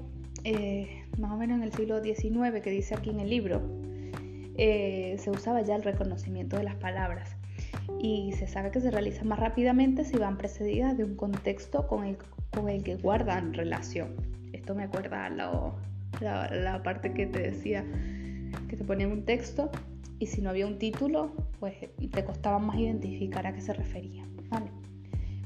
eh, 0.43 1.05
más 1.19 1.31
o 1.31 1.37
menos 1.37 1.59
en 1.59 1.63
el 1.63 1.73
siglo 1.73 2.03
XIX, 2.03 2.61
que 2.61 2.71
dice 2.71 2.97
aquí 2.97 3.11
en 3.11 3.21
el 3.21 3.31
libro, 3.31 3.63
eh, 4.59 5.15
se 5.21 5.31
usaba 5.31 5.63
ya 5.63 5.77
el 5.77 5.85
reconocimiento 5.85 6.57
de 6.57 6.65
las 6.65 6.75
palabras 6.75 7.37
y 8.01 8.33
se 8.33 8.49
sabe 8.49 8.73
que 8.73 8.81
se 8.81 8.91
realiza 8.91 9.23
más 9.23 9.39
rápidamente 9.39 10.05
si 10.05 10.17
van 10.17 10.37
precedidas 10.37 10.99
de 10.99 11.05
un 11.05 11.15
contexto 11.15 11.87
con 11.87 12.03
el 12.03 12.17
con 12.51 12.69
el 12.69 12.83
que 12.83 12.97
guardan 12.97 13.55
relación. 13.55 14.17
Esto 14.53 14.75
me 14.75 14.83
acuerda 14.83 15.31
la, 15.31 15.73
la, 16.21 16.83
parte 16.83 17.13
que 17.13 17.27
te 17.27 17.39
decía 17.39 17.85
que 18.69 18.77
te 18.77 18.83
ponían 18.83 19.13
un 19.13 19.25
texto 19.25 19.71
y 20.25 20.27
si 20.27 20.41
no 20.41 20.49
había 20.49 20.67
un 20.67 20.79
título, 20.79 21.33
pues 21.61 21.75
te 22.11 22.25
costaba 22.25 22.59
más 22.59 22.79
identificar 22.79 23.47
a 23.47 23.53
qué 23.53 23.61
se 23.61 23.75
refería. 23.75 24.27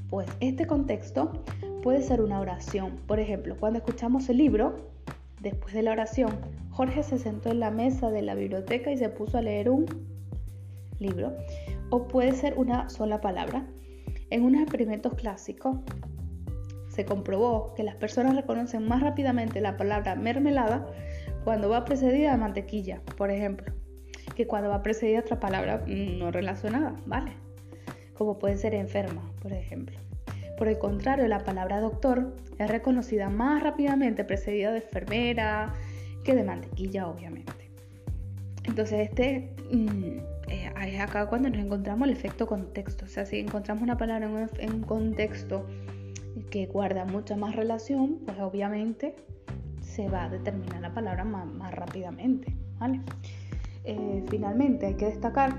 Pues 0.09 0.29
este 0.39 0.69
contexto 0.69 1.43
puede 1.83 2.01
ser 2.01 2.21
una 2.21 2.39
oración. 2.39 2.93
Por 3.09 3.19
ejemplo, 3.19 3.57
cuando 3.59 3.81
escuchamos 3.81 4.29
el 4.29 4.37
libro, 4.37 4.77
después 5.41 5.75
de 5.75 5.83
la 5.83 5.91
oración, 5.91 6.31
Jorge 6.71 7.03
se 7.03 7.19
sentó 7.19 7.51
en 7.51 7.59
la 7.59 7.73
mesa 7.73 8.13
de 8.13 8.23
la 8.23 8.37
biblioteca 8.37 8.93
y 8.93 8.97
se 8.97 9.09
puso 9.09 9.39
a 9.39 9.43
leer 9.43 9.69
un 9.69 9.87
libro. 11.01 11.37
O 11.91 12.07
puede 12.07 12.31
ser 12.33 12.55
una 12.57 12.89
sola 12.89 13.21
palabra. 13.21 13.67
En 14.31 14.45
unos 14.45 14.63
experimentos 14.63 15.15
clásicos, 15.15 15.79
se 16.87 17.05
comprobó 17.05 17.75
que 17.75 17.83
las 17.83 17.97
personas 17.97 18.37
reconocen 18.37 18.87
más 18.87 19.03
rápidamente 19.03 19.61
la 19.61 19.77
palabra 19.77 20.15
mermelada 20.15 20.87
cuando 21.43 21.69
va 21.69 21.85
precedida 21.85 22.31
de 22.31 22.39
mantequilla, 22.39 23.01
por 23.17 23.33
ejemplo, 23.33 23.73
que 24.39 24.47
cuando 24.47 24.71
va 24.71 24.85
precedida 24.85 25.19
otra 25.19 25.41
palabra 25.41 25.83
no 25.89 26.31
relacionada, 26.31 26.95
¿vale? 27.07 27.33
Como 28.15 28.39
puede 28.39 28.57
ser 28.57 28.73
enferma, 28.73 29.29
por 29.43 29.53
ejemplo. 29.53 29.99
Por 30.57 30.69
el 30.69 30.79
contrario, 30.79 31.27
la 31.27 31.41
palabra 31.41 31.81
doctor 31.81 32.37
es 32.57 32.71
reconocida 32.71 33.31
más 33.31 33.65
rápidamente 33.65 34.23
precedida 34.23 34.71
de 34.71 34.79
enfermera 34.79 35.75
que 36.23 36.37
de 36.37 36.45
mantequilla, 36.45 37.09
obviamente. 37.09 37.69
Entonces, 38.63 39.09
este 39.09 39.51
mm, 39.73 40.19
eh, 40.51 40.73
es 40.87 41.01
acá 41.01 41.27
cuando 41.27 41.51
nos 41.51 41.59
encontramos 41.59 42.07
el 42.07 42.15
efecto 42.15 42.47
contexto. 42.47 43.07
O 43.07 43.09
sea, 43.09 43.27
si 43.27 43.41
encontramos 43.41 43.83
una 43.83 43.99
palabra 43.99 44.49
en 44.59 44.73
un 44.73 44.83
contexto 44.83 45.67
que 46.49 46.67
guarda 46.67 47.07
mucha 47.07 47.35
más 47.35 47.57
relación, 47.57 48.21
pues 48.25 48.39
obviamente 48.39 49.17
se 49.81 50.09
va 50.09 50.27
a 50.27 50.29
determinar 50.29 50.81
la 50.81 50.95
palabra 50.95 51.25
más, 51.25 51.75
rápidamente. 51.75 52.55
¿vale? 52.79 53.01
Eh, 53.91 54.23
finalmente 54.29 54.85
hay 54.85 54.97
que 54.97 55.07
destacar 55.07 55.55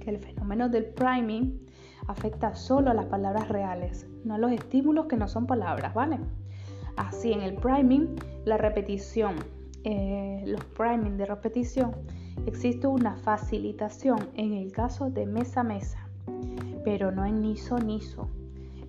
que 0.00 0.10
el 0.10 0.18
fenómeno 0.18 0.68
del 0.68 0.84
priming 0.84 1.60
afecta 2.08 2.56
solo 2.56 2.90
a 2.90 2.94
las 2.94 3.06
palabras 3.06 3.46
reales, 3.46 4.08
no 4.24 4.34
a 4.34 4.38
los 4.38 4.50
estímulos 4.50 5.06
que 5.06 5.16
no 5.16 5.28
son 5.28 5.46
palabras, 5.46 5.94
¿vale? 5.94 6.18
Así 6.96 7.32
en 7.32 7.42
el 7.42 7.54
priming, 7.54 8.16
la 8.44 8.56
repetición, 8.56 9.36
eh, 9.84 10.42
los 10.44 10.64
priming 10.64 11.16
de 11.16 11.26
repetición, 11.26 11.92
existe 12.46 12.88
una 12.88 13.14
facilitación 13.14 14.30
en 14.34 14.54
el 14.54 14.72
caso 14.72 15.08
de 15.08 15.24
mesa 15.24 15.60
a 15.60 15.64
mesa, 15.64 16.08
pero 16.84 17.12
no 17.12 17.24
en 17.24 17.42
niso 17.42 17.78
niso. 17.78 18.28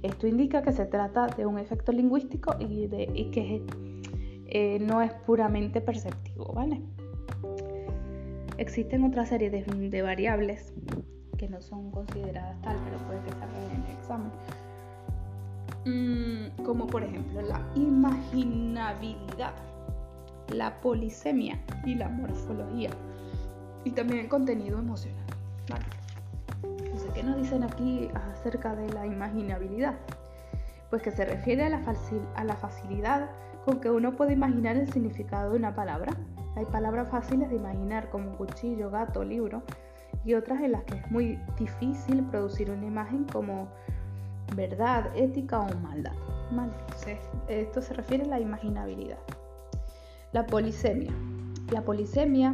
Esto 0.02 0.26
indica 0.26 0.64
que 0.64 0.72
se 0.72 0.86
trata 0.88 1.28
de 1.28 1.46
un 1.46 1.60
efecto 1.60 1.92
lingüístico 1.92 2.56
y, 2.58 2.88
que 3.30 3.64
eh, 4.48 4.80
no 4.80 5.04
es 5.04 5.14
puramente 5.14 5.80
perceptivo, 5.80 6.54
¿vale? 6.56 6.82
Existen 8.60 9.06
otra 9.06 9.26
serie 9.26 9.50
de, 9.50 10.02
variables 10.02 10.74
que 11.38 11.48
no 11.48 11.62
son 11.62 11.92
consideradas 11.92 12.62
tal, 12.62 12.76
pero 12.84 12.98
puede 13.08 13.22
que 13.22 13.32
salgan 13.32 13.64
en 13.74 13.86
el 13.86 13.92
examen, 13.98 14.32
mm, 15.86 16.66
como 16.66 16.86
por 16.86 17.02
ejemplo 17.02 17.42
la 17.42 17.66
imaginabilidad, 17.76 19.54
la 20.50 20.82
polisemia 20.82 21.58
y 21.86 21.96
la 21.96 22.10
morfología, 22.10 22.90
y 23.86 23.92
también 23.92 24.20
el 24.20 24.28
contenido 24.28 24.78
emocional. 24.78 25.24
Entonces, 26.62 27.12
¿qué 27.14 27.24
nos 27.24 27.38
dicen 27.38 27.64
aquí 27.64 28.10
acerca 28.34 28.76
de 28.76 28.90
la 28.90 29.08
imaginabilidad? 29.08 29.96
Pues 30.90 31.02
que 31.02 31.12
se 31.12 31.24
refiere 31.24 31.64
a 31.64 32.44
la 32.44 32.56
facilidad 32.58 33.30
con 33.64 33.80
que 33.80 33.90
uno 33.90 34.18
puede 34.18 34.34
imaginar 34.34 34.76
el 34.76 34.92
significado 34.92 35.52
de 35.52 35.56
una 35.60 35.74
palabra. 35.74 36.12
Hay 36.60 36.66
palabras 36.66 37.08
fáciles 37.10 37.50
de 37.50 37.56
imaginar 37.56 38.10
como 38.10 38.36
cuchillo, 38.36 38.92
gato, 38.92 39.24
libro, 39.24 39.64
y 40.26 40.34
otras 40.34 40.62
en 40.62 40.74
las 40.74 40.84
que 40.84 40.98
es 40.98 41.10
muy 41.10 41.40
difícil 41.58 42.22
producir 42.26 42.70
una 42.70 42.86
imagen 42.86 43.24
como 43.24 43.70
verdad, 44.58 45.10
ética 45.16 45.62
o 45.62 45.74
maldad. 45.78 46.12
esto 47.48 47.82
se 47.82 47.94
refiere 47.94 48.26
a 48.26 48.28
la 48.28 48.40
imaginabilidad. 48.42 49.20
La 50.34 50.46
polisemia. 50.48 51.14
La 51.72 51.82
polisemia 51.82 52.54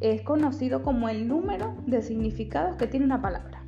es 0.00 0.22
conocido 0.22 0.82
como 0.82 1.08
el 1.08 1.28
número 1.28 1.76
de 1.86 2.02
significados 2.02 2.74
que 2.74 2.88
tiene 2.88 3.06
una 3.06 3.22
palabra. 3.22 3.62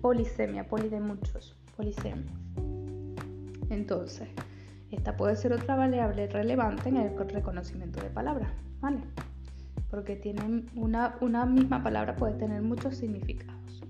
Polisemia, 0.00 0.66
poli 0.66 0.88
de 0.88 1.00
muchos, 1.00 1.54
polisemia. 1.76 2.32
Entonces, 3.68 4.26
esta 4.90 5.16
puede 5.16 5.36
ser 5.36 5.52
otra 5.52 5.76
variable 5.76 6.26
relevante 6.28 6.88
en 6.88 6.96
el 6.96 7.16
reconocimiento 7.28 8.00
de 8.00 8.08
palabras, 8.08 8.50
¿vale? 8.80 9.00
Porque 9.90 10.16
tienen 10.16 10.66
una, 10.74 11.16
misma 11.46 11.82
palabra 11.82 12.16
puede 12.16 12.34
tener 12.34 12.62
muchos 12.62 12.96
significados. 12.96 13.82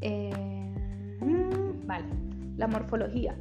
Eh, 0.00 0.30
vale, 1.84 2.06
la 2.56 2.66
morfología. 2.66 3.36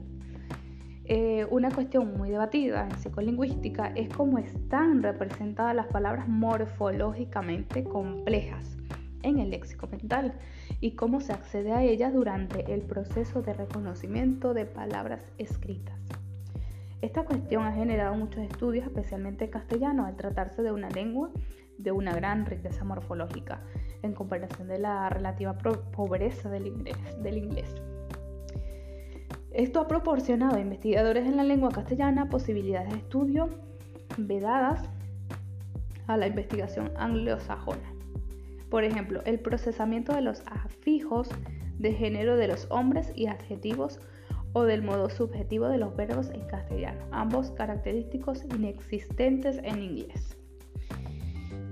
Eh, 1.06 1.46
una 1.50 1.72
cuestión 1.72 2.16
muy 2.18 2.30
debatida 2.30 2.88
en 2.88 2.98
psicolingüística 2.98 3.88
es 3.96 4.08
cómo 4.10 4.38
están 4.38 5.04
representadas 5.04 5.76
las 5.76 5.88
palabras 5.88 6.28
morfológicamente 6.28 7.84
complejas 7.84 8.78
en 9.24 9.40
el 9.40 9.50
léxico 9.50 9.88
mental 9.88 10.34
y 10.80 10.92
cómo 10.92 11.20
se 11.22 11.34
accede 11.34 11.74
a 11.74 11.84
ellas 11.84 12.14
durante 12.14 12.74
el 12.74 12.82
proceso 12.82 13.42
de 13.42 13.54
reconocimiento 13.54 14.54
de 14.54 14.66
palabras 14.66 15.22
escritas. 15.38 16.21
Esta 17.02 17.26
cuestión 17.26 17.66
ha 17.66 17.74
generado 17.74 18.16
muchos 18.16 18.44
estudios, 18.44 18.86
especialmente 18.86 19.46
en 19.46 19.52
castellano, 19.52 20.06
al 20.06 20.16
tratarse 20.16 20.62
de 20.62 20.72
una 20.72 20.90
lengua 20.90 21.32
de 21.80 21.92
una 21.92 22.14
gran 22.14 22.46
riqueza 22.46 22.84
morfológica, 22.84 23.64
en 24.04 24.14
comparación 24.14 24.68
de 24.68 24.78
la 24.78 25.10
relativa 25.10 25.58
pobreza 25.58 26.50
del 26.50 26.68
inglés. 26.68 26.98
Del 27.24 27.38
inglés. 27.38 27.74
Esto 29.52 29.82
ha 29.82 29.88
proporcionado 29.88 30.58
a 30.58 30.62
investigadores 30.62 31.26
en 31.26 31.38
la 31.38 31.44
lengua 31.44 31.70
castellana 31.70 32.30
posibilidades 32.30 32.92
de 32.92 32.98
estudio 33.00 33.50
vedadas 34.18 34.88
a 36.08 36.18
la 36.18 36.28
investigación 36.28 36.92
anglosajona. 36.98 37.94
Por 38.70 38.84
ejemplo, 38.84 39.22
el 39.26 39.40
procesamiento 39.40 40.14
de 40.14 40.22
los 40.22 40.42
afijos 40.46 41.30
de 41.80 41.94
género 41.94 42.38
de 42.38 42.48
los 42.48 42.68
hombres 42.70 43.12
y 43.16 43.28
adjetivos 43.28 44.00
o 44.54 44.64
del 44.64 44.82
modo 44.82 45.10
subjetivo 45.10 45.68
de 45.68 45.78
los 45.78 45.96
verbos 45.96 46.30
en 46.30 46.42
castellano, 46.48 47.06
ambos 47.12 47.52
característicos 47.52 48.44
inexistentes 48.46 49.60
en 49.64 49.82
inglés. 49.82 50.38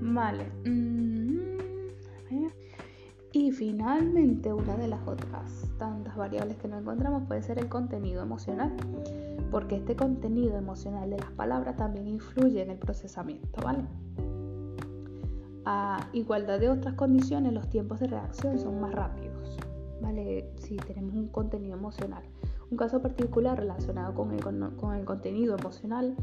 Vale. 0.01 0.45
Mm, 0.65 1.59
y 3.31 3.51
finalmente, 3.51 4.51
una 4.51 4.75
de 4.75 4.87
las 4.87 5.07
otras 5.07 5.69
tantas 5.77 6.15
variables 6.17 6.57
que 6.57 6.67
no 6.67 6.79
encontramos 6.79 7.27
puede 7.27 7.43
ser 7.43 7.59
el 7.59 7.69
contenido 7.69 8.23
emocional, 8.23 8.75
porque 9.51 9.75
este 9.75 9.95
contenido 9.95 10.57
emocional 10.57 11.11
de 11.11 11.19
las 11.19 11.31
palabras 11.31 11.75
también 11.75 12.07
influye 12.07 12.63
en 12.63 12.71
el 12.71 12.79
procesamiento, 12.79 13.61
¿vale? 13.63 13.83
A 15.65 16.09
igualdad 16.13 16.59
de 16.59 16.69
otras 16.69 16.95
condiciones, 16.95 17.53
los 17.53 17.69
tiempos 17.69 17.99
de 17.99 18.07
reacción 18.07 18.57
son 18.57 18.81
más 18.81 18.95
rápidos, 18.95 19.59
¿vale? 20.01 20.49
Si 20.57 20.75
tenemos 20.77 21.13
un 21.13 21.27
contenido 21.27 21.77
emocional. 21.77 22.23
Un 22.71 22.77
caso 22.77 23.01
particular 23.01 23.57
relacionado 23.57 24.13
con 24.13 24.31
el, 24.31 24.41
con 24.75 24.95
el 24.95 25.05
contenido 25.05 25.57
emocional 25.57 26.15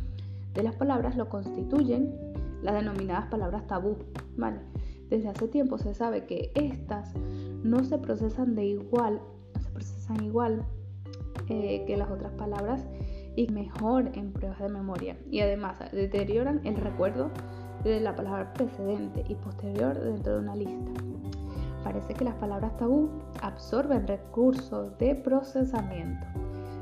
de 0.55 0.63
las 0.63 0.75
palabras 0.77 1.17
lo 1.17 1.29
constituyen 1.29 2.15
las 2.63 2.75
denominadas 2.75 3.27
palabras 3.27 3.67
tabú. 3.67 3.97
Desde 5.09 5.29
hace 5.29 5.49
tiempo 5.49 5.79
se 5.79 5.95
sabe 5.95 6.25
que 6.27 6.51
estas 6.55 7.15
no 7.63 7.85
se 7.85 7.99
procesan 7.99 8.55
de 8.55 8.65
igual, 8.65 9.21
se 9.61 9.71
procesan 9.71 10.25
igual 10.25 10.65
eh, 11.49 11.85
que 11.87 11.97
las 11.97 12.11
otras 12.11 12.33
palabras 12.33 12.85
y 13.37 13.49
mejor 13.49 14.11
en 14.15 14.33
pruebas 14.33 14.59
de 14.59 14.69
memoria 14.69 15.17
y 15.31 15.41
además 15.41 15.79
deterioran 15.93 16.61
el 16.65 16.77
recuerdo 16.77 17.31
de 17.85 18.01
la 18.01 18.17
palabra 18.17 18.53
precedente 18.53 19.25
y 19.29 19.35
posterior 19.37 19.99
dentro 20.01 20.35
de 20.35 20.39
una 20.41 20.57
lista. 20.57 20.91
Parece 21.87 22.15
que 22.15 22.25
las 22.25 22.35
palabras 22.35 22.77
tabú 22.79 23.09
absorben 23.43 24.09
recursos 24.09 24.99
de 24.99 25.15
procesamiento. 25.15 26.27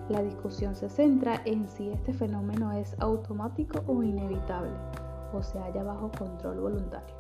La 0.09 0.23
discusión 0.23 0.75
se 0.75 0.89
centra 0.89 1.43
en 1.45 1.69
si 1.69 1.91
este 1.91 2.15
fenómeno 2.15 2.73
es 2.73 2.97
automático 3.01 3.85
o 3.87 4.03
inevitable 4.03 4.73
o 5.35 5.43
se 5.43 5.59
halla 5.59 5.83
bajo 5.83 6.11
control 6.11 6.59
voluntario. 6.59 7.15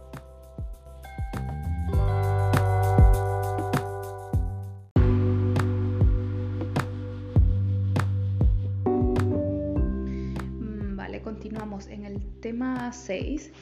Mm, 10.59 10.97
vale, 10.97 11.21
continuamos 11.21 11.89
en 11.89 12.07
el 12.07 12.41
tema 12.41 12.91
6 12.95 13.53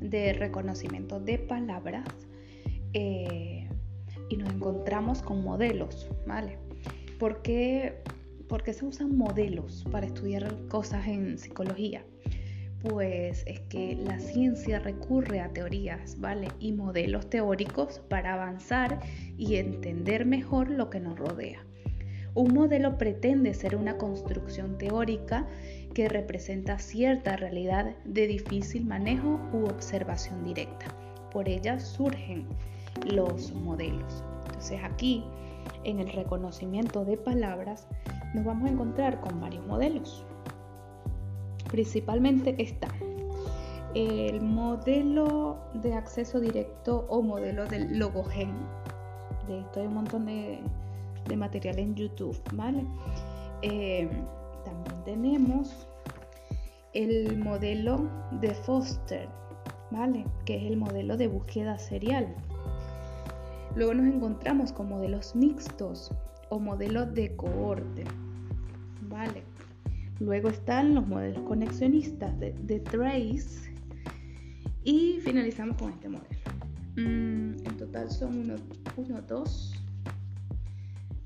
de 0.00 0.32
reconocimiento 0.32 1.20
de 1.20 1.38
palabras. 1.38 2.04
Eh, 2.94 3.68
y 4.28 4.36
nos 4.36 4.52
encontramos 4.52 5.20
con 5.20 5.42
modelos, 5.44 6.08
¿vale? 6.26 6.58
¿Por 7.18 7.42
qué, 7.42 8.02
se 8.72 8.84
usan 8.84 9.16
modelos 9.16 9.84
para 9.90 10.06
estudiar 10.06 10.54
cosas 10.68 11.06
en 11.06 11.38
psicología? 11.38 12.04
Pues 12.82 13.44
es 13.46 13.60
que 13.60 13.96
la 13.96 14.18
ciencia 14.18 14.78
recurre 14.78 15.40
a 15.40 15.48
teorías, 15.48 16.20
¿vale? 16.20 16.48
Y 16.60 16.72
modelos 16.72 17.28
teóricos 17.30 18.00
para 18.08 18.34
avanzar 18.34 19.00
y 19.38 19.56
entender 19.56 20.26
mejor 20.26 20.70
lo 20.70 20.90
que 20.90 21.00
nos 21.00 21.18
rodea. 21.18 21.64
Un 22.34 22.52
modelo 22.52 22.98
pretende 22.98 23.54
ser 23.54 23.76
una 23.76 23.96
construcción 23.96 24.76
teórica 24.76 25.46
que 25.94 26.08
representa 26.08 26.78
cierta 26.78 27.36
realidad 27.36 27.96
de 28.04 28.26
difícil 28.26 28.84
manejo 28.84 29.40
u 29.52 29.64
observación 29.66 30.44
directa. 30.44 30.86
Por 31.30 31.48
ella 31.48 31.78
surgen 31.78 32.46
los 33.06 33.52
modelos. 33.52 34.24
Entonces 34.46 34.80
aquí, 34.82 35.24
en 35.84 36.00
el 36.00 36.10
reconocimiento 36.12 37.04
de 37.04 37.16
palabras, 37.16 37.86
nos 38.34 38.44
vamos 38.44 38.68
a 38.68 38.72
encontrar 38.72 39.20
con 39.20 39.40
varios 39.40 39.66
modelos. 39.66 40.24
Principalmente 41.70 42.54
está 42.62 42.88
el 43.94 44.40
modelo 44.40 45.56
de 45.74 45.94
acceso 45.94 46.40
directo 46.40 47.06
o 47.08 47.22
modelo 47.22 47.64
del 47.66 47.98
logogen. 47.98 48.52
De 49.46 49.60
esto 49.60 49.80
hay 49.80 49.86
un 49.86 49.94
montón 49.94 50.26
de, 50.26 50.60
material 51.36 51.78
en 51.78 51.94
YouTube, 51.94 52.36
¿vale? 52.52 52.84
Eh, 53.62 54.08
también 54.64 55.04
tenemos 55.04 55.88
el 56.92 57.38
modelo 57.38 58.08
de 58.32 58.52
Foster, 58.54 59.28
¿vale? 59.90 60.24
Que 60.44 60.56
es 60.56 60.64
el 60.64 60.76
modelo 60.76 61.16
de 61.16 61.28
búsqueda 61.28 61.78
serial. 61.78 62.34
Luego 63.76 63.94
nos 63.94 64.06
encontramos 64.06 64.72
con 64.72 64.88
modelos 64.88 65.34
mixtos 65.34 66.12
o 66.48 66.60
modelos 66.60 67.12
de 67.14 67.34
cohorte. 67.34 68.04
Vale. 69.08 69.42
Luego 70.20 70.48
están 70.48 70.94
los 70.94 71.06
modelos 71.06 71.42
conexionistas 71.42 72.38
de, 72.38 72.80
Trace. 72.80 73.74
Y 74.84 75.18
finalizamos 75.24 75.76
con 75.76 75.90
este 75.90 76.08
modelo. 76.08 76.28
Mm, 76.96 77.66
en 77.66 77.76
total 77.76 78.10
son 78.10 78.38
1, 78.38 78.54
2, 79.26 79.84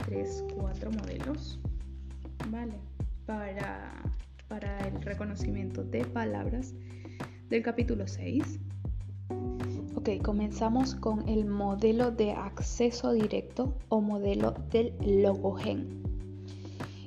3, 0.07 0.45
4 0.55 0.91
modelos. 0.91 1.61
Vale. 2.51 2.81
Para, 3.27 3.93
para 4.49 4.89
el 4.89 5.03
reconocimiento 5.03 5.85
de 5.85 6.07
palabras 6.07 6.75
del 7.51 7.63
capítulo 7.63 8.07
6. 8.07 8.59
Comenzamos 10.17 10.95
con 10.95 11.29
el 11.29 11.45
modelo 11.45 12.11
de 12.11 12.33
acceso 12.33 13.13
directo 13.13 13.75
o 13.91 14.01
modelo 14.01 14.55
del 14.71 14.95
logogen. 15.23 16.03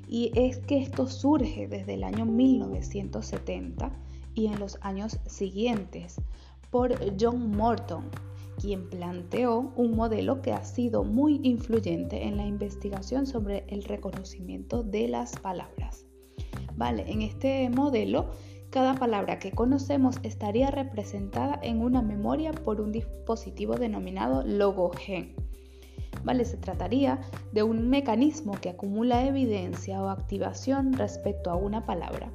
Y 0.08 0.32
es 0.36 0.60
que 0.60 0.78
esto 0.78 1.08
surge 1.08 1.68
desde 1.68 1.96
el 1.96 2.04
año 2.04 2.28
1970 2.28 3.92
y 4.36 4.46
en 4.46 4.60
los 4.60 4.78
años 4.82 5.20
siguientes 5.26 6.22
por 6.70 6.96
John 7.20 7.50
Morton, 7.50 8.04
quien 8.60 8.88
planteó 8.88 9.74
un 9.76 9.96
modelo 9.96 10.44
que 10.44 10.54
ha 10.54 10.64
sido 10.64 11.04
muy 11.04 11.40
influyente 11.42 12.28
en 12.28 12.38
la 12.38 12.46
investigación 12.46 13.26
sobre 13.26 13.66
el 13.68 13.84
reconocimiento 13.84 14.84
de 14.84 15.08
las 15.08 15.36
palabras. 15.40 16.06
Vale, 16.76 17.12
en 17.12 17.24
este 17.24 17.68
modelo, 17.72 18.30
cada 18.72 18.96
palabra 18.96 19.38
que 19.38 19.52
conocemos 19.52 20.16
estaría 20.24 20.72
representada 20.72 21.60
en 21.62 21.82
una 21.82 22.02
memoria 22.02 22.54
por 22.54 22.82
un 22.82 22.92
dispositivo 22.92 23.76
denominado 23.76 24.44
logogen. 24.44 25.36
Vale, 26.24 26.46
se 26.46 26.58
trataría 26.58 27.22
de 27.52 27.64
un 27.64 27.90
mecanismo 27.90 28.54
que 28.60 28.70
acumula 28.70 29.26
evidencia 29.26 30.02
o 30.02 30.10
activación 30.10 30.94
respecto 30.94 31.52
a 31.52 31.56
una 31.56 31.86
palabra 31.86 32.32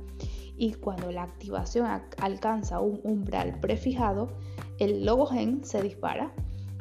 y 0.57 0.72
cuando 0.74 1.11
la 1.11 1.22
activación 1.22 1.87
alcanza 2.18 2.80
un 2.80 3.01
umbral 3.05 3.61
prefijado, 3.61 4.28
el 4.78 5.05
logogen 5.05 5.64
se 5.64 5.82
dispara 5.82 6.32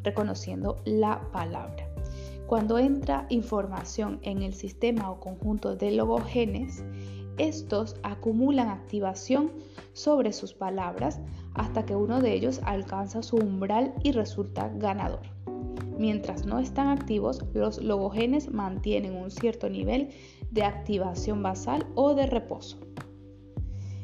reconociendo 0.04 0.82
la 0.86 1.30
palabra. 1.32 1.90
Cuando 2.48 2.78
entra 2.78 3.26
información 3.30 4.20
en 4.22 4.44
el 4.44 4.54
sistema 4.54 5.10
o 5.10 5.20
conjunto 5.20 5.76
de 5.76 5.92
logogenes, 5.92 6.84
estos 7.38 7.96
acumulan 8.04 8.70
activación 8.70 9.52
sobre 9.94 10.34
sus 10.34 10.54
palabras 10.54 11.20
hasta 11.54 11.86
que 11.86 11.96
uno 11.96 12.22
de 12.22 12.34
ellos 12.34 12.62
alcanza 12.64 13.24
su 13.24 13.38
umbral 13.38 13.94
y 14.04 14.12
resulta 14.12 14.70
ganador. 14.70 15.22
Mientras 15.98 16.46
no 16.46 16.60
están 16.60 16.90
activos, 16.90 17.42
los 17.54 17.82
logogenes 17.82 18.52
mantienen 18.52 19.16
un 19.16 19.32
cierto 19.32 19.70
nivel 19.70 20.10
de 20.52 20.64
activación 20.64 21.42
basal 21.42 21.88
o 21.96 22.14
de 22.14 22.26
reposo. 22.26 22.78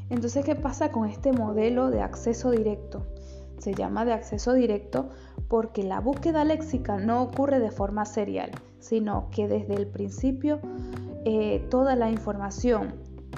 Entonces, 0.10 0.46
¿qué 0.46 0.56
pasa 0.56 0.92
con 0.92 1.08
este 1.08 1.32
modelo 1.32 1.90
de 1.90 2.02
acceso 2.02 2.52
directo? 2.52 3.06
Se 3.58 3.74
llama 3.74 4.06
de 4.06 4.14
acceso 4.14 4.54
directo 4.54 5.10
porque 5.48 5.84
la 5.84 6.00
búsqueda 6.00 6.44
léxica 6.46 6.98
no 6.98 7.22
ocurre 7.24 7.60
de 7.60 7.72
forma 7.72 8.06
serial, 8.06 8.52
sino 8.80 9.30
que 9.30 9.48
desde 9.48 9.76
el 9.76 9.88
principio 9.88 10.60
eh, 11.26 11.66
toda 11.70 11.96
la 11.96 12.10
información 12.10 12.94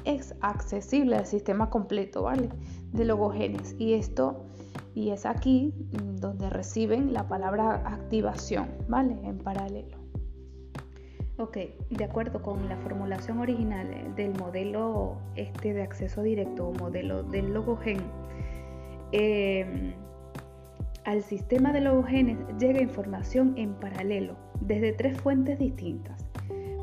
es 0.06 0.36
accesible 0.42 1.16
al 1.16 1.26
sistema 1.26 1.70
completo, 1.70 2.24
¿vale? 2.24 2.50
De 2.92 3.06
logogenes. 3.06 3.76
Y 3.78 3.94
esto, 3.94 4.46
y 4.94 5.12
es 5.12 5.26
aquí 5.26 5.74
donde 6.20 6.50
reciben 6.50 7.14
la 7.14 7.28
palabra 7.28 7.76
activación, 7.86 8.70
¿vale? 8.88 9.18
En 9.24 9.38
paralelo. 9.40 10.04
Ok, 11.38 11.58
de 11.90 12.04
acuerdo 12.04 12.44
con 12.44 12.70
la 12.70 12.78
formulación 12.78 13.40
original 13.40 14.14
del 14.16 14.38
modelo 14.38 15.18
este 15.36 15.74
de 15.74 15.82
acceso 15.82 16.22
directo 16.22 16.68
o 16.68 16.74
modelo 16.74 17.24
del 17.24 17.52
logogen, 17.54 17.98
em, 19.12 19.94
al 21.06 21.24
sistema 21.24 21.74
de 21.74 21.82
logogenes 21.82 22.38
llega 22.60 22.82
información 22.82 23.56
en 23.58 23.74
paralelo 23.74 24.36
desde 24.62 24.94
tres 24.94 25.20
fuentes 25.20 25.58
distintas. 25.58 26.24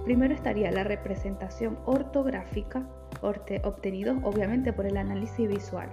Primero 0.04 0.34
estaría 0.34 0.72
la 0.72 0.82
representación 0.82 1.78
ortográfica, 1.86 2.86
obtenidos 3.20 4.18
obviamente 4.22 4.72
por 4.72 4.86
el 4.86 4.96
análisis 4.96 5.48
visual. 5.48 5.88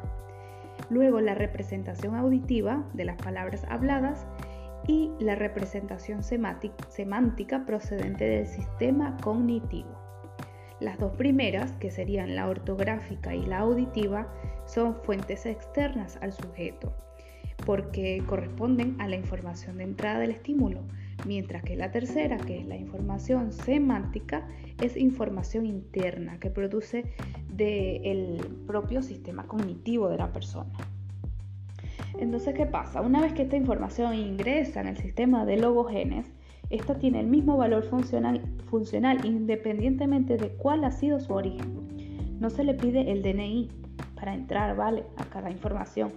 Luego 0.90 1.20
la 1.20 1.36
representación 1.36 2.16
auditiva 2.16 2.88
de 2.94 3.06
las 3.06 3.18
palabras 3.18 3.66
habladas 3.70 4.26
y 4.88 5.12
la 5.20 5.36
representación 5.36 6.22
semántica 6.24 7.66
procedente 7.66 8.26
del 8.26 8.48
sistema 8.48 9.18
cognitivo. 9.22 10.08
Las 10.80 11.00
dos 11.00 11.12
primeras, 11.14 11.72
que 11.74 11.90
serían 11.90 12.36
la 12.36 12.48
ortográfica 12.48 13.34
y 13.34 13.46
la 13.46 13.60
auditiva, 13.60 14.32
son 14.66 14.96
fuentes 15.04 15.46
externas 15.46 16.20
al 16.22 16.34
sujeto, 16.34 16.94
porque 17.66 18.24
corresponden 18.28 18.96
a 19.02 19.08
la 19.08 19.16
información 19.16 19.80
de 19.80 19.86
entrada 19.86 20.20
del 20.20 20.32
estímulo, 20.32 20.84
mientras 21.26 21.64
que 21.64 21.76
la 21.76 21.92
tercera, 21.92 22.38
que 22.38 22.60
es 22.60 22.66
la 22.68 22.78
información 22.78 23.52
semántica, 23.52 24.48
es 24.82 24.96
información 24.98 25.66
interna 25.66 26.40
que 26.40 26.50
produce 26.50 27.12
del 27.52 28.38
propio 28.68 29.02
sistema 29.02 29.48
cognitivo 29.48 30.10
de 30.10 30.18
la 30.18 30.32
persona. 30.32 30.72
Entonces, 32.20 32.56
¿qué 32.56 32.66
pasa? 32.66 33.02
Una 33.02 33.22
vez 33.22 33.34
que 33.34 33.44
esta 33.44 33.58
información 33.58 34.14
ingresa 34.16 34.82
en 34.82 34.88
el 34.88 34.98
sistema 34.98 35.46
de 35.46 35.58
logogenes, 35.58 36.26
esta 36.70 36.98
tiene 36.98 37.20
el 37.20 37.28
mismo 37.28 37.58
valor 37.58 37.84
funcional, 37.84 38.42
funcional 38.70 39.26
independientemente 39.26 40.38
de 40.38 40.50
cuál 40.50 40.84
ha 40.84 40.92
sido 40.92 41.20
su 41.20 41.34
origen. 41.34 42.38
No 42.40 42.50
se 42.50 42.64
le 42.64 42.74
pide 42.74 43.12
el 43.12 43.22
DNI 43.22 43.70
para 44.16 44.34
entrar, 44.34 44.76
¿vale? 44.76 45.04
A 45.18 45.26
cada 45.26 45.50
información, 45.50 46.12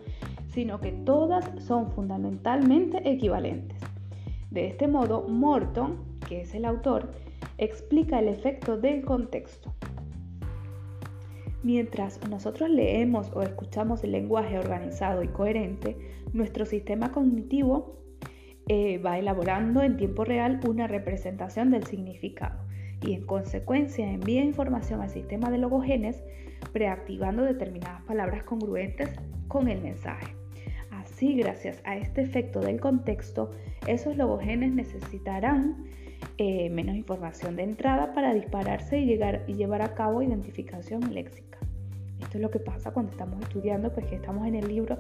sino 0.49 0.81
que 0.81 0.93
todas 0.93 1.49
son 1.63 1.91
fundamentalmente 1.93 3.09
equivalentes. 3.09 3.79
De 4.51 4.67
este 4.67 4.89
modo, 4.89 5.29
Morton, 5.29 5.99
que 6.29 6.41
es 6.41 6.55
el 6.55 6.65
autor, 6.65 7.13
explica 7.59 8.19
el 8.19 8.29
efecto 8.29 8.77
del 8.77 9.05
contexto. 9.05 9.73
Mientras 11.63 12.27
nosotros 12.29 12.71
leemos 12.71 13.31
o 13.35 13.43
escuchamos 13.43 14.03
el 14.03 14.13
lenguaje 14.13 14.59
organizado 14.59 15.23
y 15.23 15.29
coherente, 15.29 15.97
nuestro 16.33 16.65
sistema 16.65 17.13
cognitivo 17.13 17.99
eh, 18.67 18.99
va 18.99 19.19
elaborando 19.19 19.83
en 19.83 19.97
tiempo 19.97 20.25
real 20.25 20.61
una 20.67 20.87
representación 20.87 21.71
del 21.71 21.85
significado 21.85 22.65
y 23.03 23.15
en 23.15 23.27
consecuencia 23.27 24.11
envía 24.11 24.43
información 24.43 25.01
al 25.01 25.11
sistema 25.11 25.51
de 25.51 25.59
logogenes 25.59 26.23
preactivando 26.73 27.43
determinadas 27.43 28.03
palabras 28.03 28.45
congruentes 28.45 29.11
con 29.49 29.69
el 29.69 29.81
mensaje. 29.81 30.40
Así, 31.21 31.35
gracias 31.35 31.83
a 31.85 31.99
este 31.99 32.23
efecto 32.23 32.61
del 32.61 32.81
contexto, 32.81 33.51
esos 33.87 34.17
logogenes 34.17 34.73
necesitarán 34.73 35.85
eh, 36.39 36.71
menos 36.71 36.97
información 36.97 37.57
de 37.57 37.65
entrada 37.65 38.15
para 38.15 38.33
dispararse 38.33 38.99
y, 38.99 39.05
llegar, 39.05 39.45
y 39.47 39.53
llevar 39.53 39.83
a 39.83 39.95
cabo 39.95 40.23
identificación 40.23 41.13
léxica. 41.13 41.59
Esto 42.21 42.39
es 42.39 42.41
lo 42.41 42.51
que 42.51 42.59
pasa 42.59 42.93
cuando 42.93 43.13
estamos 43.13 43.39
estudiando, 43.43 43.93
pues 43.93 44.07
que 44.07 44.15
estamos 44.15 44.47
en 44.47 44.55
el 44.55 44.67
libro 44.67 44.97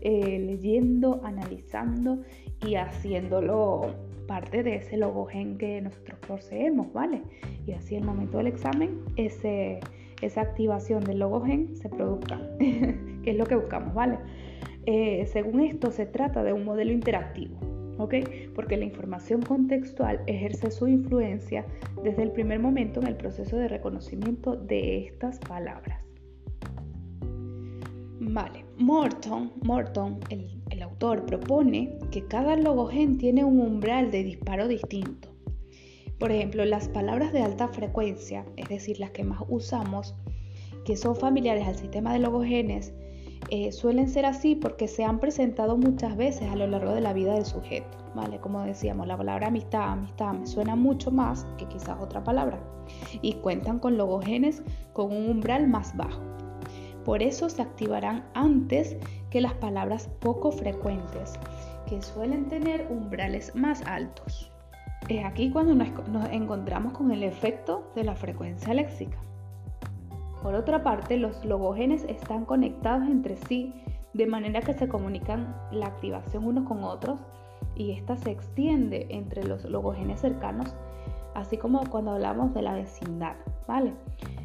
eh, 0.00 0.38
leyendo, 0.38 1.20
analizando 1.24 2.22
y 2.66 2.76
haciéndolo 2.76 3.94
parte 4.26 4.62
de 4.62 4.76
ese 4.76 4.96
logogen 4.96 5.58
que 5.58 5.82
nosotros 5.82 6.18
poseemos, 6.26 6.90
¿vale? 6.94 7.20
Y 7.66 7.72
así 7.72 7.96
el 7.96 8.04
momento 8.04 8.38
del 8.38 8.46
examen, 8.46 9.02
esa 9.14 10.40
activación 10.40 11.04
del 11.04 11.18
logogen 11.18 11.76
se 11.76 11.90
produzca, 11.90 12.40
que 12.58 13.30
es 13.30 13.36
lo 13.36 13.44
que 13.44 13.56
buscamos, 13.56 13.92
¿vale? 13.92 14.16
Eh, 14.86 15.26
según 15.26 15.60
esto, 15.60 15.90
se 15.90 16.06
trata 16.06 16.42
de 16.42 16.52
un 16.52 16.64
modelo 16.64 16.92
interactivo 16.92 17.58
porque 18.08 18.76
la 18.76 18.84
información 18.84 19.42
contextual 19.42 20.20
ejerce 20.26 20.70
su 20.70 20.88
influencia 20.88 21.66
desde 22.02 22.22
el 22.22 22.32
primer 22.32 22.58
momento 22.58 23.00
en 23.00 23.08
el 23.08 23.16
proceso 23.16 23.56
de 23.56 23.68
reconocimiento 23.68 24.56
de 24.56 25.06
estas 25.06 25.38
palabras. 25.40 26.02
Vale, 28.20 28.64
Morton, 28.78 29.52
Morton 29.62 30.20
el, 30.30 30.46
el 30.70 30.82
autor, 30.82 31.26
propone 31.26 31.98
que 32.10 32.24
cada 32.26 32.56
logogen 32.56 33.18
tiene 33.18 33.44
un 33.44 33.60
umbral 33.60 34.10
de 34.10 34.24
disparo 34.24 34.68
distinto. 34.68 35.28
Por 36.18 36.30
ejemplo, 36.30 36.64
las 36.64 36.88
palabras 36.88 37.32
de 37.32 37.42
alta 37.42 37.68
frecuencia, 37.68 38.44
es 38.56 38.68
decir, 38.68 39.00
las 39.00 39.10
que 39.10 39.24
más 39.24 39.42
usamos, 39.48 40.14
que 40.84 40.96
son 40.96 41.16
familiares 41.16 41.66
al 41.66 41.76
sistema 41.76 42.12
de 42.12 42.20
logogenes, 42.20 42.94
eh, 43.48 43.72
suelen 43.72 44.08
ser 44.08 44.26
así 44.26 44.54
porque 44.54 44.86
se 44.86 45.04
han 45.04 45.18
presentado 45.18 45.76
muchas 45.76 46.16
veces 46.16 46.48
a 46.50 46.56
lo 46.56 46.66
largo 46.66 46.92
de 46.92 47.00
la 47.00 47.12
vida 47.12 47.34
del 47.34 47.44
sujeto, 47.44 47.98
¿vale? 48.14 48.38
Como 48.38 48.62
decíamos, 48.62 49.06
la 49.06 49.16
palabra 49.16 49.48
amistad, 49.48 49.92
amistad 49.92 50.34
me 50.34 50.46
suena 50.46 50.76
mucho 50.76 51.10
más 51.10 51.46
que 51.56 51.66
quizás 51.66 51.98
otra 52.00 52.22
palabra 52.22 52.60
y 53.22 53.34
cuentan 53.34 53.78
con 53.78 53.96
logogenes 53.96 54.62
con 54.92 55.12
un 55.12 55.30
umbral 55.30 55.68
más 55.68 55.96
bajo. 55.96 56.20
Por 57.04 57.22
eso 57.22 57.48
se 57.48 57.62
activarán 57.62 58.24
antes 58.34 58.96
que 59.30 59.40
las 59.40 59.54
palabras 59.54 60.08
poco 60.20 60.52
frecuentes, 60.52 61.32
que 61.88 62.02
suelen 62.02 62.48
tener 62.48 62.86
umbrales 62.90 63.54
más 63.54 63.82
altos. 63.86 64.50
Es 65.08 65.24
aquí 65.24 65.50
cuando 65.50 65.74
nos 65.74 65.88
encontramos 66.30 66.92
con 66.92 67.10
el 67.10 67.22
efecto 67.22 67.90
de 67.96 68.04
la 68.04 68.14
frecuencia 68.14 68.74
léxica. 68.74 69.18
Por 70.42 70.54
otra 70.54 70.82
parte, 70.82 71.16
los 71.18 71.44
logogenes 71.44 72.04
están 72.04 72.44
conectados 72.44 73.06
entre 73.08 73.36
sí 73.36 73.74
de 74.14 74.26
manera 74.26 74.60
que 74.60 74.72
se 74.72 74.88
comunican 74.88 75.54
la 75.70 75.86
activación 75.86 76.44
unos 76.44 76.66
con 76.66 76.82
otros 76.82 77.20
y 77.76 77.92
esta 77.92 78.16
se 78.16 78.30
extiende 78.30 79.06
entre 79.10 79.44
los 79.44 79.64
logogenes 79.64 80.20
cercanos, 80.20 80.74
así 81.34 81.56
como 81.56 81.84
cuando 81.86 82.12
hablamos 82.12 82.54
de 82.54 82.62
la 82.62 82.74
vecindad, 82.74 83.36
¿vale? 83.68 83.92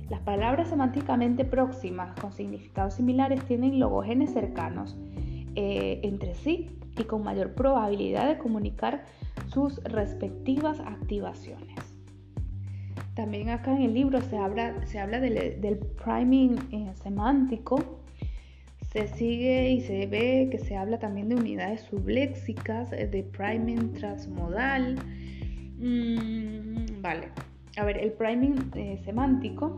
Las 0.09 0.21
palabras 0.21 0.67
semánticamente 0.67 1.45
próximas 1.45 2.17
con 2.19 2.31
significados 2.31 2.95
similares 2.95 3.43
tienen 3.45 3.79
logogenes 3.79 4.33
cercanos 4.33 4.95
eh, 5.55 6.01
entre 6.03 6.35
sí 6.35 6.77
y 6.97 7.03
con 7.05 7.23
mayor 7.23 7.53
probabilidad 7.53 8.27
de 8.27 8.37
comunicar 8.37 9.05
sus 9.47 9.81
respectivas 9.83 10.79
activaciones. 10.81 11.94
También 13.15 13.49
acá 13.49 13.71
en 13.75 13.83
el 13.83 13.93
libro 13.93 14.21
se 14.21 14.37
habla, 14.37 14.85
se 14.85 14.99
habla 14.99 15.19
del, 15.19 15.77
priming 16.03 16.57
eh, 16.71 16.91
semántico. 17.01 18.01
Se 18.91 19.07
sigue 19.07 19.71
y 19.71 19.81
se 19.81 20.05
ve 20.07 20.47
que 20.51 20.57
se 20.57 20.77
habla 20.77 20.99
también 20.99 21.29
de 21.29 21.35
unidades 21.35 21.81
subléxicas, 21.81 22.91
de 22.91 23.27
priming 23.31 23.93
transmodal. 23.93 24.95
Mm, 25.79 27.01
vale. 27.01 27.29
A 27.77 27.83
ver, 27.83 27.97
el 27.97 28.13
priming 28.13 28.71
eh, 28.75 29.01
semántico 29.03 29.75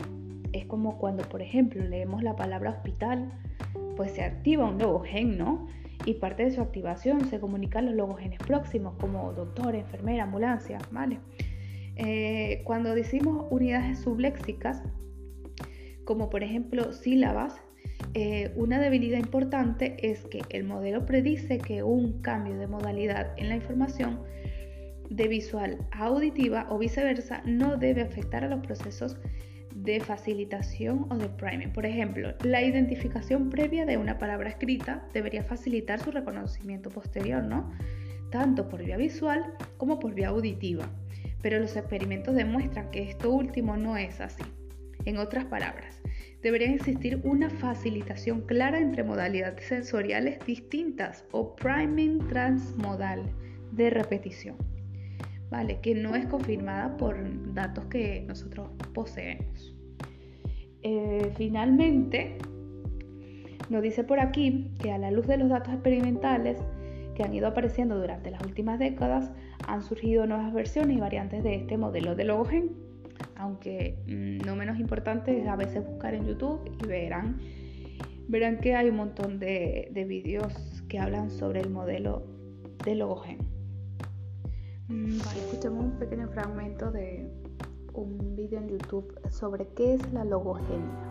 es 0.52 0.66
como 0.66 0.98
cuando, 0.98 1.24
por 1.24 1.42
ejemplo, 1.42 1.82
leemos 1.84 2.22
la 2.22 2.36
palabra 2.36 2.70
hospital, 2.70 3.32
pues 3.96 4.12
se 4.12 4.22
activa 4.22 4.64
un 4.66 4.78
logogen, 4.78 5.36
¿no? 5.36 5.66
Y 6.04 6.14
parte 6.14 6.44
de 6.44 6.52
su 6.52 6.60
activación 6.60 7.24
se 7.26 7.40
comunican 7.40 7.86
los 7.86 7.94
logogenes 7.94 8.38
próximos, 8.38 8.94
como 9.00 9.32
doctor, 9.32 9.74
enfermera, 9.74 10.24
ambulancia, 10.24 10.78
¿vale? 10.92 11.18
Eh, 11.98 12.62
cuando 12.64 12.94
decimos 12.94 13.46
unidades 13.50 13.98
subléxicas, 14.00 14.82
como 16.04 16.30
por 16.30 16.42
ejemplo 16.42 16.92
sílabas, 16.92 17.60
eh, 18.14 18.52
una 18.54 18.78
debilidad 18.78 19.18
importante 19.18 19.96
es 20.00 20.24
que 20.26 20.42
el 20.50 20.64
modelo 20.64 21.04
predice 21.04 21.58
que 21.58 21.82
un 21.82 22.22
cambio 22.22 22.56
de 22.56 22.68
modalidad 22.68 23.32
en 23.36 23.48
la 23.48 23.56
información 23.56 24.20
de 25.10 25.26
visual 25.26 25.78
a 25.90 26.04
auditiva 26.04 26.66
o 26.70 26.78
viceversa 26.78 27.42
no 27.44 27.76
debe 27.76 28.02
afectar 28.02 28.44
a 28.44 28.48
los 28.48 28.64
procesos 28.64 29.16
de 29.74 30.00
facilitación 30.00 31.06
o 31.10 31.16
de 31.16 31.28
priming. 31.28 31.72
Por 31.72 31.86
ejemplo, 31.86 32.34
la 32.42 32.62
identificación 32.62 33.50
previa 33.50 33.86
de 33.86 33.96
una 33.96 34.18
palabra 34.18 34.50
escrita 34.50 35.06
debería 35.12 35.42
facilitar 35.42 36.00
su 36.00 36.10
reconocimiento 36.10 36.90
posterior, 36.90 37.42
¿no? 37.42 37.72
Tanto 38.30 38.68
por 38.68 38.84
vía 38.84 38.96
visual 38.96 39.54
como 39.76 39.98
por 39.98 40.14
vía 40.14 40.28
auditiva. 40.28 40.88
Pero 41.42 41.58
los 41.58 41.76
experimentos 41.76 42.34
demuestran 42.34 42.90
que 42.90 43.02
esto 43.02 43.30
último 43.30 43.76
no 43.76 43.96
es 43.96 44.20
así. 44.20 44.42
En 45.04 45.18
otras 45.18 45.44
palabras, 45.44 46.00
debería 46.42 46.72
existir 46.72 47.20
una 47.24 47.48
facilitación 47.50 48.42
clara 48.42 48.78
entre 48.78 49.04
modalidades 49.04 49.66
sensoriales 49.66 50.38
distintas 50.46 51.24
o 51.32 51.54
priming 51.56 52.26
transmodal 52.28 53.22
de 53.72 53.90
repetición. 53.90 54.56
¿vale? 55.50 55.80
Que 55.80 55.94
no 55.94 56.14
es 56.14 56.26
confirmada 56.26 56.96
por 56.96 57.16
datos 57.54 57.86
que 57.86 58.24
nosotros 58.26 58.68
poseemos. 58.94 59.74
Eh, 60.82 61.32
finalmente, 61.36 62.38
nos 63.68 63.82
dice 63.82 64.04
por 64.04 64.20
aquí 64.20 64.70
que 64.80 64.92
a 64.92 64.98
la 64.98 65.10
luz 65.10 65.26
de 65.26 65.36
los 65.36 65.48
datos 65.48 65.72
experimentales 65.74 66.58
que 67.14 67.22
han 67.22 67.34
ido 67.34 67.48
apareciendo 67.48 67.98
durante 67.98 68.30
las 68.30 68.42
últimas 68.44 68.78
décadas, 68.78 69.30
han 69.68 69.82
surgido 69.82 70.26
nuevas 70.26 70.52
versiones 70.52 70.96
y 70.96 71.00
variantes 71.00 71.44
de 71.44 71.54
este 71.54 71.76
modelo 71.76 72.16
de 72.16 72.24
logogen, 72.24 72.72
aunque 73.36 73.98
mm, 74.06 74.46
no 74.46 74.56
menos 74.56 74.80
importante 74.80 75.40
es 75.40 75.46
a 75.46 75.56
veces 75.56 75.86
buscar 75.86 76.14
en 76.14 76.26
YouTube 76.26 76.60
y 76.82 76.86
verán, 76.86 77.38
verán 78.28 78.58
que 78.58 78.74
hay 78.74 78.88
un 78.88 78.96
montón 78.96 79.38
de, 79.38 79.88
de 79.92 80.04
vídeos 80.04 80.82
que 80.88 80.98
hablan 80.98 81.30
sobre 81.30 81.60
el 81.60 81.68
modelo 81.68 82.24
de 82.84 82.94
logogen. 82.94 83.38
Mm, 84.88 85.18
vale, 85.18 85.40
escuchemos 85.40 85.84
un 85.84 85.98
pequeño 85.98 86.28
fragmento 86.28 86.90
de 86.90 87.30
un 87.92 88.34
vídeo 88.34 88.58
en 88.58 88.68
YouTube 88.68 89.20
sobre 89.30 89.68
qué 89.74 89.94
es 89.94 90.12
la 90.14 90.24
logogenia. 90.24 91.08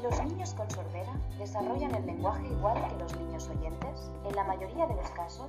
Los 0.00 0.24
niños 0.24 0.54
con 0.54 0.70
sordera 0.70 1.12
desarrollan 1.38 1.92
el 1.96 2.06
lenguaje 2.06 2.46
igual 2.46 2.76
que 2.88 3.02
los 3.02 3.18
niños 3.18 3.48
oyentes. 3.48 4.12
En 4.28 4.36
la 4.36 4.44
mayoría 4.44 4.86
de 4.86 4.94
los 4.94 5.10
casos. 5.10 5.48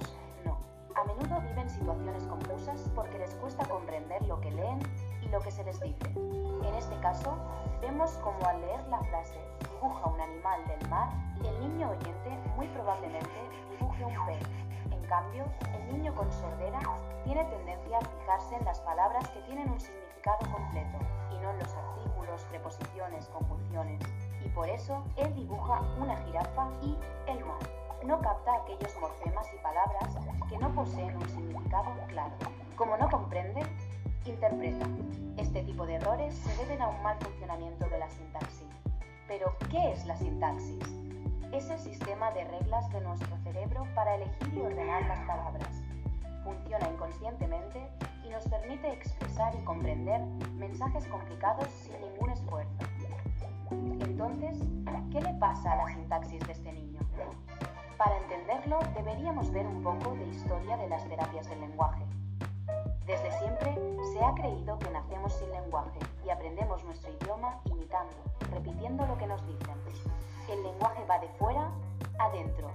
A 1.00 1.04
menudo 1.06 1.40
viven 1.42 1.70
situaciones 1.70 2.24
confusas 2.26 2.92
porque 2.94 3.18
les 3.20 3.34
cuesta 3.36 3.66
comprender 3.66 4.22
lo 4.28 4.40
que 4.42 4.52
leen 4.52 4.80
y 5.22 5.30
lo 5.30 5.40
que 5.40 5.52
se 5.52 5.64
les 5.64 5.80
dice. 5.80 6.12
En 6.16 6.76
este 6.76 7.00
caso, 7.00 7.38
vemos 7.82 8.12
como 8.24 8.46
al 8.46 8.60
leer 8.62 8.86
la 8.88 9.00
frase 9.04 9.40
dibuja 9.72 10.10
un 10.10 10.20
animal 10.20 10.60
del 10.68 10.90
mar, 10.90 11.10
el 11.44 11.60
niño 11.62 11.90
oyente 11.90 12.38
muy 12.58 12.68
probablemente 12.68 13.30
dibuje 13.72 14.04
un 14.04 14.26
pez 14.26 14.70
cambio, 15.10 15.44
el 15.74 15.92
niño 15.92 16.16
con 16.16 16.32
sordera 16.32 16.80
tiene 17.26 17.44
tendencia 17.46 17.98
a 17.98 18.02
fijarse 18.02 18.56
en 18.56 18.64
las 18.64 18.80
palabras 18.82 19.28
que 19.30 19.42
tienen 19.42 19.70
un 19.70 19.80
significado 19.80 20.38
completo 20.52 21.00
y 21.32 21.40
no 21.40 21.50
en 21.50 21.60
los 21.60 21.74
artículos, 21.74 22.44
preposiciones, 22.46 23.28
conjunciones. 23.30 24.00
Y 24.46 24.50
por 24.50 24.70
eso 24.70 25.04
él 25.18 25.34
dibuja 25.36 25.82
una 26.00 26.16
jirafa 26.18 26.70
y 26.84 26.96
el 27.28 27.44
mar. 27.44 27.89
No 28.06 28.20
capta 28.22 28.56
aquellos 28.56 28.96
morfemas 29.00 29.48
y 29.54 29.58
palabras 29.58 30.16
que 30.50 30.58
no 30.58 30.74
poseen 30.74 31.16
un 31.16 31.30
significado 31.30 31.92
claro. 32.08 32.34
Como 32.76 32.98
no 32.98 33.10
comprende, 33.10 33.62
interpreta. 34.26 34.86
Este 35.38 35.64
tipo 35.64 35.86
de 35.86 35.96
errores 35.96 36.34
se 36.36 36.56
deben 36.58 36.82
a 36.82 36.88
un 36.88 37.02
mal 37.04 37.18
funcionamiento 37.20 37.88
de 37.90 38.00
la 38.00 38.10
sintaxis. 38.10 38.68
Pero, 39.28 39.56
¿qué 39.70 39.92
es 39.92 40.06
la 40.06 40.16
sintaxis? 40.16 41.00
es 41.52 41.70
el 41.70 41.80
sistema 41.80 42.32
de 42.32 42.44
reglas 42.46 42.90
de 42.92 43.02
nuestro 43.02 43.36
cerebro 43.38 43.86
para 43.96 44.16
elegir 44.16 44.54
y 44.54 44.62
ordenar 44.62 45.06
las 45.08 45.20
palabras. 45.22 45.84
Funciona 46.44 46.90
inconscientemente 46.90 47.90
y 48.24 48.30
nos 48.30 48.48
permite 48.48 48.92
expresar 48.92 49.54
y 49.56 49.64
comprender 49.64 50.22
mensajes 50.58 51.08
complicados 51.08 51.68
sin 51.70 52.00
ningún 52.02 52.30
esfuerzo. 52.32 52.72
Entonces, 53.72 54.58
¿qué 55.12 55.22
le 55.22 55.34
pasa 55.36 55.74
a 55.74 55.76
la 55.78 55.94
sintaxis 55.94 56.46
de 56.46 56.54
este 56.54 56.72
niño? 56.72 57.00
Para 58.00 58.18
entenderlo, 58.18 58.80
deberíamos 58.96 59.52
ver 59.52 59.68
un 59.68 59.84
poco 59.84 60.16
de 60.16 60.26
historia 60.30 60.76
de 60.78 60.88
las 60.88 61.08
terapias 61.08 61.48
del 61.50 61.60
lenguaje. 61.60 62.04
Desde 63.06 63.32
siempre 63.38 63.78
se 64.14 64.24
ha 64.24 64.34
creído 64.34 64.80
que 64.80 64.90
nacemos 64.90 65.34
sin 65.34 65.52
lenguaje 65.52 66.00
y 66.26 66.32
aprendemos 66.32 66.84
nuestro 66.86 67.12
idioma 67.12 67.60
imitando, 67.66 68.16
repitiendo 68.52 69.06
lo 69.06 69.18
que 69.18 69.28
nos 69.28 69.46
dicen 69.46 69.60
el 70.52 70.64
lenguaje 70.64 71.06
va 71.06 71.20
de 71.20 71.28
fuera 71.30 71.70
adentro. 72.18 72.72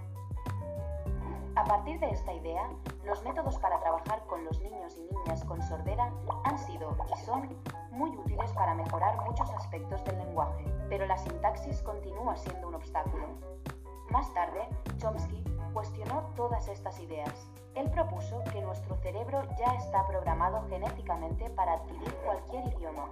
A 1.57 1.65
partir 1.65 1.99
de 2.01 2.11
esta 2.11 2.33
idea, 2.33 2.69
los 3.05 3.23
métodos 3.25 3.59
para 3.59 3.81
trabajar 3.81 4.25
con 4.27 4.45
los 4.45 4.61
niños 4.61 4.97
y 4.97 5.15
niñas 5.15 5.45
con 5.45 5.63
sordera 5.63 6.13
han 6.45 6.59
sido 6.59 6.97
y 7.13 7.19
son 7.25 7.49
muy 7.91 8.11
útiles 8.17 8.53
para 8.53 8.75
mejorar 8.75 9.17
muchos 9.25 9.51
aspectos 9.51 10.05
del 10.05 10.19
lenguaje, 10.19 10.65
pero 10.89 11.07
la 11.07 11.17
sintaxis 11.17 11.83
continúa 11.83 12.37
siendo 12.37 12.69
un 12.69 12.75
obstáculo. 12.75 13.27
Más 14.15 14.33
tarde, 14.33 14.61
Chomsky 14.99 15.43
cuestionó 15.73 16.31
todas 16.37 16.69
estas 16.69 17.01
ideas. 17.01 17.51
Él 17.75 17.91
propuso 17.91 18.45
que 18.53 18.63
nuestro 18.63 18.95
cerebro 18.99 19.43
ya 19.59 19.75
está 19.75 20.07
programado 20.07 20.65
genéticamente 20.69 21.51
para 21.51 21.73
adquirir 21.73 22.15
cualquier 22.25 22.65
idioma. 22.75 23.09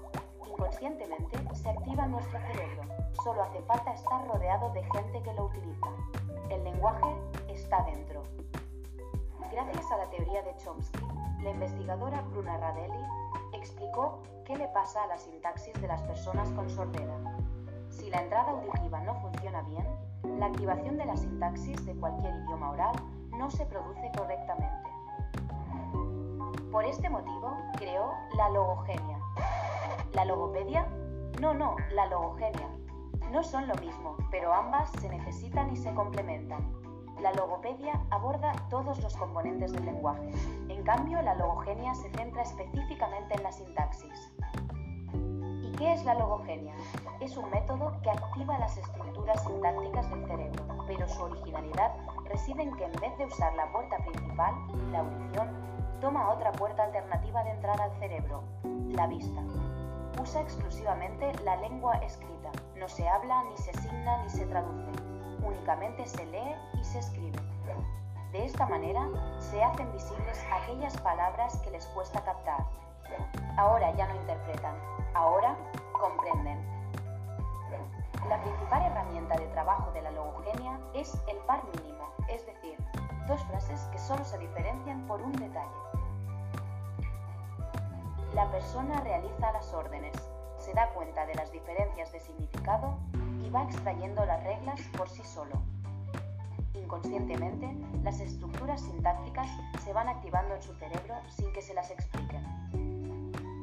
Inconscientemente 0.48 1.40
se 1.56 1.70
activa 1.70 2.06
nuestro 2.06 2.38
cerebro 2.38 2.84
Solo 3.24 3.42
hace 3.42 3.60
falta 3.62 3.92
estar 3.92 4.28
rodeado 4.28 4.70
de 4.74 4.84
gente 4.84 5.20
que 5.24 5.34
lo 5.34 5.46
utiliza. 5.46 5.88
El 6.50 6.62
lenguaje 6.62 7.16
está 7.48 7.82
dentro. 7.82 8.22
Gracias 9.50 9.90
a 9.90 9.96
la 9.96 10.08
teoría 10.08 10.42
de 10.42 10.54
Chomsky, 10.58 11.04
la 11.42 11.50
investigadora 11.50 12.20
Bruna 12.30 12.58
Radelli 12.58 13.04
explicó 13.54 14.22
qué 14.44 14.56
le 14.56 14.68
pasa 14.68 15.02
a 15.02 15.08
la 15.08 15.18
sintaxis 15.18 15.74
de 15.80 15.88
las 15.88 16.02
personas 16.02 16.48
con 16.52 16.70
sordera. 16.70 17.18
Si 18.02 18.10
la 18.10 18.20
entrada 18.20 18.50
auditiva 18.50 19.00
no 19.02 19.14
funciona 19.20 19.62
bien, 19.62 19.86
la 20.40 20.46
activación 20.46 20.98
de 20.98 21.04
la 21.04 21.16
sintaxis 21.16 21.86
de 21.86 21.94
cualquier 21.94 22.34
idioma 22.34 22.72
oral 22.72 22.96
no 23.30 23.48
se 23.48 23.64
produce 23.64 24.10
correctamente. 24.18 24.90
Por 26.72 26.84
este 26.84 27.08
motivo 27.08 27.56
creó 27.76 28.10
la 28.36 28.48
logogenia. 28.50 29.20
¿La 30.14 30.24
logopedia? 30.24 30.84
No, 31.40 31.54
no, 31.54 31.76
la 31.94 32.06
logogenia 32.06 32.68
no 33.30 33.44
son 33.44 33.68
lo 33.68 33.74
mismo, 33.76 34.16
pero 34.32 34.52
ambas 34.52 34.90
se 35.00 35.08
necesitan 35.08 35.70
y 35.72 35.76
se 35.76 35.94
complementan. 35.94 36.72
La 37.20 37.32
logopedia 37.32 38.04
aborda 38.10 38.52
todos 38.68 39.00
los 39.00 39.16
componentes 39.16 39.72
del 39.72 39.84
lenguaje. 39.84 40.28
En 40.68 40.82
cambio, 40.82 41.22
la 41.22 41.36
logogenia 41.36 41.94
se 41.94 42.10
centra 42.10 42.42
específicamente 42.42 43.34
en 43.36 43.44
la 43.44 43.52
sintaxis. 43.52 44.31
¿Y 45.82 45.84
qué 45.84 45.92
es 45.94 46.04
la 46.04 46.14
logogenia? 46.14 46.76
Es 47.18 47.36
un 47.36 47.50
método 47.50 47.92
que 48.04 48.10
activa 48.10 48.56
las 48.56 48.78
estructuras 48.78 49.42
sintácticas 49.42 50.08
del 50.10 50.24
cerebro, 50.28 50.64
pero 50.86 51.08
su 51.08 51.24
originalidad 51.24 51.92
reside 52.26 52.62
en 52.62 52.76
que 52.76 52.84
en 52.84 52.92
vez 53.00 53.18
de 53.18 53.26
usar 53.26 53.52
la 53.54 53.66
puerta 53.72 53.96
principal, 53.96 54.54
la 54.92 55.00
audición, 55.00 55.50
toma 56.00 56.30
otra 56.30 56.52
puerta 56.52 56.84
alternativa 56.84 57.42
de 57.42 57.50
entrada 57.50 57.82
al 57.82 57.98
cerebro, 57.98 58.44
la 58.90 59.08
vista. 59.08 59.42
Usa 60.20 60.42
exclusivamente 60.42 61.32
la 61.42 61.56
lengua 61.56 61.96
escrita. 61.96 62.52
No 62.78 62.86
se 62.86 63.08
habla, 63.08 63.42
ni 63.50 63.56
se 63.56 63.72
signa, 63.80 64.22
ni 64.22 64.28
se 64.30 64.46
traduce. 64.46 64.88
Únicamente 65.44 66.06
se 66.06 66.24
lee 66.26 66.54
y 66.80 66.84
se 66.84 67.00
escribe. 67.00 67.40
De 68.30 68.44
esta 68.44 68.66
manera 68.66 69.08
se 69.40 69.60
hacen 69.60 69.90
visibles 69.90 70.46
aquellas 70.62 70.96
palabras 70.98 71.58
que 71.58 71.72
les 71.72 71.86
cuesta 71.86 72.22
captar. 72.22 72.68
Ahora 73.56 73.92
ya 73.92 74.06
no 74.06 74.16
interpretan, 74.16 74.74
ahora 75.14 75.56
comprenden. 75.92 76.58
La 78.28 78.40
principal 78.40 78.82
herramienta 78.82 79.36
de 79.36 79.46
trabajo 79.48 79.90
de 79.92 80.02
la 80.02 80.10
logogenia 80.12 80.78
es 80.94 81.14
el 81.28 81.36
par 81.38 81.62
mínimo, 81.64 82.08
es 82.28 82.46
decir, 82.46 82.78
dos 83.26 83.42
frases 83.44 83.80
que 83.92 83.98
solo 83.98 84.24
se 84.24 84.38
diferencian 84.38 85.06
por 85.06 85.20
un 85.20 85.32
detalle. 85.32 85.68
La 88.34 88.50
persona 88.50 89.00
realiza 89.00 89.52
las 89.52 89.72
órdenes, 89.74 90.14
se 90.56 90.72
da 90.72 90.88
cuenta 90.90 91.26
de 91.26 91.34
las 91.34 91.52
diferencias 91.52 92.12
de 92.12 92.20
significado 92.20 92.96
y 93.44 93.50
va 93.50 93.64
extrayendo 93.64 94.24
las 94.24 94.42
reglas 94.44 94.80
por 94.96 95.08
sí 95.08 95.22
solo. 95.22 95.60
Inconscientemente, 96.74 97.68
las 98.02 98.20
estructuras 98.20 98.80
sintácticas 98.80 99.48
se 99.84 99.92
van 99.92 100.08
activando 100.08 100.54
en 100.54 100.62
su 100.62 100.72
cerebro 100.74 101.14
sin 101.28 101.52
que 101.52 101.60
se 101.60 101.74
las 101.74 101.90
expliquen. 101.90 102.42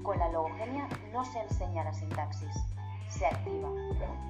Con 0.03 0.17
la 0.17 0.29
logogenia 0.29 0.87
no 1.11 1.23
se 1.25 1.39
enseña 1.39 1.83
la 1.83 1.93
sintaxis, 1.93 2.55
se 3.09 3.25
activa. 3.25 3.69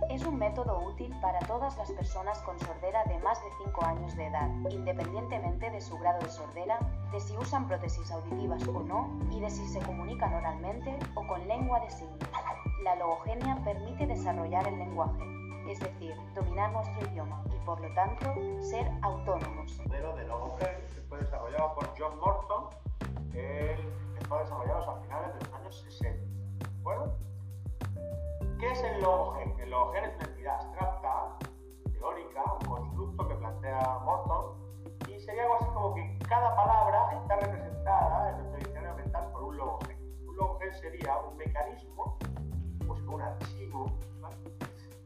Es 0.09 0.25
un 0.25 0.37
método 0.37 0.79
útil 0.79 1.13
para 1.21 1.39
todas 1.39 1.77
las 1.77 1.91
personas 1.91 2.39
con 2.39 2.57
sordera 2.59 3.03
de 3.05 3.19
más 3.19 3.39
de 3.41 3.49
5 3.65 3.85
años 3.85 4.15
de 4.15 4.27
edad, 4.27 4.49
independientemente 4.69 5.69
de 5.69 5.81
su 5.81 5.97
grado 5.99 6.19
de 6.19 6.29
sordera, 6.29 6.79
de 7.11 7.19
si 7.19 7.37
usan 7.37 7.67
prótesis 7.67 8.11
auditivas 8.11 8.67
o 8.67 8.83
no 8.83 9.19
y 9.31 9.39
de 9.39 9.49
si 9.49 9.67
se 9.67 9.79
comunican 9.79 10.33
oralmente 10.33 10.97
o 11.15 11.27
con 11.27 11.47
lengua 11.47 11.79
de 11.81 11.89
signos. 11.89 12.17
La 12.83 12.95
logogenia 12.95 13.57
permite 13.63 14.07
desarrollar 14.07 14.67
el 14.67 14.79
lenguaje, 14.79 15.23
es 15.69 15.79
decir, 15.79 16.15
dominar 16.33 16.71
nuestro 16.71 17.07
idioma 17.11 17.43
y 17.53 17.65
por 17.65 17.79
lo 17.81 17.93
tanto 17.93 18.33
ser 18.61 18.89
autónomos. 19.01 19.79
El 19.79 19.87
modelo 19.89 20.15
de 20.15 20.27
logogen 20.27 20.75
que 20.93 21.01
fue 21.07 21.19
desarrollado 21.19 21.75
por 21.75 21.93
John 21.97 22.17
Morton, 22.19 22.69
él 23.33 23.77
fue 24.29 24.39
desarrollado 24.39 24.91
a 24.91 25.01
finales 25.01 25.33
de 25.33 25.39
los 25.39 25.53
años 25.55 25.81
60. 25.81 26.23
¿De 26.59 26.79
acuerdo? 26.79 27.17
¿Qué 28.59 28.71
es 28.71 28.83
el 28.83 29.01
logogen? 29.01 29.59
El 29.59 29.71
logogen 29.71 30.03
es 30.05 30.15
una 30.17 30.25
entidad 30.25 30.55
abstracta, 30.55 31.37
teórica, 31.91 32.43
un 32.61 32.67
constructo 32.67 33.27
que 33.27 33.35
plantea 33.35 33.99
Morton 34.05 34.55
y 35.07 35.19
sería 35.19 35.43
algo 35.43 35.55
así 35.55 35.65
como 35.73 35.95
que 35.95 36.19
cada 36.29 36.55
palabra 36.55 37.11
está 37.19 37.37
representada 37.37 38.29
en 38.29 38.37
nuestro 38.37 38.57
diccionario 38.59 38.95
mental 38.97 39.31
por 39.31 39.43
un 39.43 39.57
logogen. 39.57 39.97
Un 40.27 40.37
logogen 40.37 40.73
sería 40.75 41.17
un 41.17 41.35
mecanismo, 41.35 42.17
pues 42.85 43.01
un 43.01 43.21
archivo, 43.21 43.91
¿vale? 44.21 44.35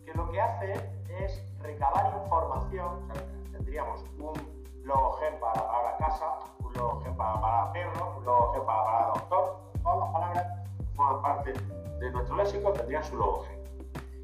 que 0.06 0.14
lo 0.16 0.30
que 0.32 0.42
hace 0.42 0.74
es 1.08 1.42
recabar 1.60 2.22
información, 2.26 3.10
o 3.10 3.14
sea, 3.14 3.24
tendríamos 3.54 4.04
un 4.18 4.63
logogen 4.84 5.40
para 5.40 5.56
la 5.56 5.68
palabra 5.68 5.98
casa, 5.98 6.26
un 6.64 6.74
logogen 6.74 7.16
para 7.16 7.72
perro, 7.72 8.16
un 8.18 8.26
logogen 8.26 8.66
para 8.66 9.08
doctor, 9.08 9.60
todas 9.82 10.00
las 10.00 10.10
palabras 10.10 10.48
forman 10.96 11.22
parte 11.22 11.54
de 12.00 12.12
nuestro 12.12 12.36
léxico 12.36 12.72
tendrían 12.74 13.04
su 13.04 13.18
logogen. 13.18 13.60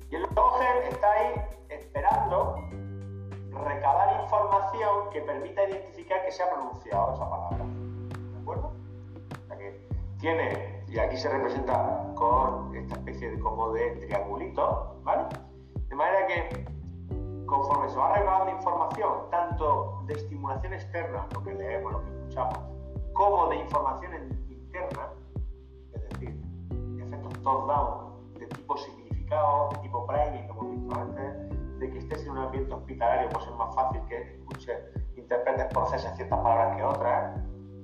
Y 0.10 0.16
el 0.16 0.22
logogen 0.22 0.84
está 0.90 1.12
ahí 1.12 1.42
esperando 1.70 2.56
recabar 3.52 4.22
información 4.22 5.10
que 5.12 5.22
permita 5.22 5.64
identificar 5.68 6.24
que 6.26 6.32
se 6.32 6.44
ha 6.44 6.50
pronunciado 6.50 7.14
esa 7.14 7.30
palabra. 7.30 7.66
¿De 7.66 8.42
acuerdo? 8.42 8.72
O 9.44 9.48
sea 9.48 9.58
que 9.58 9.88
tiene, 10.20 10.84
y 10.88 11.00
aquí 11.00 11.18
se 11.18 11.30
representa 11.30 12.14
con 12.16 12.76
esta 12.76 12.96
especie 12.96 13.32
de 13.32 13.40
como 13.40 13.72
de 13.72 13.92
triangulito, 13.98 14.96
¿vale? 15.04 15.24
De 15.88 15.96
manera 15.96 16.28
que 16.28 16.66
conforme 17.50 17.90
se 17.90 17.98
va 17.98 18.16
recabando 18.16 18.52
información, 18.52 19.12
tanto 19.32 20.04
de 20.06 20.14
estimulación 20.14 20.74
externa, 20.74 21.28
lo 21.34 21.44
que 21.44 21.54
leemos, 21.54 21.92
lo 21.92 22.04
que 22.04 22.10
escuchamos, 22.12 22.60
como 23.14 23.48
de 23.50 23.58
información 23.58 24.12
interna, 24.50 25.10
es 25.94 26.10
decir, 26.10 26.42
efectos 27.00 27.42
top-down 27.42 28.34
de 28.36 28.46
tipo 28.48 28.78
significado, 28.78 29.70
de 29.70 29.78
tipo 29.80 30.06
priming, 30.06 30.48
como 30.48 30.62
hemos 30.62 30.76
visto 30.76 30.96
antes, 30.96 31.80
de 31.80 31.90
que 31.90 31.98
estés 31.98 32.24
en 32.26 32.32
un 32.32 32.38
ambiente 32.38 32.74
hospitalario, 32.74 33.30
pues 33.30 33.46
es 33.46 33.56
más 33.56 33.74
fácil 33.76 34.02
que 34.08 34.22
escuches, 34.22 34.78
interpretes, 35.16 35.66
proceses 35.68 36.16
ciertas 36.16 36.40
palabras 36.40 36.78
que 36.78 36.84
otras, 36.84 37.42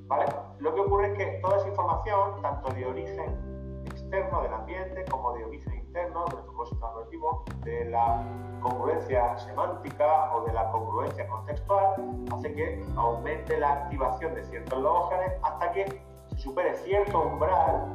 ¿vale? 0.07 0.25
Lo 0.59 0.73
que 0.73 0.81
ocurre 0.81 1.11
es 1.11 1.17
que 1.17 1.25
toda 1.41 1.57
esa 1.57 1.67
información, 1.67 2.41
tanto 2.41 2.71
de 2.73 2.85
origen 2.85 3.83
externo 3.85 4.41
del 4.41 4.53
ambiente 4.53 5.05
como 5.05 5.33
de 5.33 5.45
origen 5.45 5.84
interno, 5.95 6.25
de 6.25 6.33
nuestro 6.33 6.53
proceso 6.53 6.93
narrativo, 6.93 7.45
de 7.63 7.85
la 7.85 8.21
congruencia 8.61 9.37
semántica 9.37 10.35
o 10.35 10.45
de 10.45 10.51
la 10.51 10.69
congruencia 10.71 11.25
contextual, 11.27 11.95
hace 12.33 12.53
que 12.53 12.85
aumente 12.97 13.57
la 13.57 13.71
activación 13.73 14.35
de 14.35 14.43
ciertos 14.43 14.81
logógenes 14.81 15.31
hasta 15.41 15.71
que 15.71 16.01
se 16.27 16.37
supere 16.37 16.75
cierto 16.75 17.21
umbral 17.21 17.85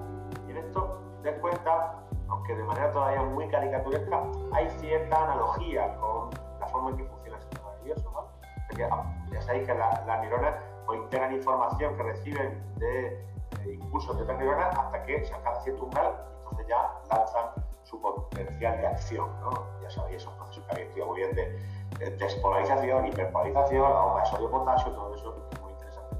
y 0.48 0.52
en 0.52 0.56
esto 0.58 0.98
des 1.22 1.38
cuenta, 1.40 2.02
aunque 2.28 2.56
de 2.56 2.64
manera 2.64 2.90
todavía 2.90 3.22
muy 3.22 3.46
caricaturesca, 3.48 4.22
hay 4.52 4.70
cierta 4.78 5.22
analogía 5.24 5.94
con 5.96 6.30
la 6.58 6.66
forma 6.68 6.90
en 6.90 6.96
que 6.96 7.04
funciona 7.04 7.36
el 7.36 7.42
sistema 7.42 7.70
nervioso. 7.76 8.10
¿no? 8.12 8.28
Porque, 8.68 8.88
ya 9.30 9.42
sabéis 9.42 9.66
que 9.66 9.74
las 9.74 10.06
la 10.06 10.22
neuronas 10.22 10.54
pues, 10.86 11.00
integran 11.00 11.34
información 11.34 11.96
que 11.96 12.02
reciben 12.02 12.64
de, 12.76 13.26
de 13.62 13.74
impulsos 13.74 14.16
de 14.16 14.22
otras 14.22 14.38
neuronas 14.38 14.78
hasta 14.78 15.02
que 15.02 15.22
se 15.22 15.34
alcanza 15.34 15.60
cierto 15.60 15.84
umbral 15.84 16.14
y 16.30 16.38
entonces 16.38 16.66
ya 16.66 16.90
lanzan 17.10 17.69
su 17.90 18.00
potencial 18.00 18.80
de 18.80 18.86
acción. 18.86 19.28
¿no? 19.40 19.50
Ya 19.82 19.90
sabéis 19.90 20.22
esos 20.22 20.32
procesos 20.34 20.64
que 20.66 20.72
habéis 20.72 21.06
muy 21.06 21.16
bien 21.18 21.34
de, 21.34 21.58
de 21.98 22.16
despolarización, 22.16 23.06
hiperpolarización, 23.08 23.82
la 23.82 24.00
bomba 24.00 24.20
de 24.20 24.26
sodio-potasio, 24.26 24.92
todo 24.92 25.14
eso 25.14 25.48
es 25.50 25.60
muy 25.60 25.72
interesante 25.72 26.16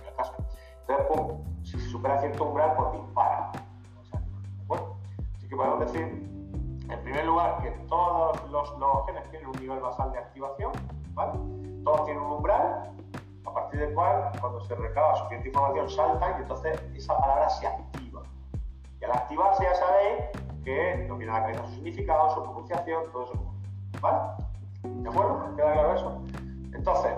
en 0.00 0.08
el 0.08 0.14
caso. 0.14 0.34
Entonces, 0.80 1.06
pum, 1.08 1.44
si 1.62 1.78
se 1.78 1.90
supera 1.90 2.18
cierto 2.18 2.44
umbral, 2.44 2.74
pues 2.76 2.92
dispara. 2.92 3.52
Bueno, 4.66 4.96
así 5.36 5.48
que 5.48 5.56
podemos 5.56 5.80
decir, 5.80 6.02
en 6.88 7.02
primer 7.02 7.26
lugar, 7.26 7.62
que 7.62 7.70
todos 7.88 8.50
los, 8.50 8.78
los 8.78 9.06
genes 9.06 9.28
tienen 9.30 9.48
un 9.48 9.56
nivel 9.60 9.80
basal 9.80 10.12
de 10.12 10.18
activación, 10.18 10.72
¿vale? 11.12 11.38
Todos 11.84 12.04
tienen 12.06 12.22
un 12.22 12.32
umbral, 12.32 12.90
a 13.44 13.52
partir 13.52 13.80
del 13.80 13.94
cual, 13.94 14.30
cuando 14.40 14.60
se 14.62 14.74
recaba 14.74 15.14
suficiente 15.16 15.48
información, 15.48 15.90
saltan 15.90 16.38
y 16.38 16.42
entonces 16.42 16.82
esa 16.94 17.18
palabra 17.18 17.50
se 17.50 17.66
activa. 17.66 18.22
Y 19.00 19.04
al 19.04 19.12
activarse 19.12 19.64
ya 19.64 19.74
sabéis 19.74 20.42
que 20.62 21.04
nos 21.08 21.18
viene 21.18 21.32
la 21.32 21.42
cabeza 21.42 21.66
su 21.66 21.74
significado, 21.74 22.30
su 22.34 22.42
pronunciación, 22.42 23.04
todo 23.12 23.24
eso. 23.24 23.54
¿Vale? 24.00 24.18
¿De 24.82 25.08
acuerdo? 25.08 25.56
¿Queda 25.56 25.72
claro 25.72 25.94
eso? 25.94 26.22
Entonces, 26.74 27.12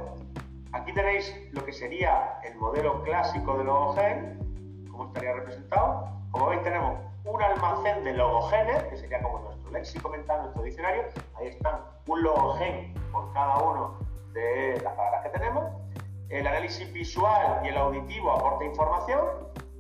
aquí 0.73 0.93
tenéis 0.93 1.35
lo 1.53 1.65
que 1.65 1.73
sería 1.73 2.39
el 2.45 2.57
modelo 2.57 3.03
clásico 3.03 3.57
de 3.59 3.65
logogen, 3.65 4.87
cómo 4.91 5.07
estaría 5.07 5.33
representado. 5.35 6.09
Como 6.31 6.49
veis, 6.49 6.63
tenemos 6.63 6.99
un 7.25 7.43
almacén 7.43 8.05
de 8.05 8.13
logogenes, 8.15 8.83
que 8.85 8.97
sería 8.97 9.23
como 9.23 9.39
nuestro 9.41 9.71
léxico 9.71 10.09
mental, 10.09 10.43
nuestro 10.43 10.63
diccionario. 10.63 11.05
Ahí 11.37 11.49
están 11.49 11.81
un 12.07 12.23
logogen 12.23 12.95
por 13.13 13.33
cada 13.33 13.57
uno 13.59 13.99
de 14.33 14.81
las 14.83 14.93
palabras 14.95 15.23
que 15.23 15.31
tenemos. 15.31 15.65
El 16.29 16.47
análisis 16.47 16.93
visual 16.93 17.61
y 17.65 17.69
el 17.69 17.77
auditivo 17.77 18.33
aporta 18.33 18.65
información. 18.65 19.25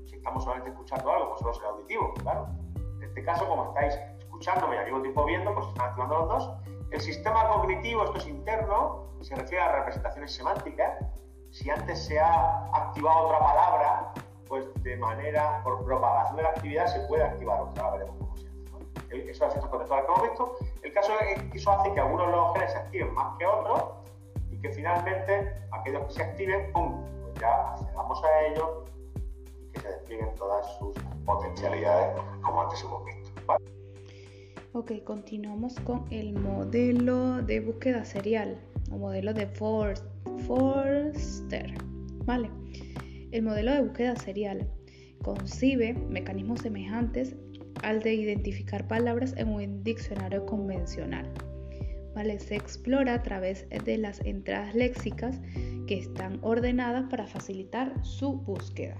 Si 0.06 0.16
estamos 0.16 0.44
solamente 0.44 0.70
escuchando 0.70 1.10
algo, 1.10 1.30
pues 1.30 1.40
solo 1.40 1.52
es 1.52 1.58
el 1.58 1.66
auditivo, 1.66 2.14
claro. 2.14 2.63
Este 3.14 3.26
caso, 3.26 3.46
como 3.46 3.68
estáis 3.68 3.94
escuchándome 4.18 4.74
y 4.74 4.78
al 4.80 4.84
mismo 4.86 5.00
tiempo 5.02 5.24
viendo, 5.24 5.54
pues 5.54 5.68
están 5.68 5.86
activando 5.86 6.18
los 6.18 6.28
dos. 6.28 6.50
El 6.90 7.00
sistema 7.00 7.48
cognitivo, 7.48 8.02
esto 8.02 8.18
es 8.18 8.26
interno, 8.26 9.06
se 9.20 9.36
refiere 9.36 9.62
a 9.62 9.70
representaciones 9.70 10.34
semánticas. 10.34 10.98
Si 11.52 11.70
antes 11.70 12.06
se 12.06 12.18
ha 12.18 12.66
activado 12.74 13.26
otra 13.26 13.38
palabra, 13.38 14.14
pues 14.48 14.66
de 14.82 14.96
manera, 14.96 15.60
por 15.62 15.84
propagación 15.84 16.38
de 16.38 16.42
la 16.42 16.48
actividad, 16.48 16.86
se 16.88 16.98
puede 17.06 17.22
activar 17.22 17.60
otra, 17.60 17.88
veremos 17.92 18.16
cómo 18.18 18.36
se 18.36 18.48
hace. 18.48 18.64
¿no? 18.72 18.78
Eso 19.30 19.46
es 19.46 19.54
el 19.54 19.60
contextual 19.60 20.06
que 20.06 20.12
hemos 20.12 20.22
visto. 20.22 20.56
El 20.82 20.92
caso 20.92 21.12
es 21.20 21.40
que 21.40 21.56
eso 21.56 21.70
hace 21.70 21.94
que 21.94 22.00
algunos 22.00 22.32
logogenes 22.32 22.72
se 22.72 22.78
activen 22.78 23.14
más 23.14 23.38
que 23.38 23.46
otros 23.46 23.84
y 24.50 24.60
que 24.60 24.70
finalmente 24.70 25.56
aquellos 25.70 26.02
que 26.06 26.14
se 26.14 26.22
activen, 26.24 26.72
¡pum! 26.72 27.00
Pues 27.22 27.34
ya 27.34 27.74
accedamos 27.74 28.24
a 28.24 28.40
ellos 28.46 28.68
que 29.74 29.80
se 29.80 29.88
desplieguen 29.88 30.34
todas 30.36 30.66
sus 30.78 30.96
potencialidades 31.24 32.20
como 32.42 32.62
antes 32.62 32.82
hemos 32.82 33.04
visto. 33.04 33.30
Ok, 34.72 34.92
continuamos 35.04 35.78
con 35.80 36.04
el 36.10 36.32
modelo 36.32 37.42
de 37.42 37.60
búsqueda 37.60 38.04
serial 38.04 38.58
o 38.90 38.96
modelo 38.96 39.32
de 39.32 39.46
For 39.46 39.94
Forster. 40.46 41.74
Vale. 42.24 42.50
El 43.30 43.42
modelo 43.42 43.72
de 43.72 43.82
búsqueda 43.82 44.16
serial 44.16 44.68
concibe 45.22 45.94
mecanismos 45.94 46.60
semejantes 46.60 47.36
al 47.82 48.00
de 48.00 48.14
identificar 48.14 48.86
palabras 48.88 49.34
en 49.36 49.48
un 49.48 49.84
diccionario 49.84 50.44
convencional. 50.46 51.32
¿Vale? 52.14 52.38
Se 52.38 52.56
explora 52.56 53.14
a 53.14 53.22
través 53.22 53.68
de 53.68 53.98
las 53.98 54.20
entradas 54.24 54.74
léxicas 54.74 55.40
que 55.86 55.98
están 55.98 56.38
ordenadas 56.42 57.06
para 57.10 57.26
facilitar 57.26 57.92
su 58.04 58.34
búsqueda. 58.34 58.96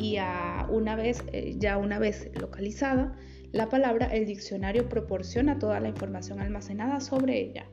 Y 0.00 0.16
a 0.16 0.66
una 0.70 0.96
vez, 0.96 1.22
eh, 1.32 1.54
ya 1.58 1.78
una 1.78 1.98
vez 1.98 2.30
localizada, 2.40 3.16
la 3.52 3.68
palabra, 3.68 4.06
el 4.06 4.26
diccionario 4.26 4.88
proporciona 4.88 5.58
toda 5.58 5.78
la 5.80 5.88
información 5.88 6.40
almacenada 6.40 7.00
sobre 7.00 7.40
ella. 7.40 7.66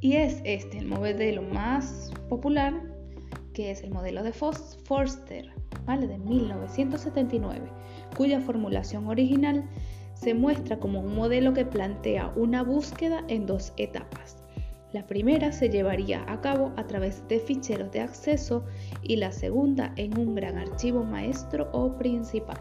Y 0.00 0.14
es 0.14 0.40
este 0.44 0.78
el 0.78 0.86
modelo 0.86 1.42
más 1.42 2.10
popular, 2.28 2.74
que 3.52 3.70
es 3.70 3.82
el 3.82 3.90
modelo 3.90 4.22
de 4.22 4.32
Forster, 4.32 5.52
¿vale? 5.84 6.06
de 6.06 6.18
1979, 6.18 7.68
cuya 8.16 8.40
formulación 8.40 9.06
original 9.06 9.68
se 10.14 10.34
muestra 10.34 10.78
como 10.78 11.00
un 11.00 11.14
modelo 11.14 11.54
que 11.54 11.64
plantea 11.64 12.32
una 12.36 12.62
búsqueda 12.62 13.24
en 13.28 13.46
dos 13.46 13.72
etapas. 13.76 14.36
La 14.92 15.06
primera 15.06 15.52
se 15.52 15.68
llevaría 15.68 16.24
a 16.26 16.40
cabo 16.40 16.72
a 16.76 16.86
través 16.86 17.26
de 17.28 17.38
ficheros 17.38 17.92
de 17.92 18.00
acceso 18.00 18.64
y 19.02 19.16
la 19.16 19.32
segunda 19.32 19.92
en 19.96 20.18
un 20.18 20.34
gran 20.34 20.58
archivo 20.58 21.04
maestro 21.04 21.68
o 21.72 21.96
principal. 21.96 22.60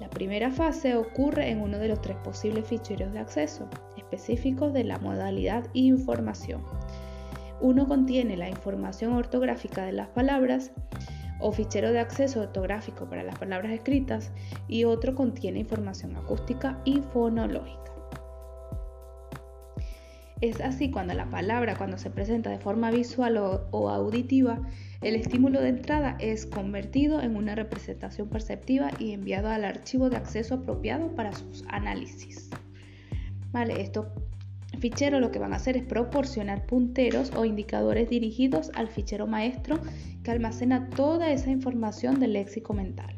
La 0.00 0.08
primera 0.08 0.50
fase 0.50 0.96
ocurre 0.96 1.50
en 1.50 1.60
uno 1.60 1.78
de 1.78 1.88
los 1.88 2.00
tres 2.00 2.16
posibles 2.18 2.66
ficheros 2.66 3.12
de 3.12 3.18
acceso, 3.18 3.68
específicos 3.96 4.72
de 4.72 4.84
la 4.84 4.98
modalidad 4.98 5.66
información. 5.74 6.62
Uno 7.60 7.86
contiene 7.86 8.36
la 8.36 8.48
información 8.48 9.12
ortográfica 9.12 9.84
de 9.84 9.92
las 9.92 10.08
palabras 10.08 10.72
o 11.40 11.52
fichero 11.52 11.92
de 11.92 12.00
acceso 12.00 12.40
ortográfico 12.40 13.06
para 13.06 13.22
las 13.22 13.38
palabras 13.38 13.72
escritas 13.72 14.30
y 14.68 14.84
otro 14.84 15.14
contiene 15.14 15.60
información 15.60 16.16
acústica 16.16 16.80
y 16.84 17.00
fonológica. 17.12 17.80
Es 20.40 20.60
así 20.62 20.90
cuando 20.90 21.12
la 21.12 21.28
palabra, 21.28 21.76
cuando 21.76 21.98
se 21.98 22.10
presenta 22.10 22.48
de 22.48 22.58
forma 22.58 22.90
visual 22.90 23.36
o, 23.36 23.90
auditiva, 23.90 24.58
el 25.00 25.14
estímulo 25.14 25.62
de 25.62 25.70
entrada 25.70 26.16
es 26.20 26.44
convertido 26.44 27.22
en 27.22 27.36
una 27.36 27.54
representación 27.54 28.28
perceptiva 28.28 28.90
y 28.98 29.12
enviado 29.12 29.48
al 29.48 29.64
archivo 29.64 30.10
de 30.10 30.18
acceso 30.18 30.56
apropiado 30.56 31.14
para 31.14 31.32
sus 31.32 31.64
análisis. 31.68 32.50
Vale, 33.50 33.80
estos 33.80 34.06
ficheros 34.78 35.20
lo 35.20 35.30
que 35.30 35.38
van 35.38 35.54
a 35.54 35.56
hacer 35.56 35.76
es 35.76 35.84
proporcionar 35.84 36.66
punteros 36.66 37.32
o 37.34 37.44
indicadores 37.46 38.10
dirigidos 38.10 38.70
al 38.74 38.88
fichero 38.88 39.26
maestro 39.26 39.78
que 40.22 40.30
almacena 40.30 40.90
toda 40.90 41.32
esa 41.32 41.50
información 41.50 42.20
del 42.20 42.34
léxico 42.34 42.74
mental. 42.74 43.16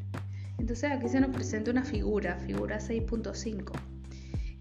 Entonces 0.59 0.91
aquí 0.91 1.09
se 1.09 1.21
nos 1.21 1.35
presenta 1.35 1.73
una 1.73 1.85
figura, 1.85 2.37
figura 2.39 2.79
6.5 2.79 3.73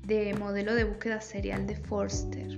de 0.07 0.33
modelo 0.33 0.73
de 0.73 0.85
búsqueda 0.85 1.21
serial 1.21 1.67
de 1.67 1.75
Forster 1.75 2.57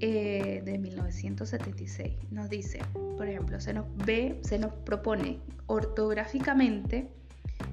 eh, 0.00 0.62
de 0.64 0.78
1976. 0.78 2.14
Nos 2.30 2.48
dice, 2.48 2.80
por 3.16 3.28
ejemplo, 3.28 3.60
se 3.60 3.72
nos 3.72 3.86
ve, 4.06 4.38
se 4.42 4.58
nos 4.58 4.72
propone 4.72 5.40
ortográficamente 5.66 7.10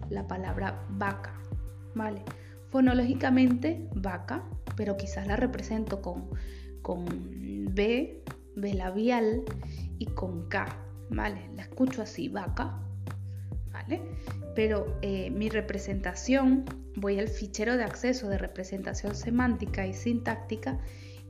la 0.09 0.27
palabra 0.27 0.83
vaca, 0.89 1.33
¿vale? 1.93 2.21
Fonológicamente 2.69 3.87
vaca, 3.93 4.43
pero 4.75 4.97
quizás 4.97 5.27
la 5.27 5.35
represento 5.35 6.01
con, 6.01 6.29
con 6.81 7.05
B, 7.75 8.23
B 8.55 8.73
labial 8.73 9.43
y 9.99 10.07
con 10.07 10.49
K, 10.49 10.65
¿vale? 11.09 11.41
La 11.55 11.61
escucho 11.61 12.01
así, 12.01 12.27
vaca, 12.29 12.79
¿vale? 13.71 14.01
Pero 14.55 14.97
eh, 15.01 15.29
mi 15.29 15.49
representación 15.49 16.65
voy 16.95 17.19
al 17.19 17.27
fichero 17.27 17.77
de 17.77 17.83
acceso 17.83 18.29
de 18.29 18.37
representación 18.37 19.15
semántica 19.15 19.85
y 19.85 19.93
sintáctica 19.93 20.79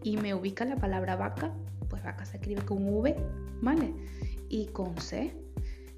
y 0.05 0.17
me 0.17 0.35
ubica 0.35 0.65
la 0.65 0.75
palabra 0.75 1.15
vaca, 1.15 1.51
pues 1.89 2.03
vaca 2.03 2.25
se 2.25 2.37
escribe 2.37 2.61
con 2.61 2.87
V, 2.87 3.15
¿vale? 3.61 3.91
Y 4.49 4.67
con 4.67 4.95
C. 4.97 5.35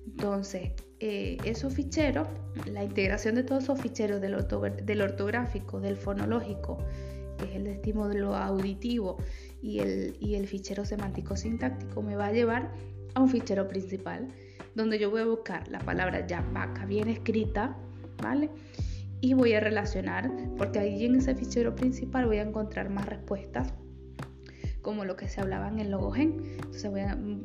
Entonces, 0.06 0.72
eh, 1.02 1.38
esos 1.44 1.74
ficheros, 1.74 2.26
la 2.72 2.86
integración 2.86 3.36
de 3.36 3.44
todos 3.44 3.66
esos 3.66 3.82
ficheros 3.82 4.22
del, 4.22 5.02
ortográfico, 5.02 5.82
del 5.82 5.98
fonológico, 5.98 6.78
que 7.38 7.50
es 7.50 7.56
el 7.58 7.68
estímulo 7.68 8.34
auditivo 8.34 9.18
y 9.62 9.80
el, 9.80 10.16
y 10.22 10.36
el 10.36 10.48
fichero 10.48 10.86
semántico 10.86 11.36
sintáctico, 11.36 12.02
me 12.02 12.16
va 12.16 12.28
a 12.28 12.32
llevar 12.32 12.72
a 13.14 13.22
un 13.22 13.28
fichero 13.28 13.68
principal, 13.68 14.30
donde 14.74 15.00
yo 15.00 15.12
voy 15.12 15.20
a 15.20 15.26
buscar 15.26 15.68
la 15.68 15.80
palabra 15.80 16.26
ya 16.26 16.40
vaca 16.54 16.86
bien 16.86 17.10
escrita, 17.10 17.78
¿vale? 18.24 18.50
y 19.20 19.34
voy 19.34 19.54
a 19.54 19.60
relacionar, 19.60 20.32
porque 20.58 20.80
ahí 20.80 21.04
en 21.04 21.16
ese 21.16 21.36
fichero 21.36 21.76
principal 21.76 22.28
voy 22.28 22.38
a 22.38 22.44
encontrar 22.44 22.90
más 22.90 23.06
respuestas, 23.08 23.74
como 24.88 25.04
lo 25.04 25.18
que 25.18 25.28
se 25.28 25.42
hablaba 25.42 25.68
en 25.68 25.80
el 25.80 25.92
logogen. 25.92 26.46
Entonces 26.56 26.90
voy 26.90 27.02
a, 27.02 27.14
mm, 27.14 27.42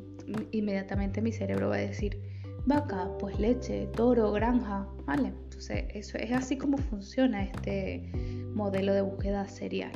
inmediatamente 0.53 1.21
mi 1.21 1.33
cerebro 1.33 1.71
va 1.71 1.75
a 1.75 1.79
decir 1.79 2.23
vaca, 2.67 3.11
pues 3.19 3.37
leche, 3.41 3.89
toro, 3.97 4.31
granja, 4.31 4.87
¿vale? 5.07 5.33
Entonces 5.43 5.87
eso 5.93 6.19
es 6.19 6.31
así 6.31 6.57
como 6.57 6.79
funciona 6.79 7.43
este 7.43 8.13
modelo 8.55 8.95
de 8.95 9.03
búsqueda 9.03 9.49
serial. 9.49 9.91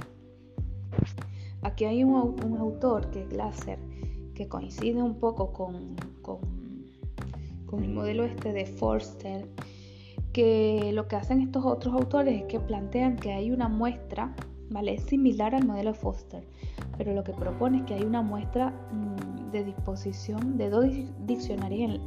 Aquí 1.62 1.84
hay 1.84 2.02
un, 2.02 2.16
autor 2.58 3.12
que 3.12 3.22
es 3.22 3.28
Glasser, 3.28 3.78
que 4.34 4.48
coincide 4.48 5.00
un 5.00 5.20
poco 5.20 5.52
con, 5.52 5.94
con, 6.22 6.40
con 7.64 7.84
el 7.84 7.90
modelo 7.90 8.24
este 8.24 8.52
de 8.52 8.66
Forster 8.66 9.46
que 10.32 10.90
lo 10.92 11.06
que 11.06 11.14
hacen 11.14 11.42
estos 11.42 11.64
otros 11.64 11.94
autores 11.94 12.42
es 12.42 12.46
que 12.48 12.58
plantean 12.58 13.14
que 13.14 13.32
hay 13.32 13.52
una 13.52 13.68
muestra, 13.68 14.34
¿vale? 14.70 14.94
Es 14.94 15.02
similar 15.02 15.54
al 15.54 15.66
modelo 15.66 15.94
Foster, 15.94 16.46
pero 16.96 17.12
lo 17.12 17.24
que 17.24 17.32
propone 17.32 17.78
es 17.78 17.84
que 17.84 17.94
hay 17.94 18.02
una 18.02 18.22
muestra 18.22 18.70
mm, 18.70 19.50
de 19.50 19.64
disposición 19.64 20.56
de 20.56 20.70
dos 20.70 20.86
diccionarios, 21.26 21.94
en, 21.94 22.00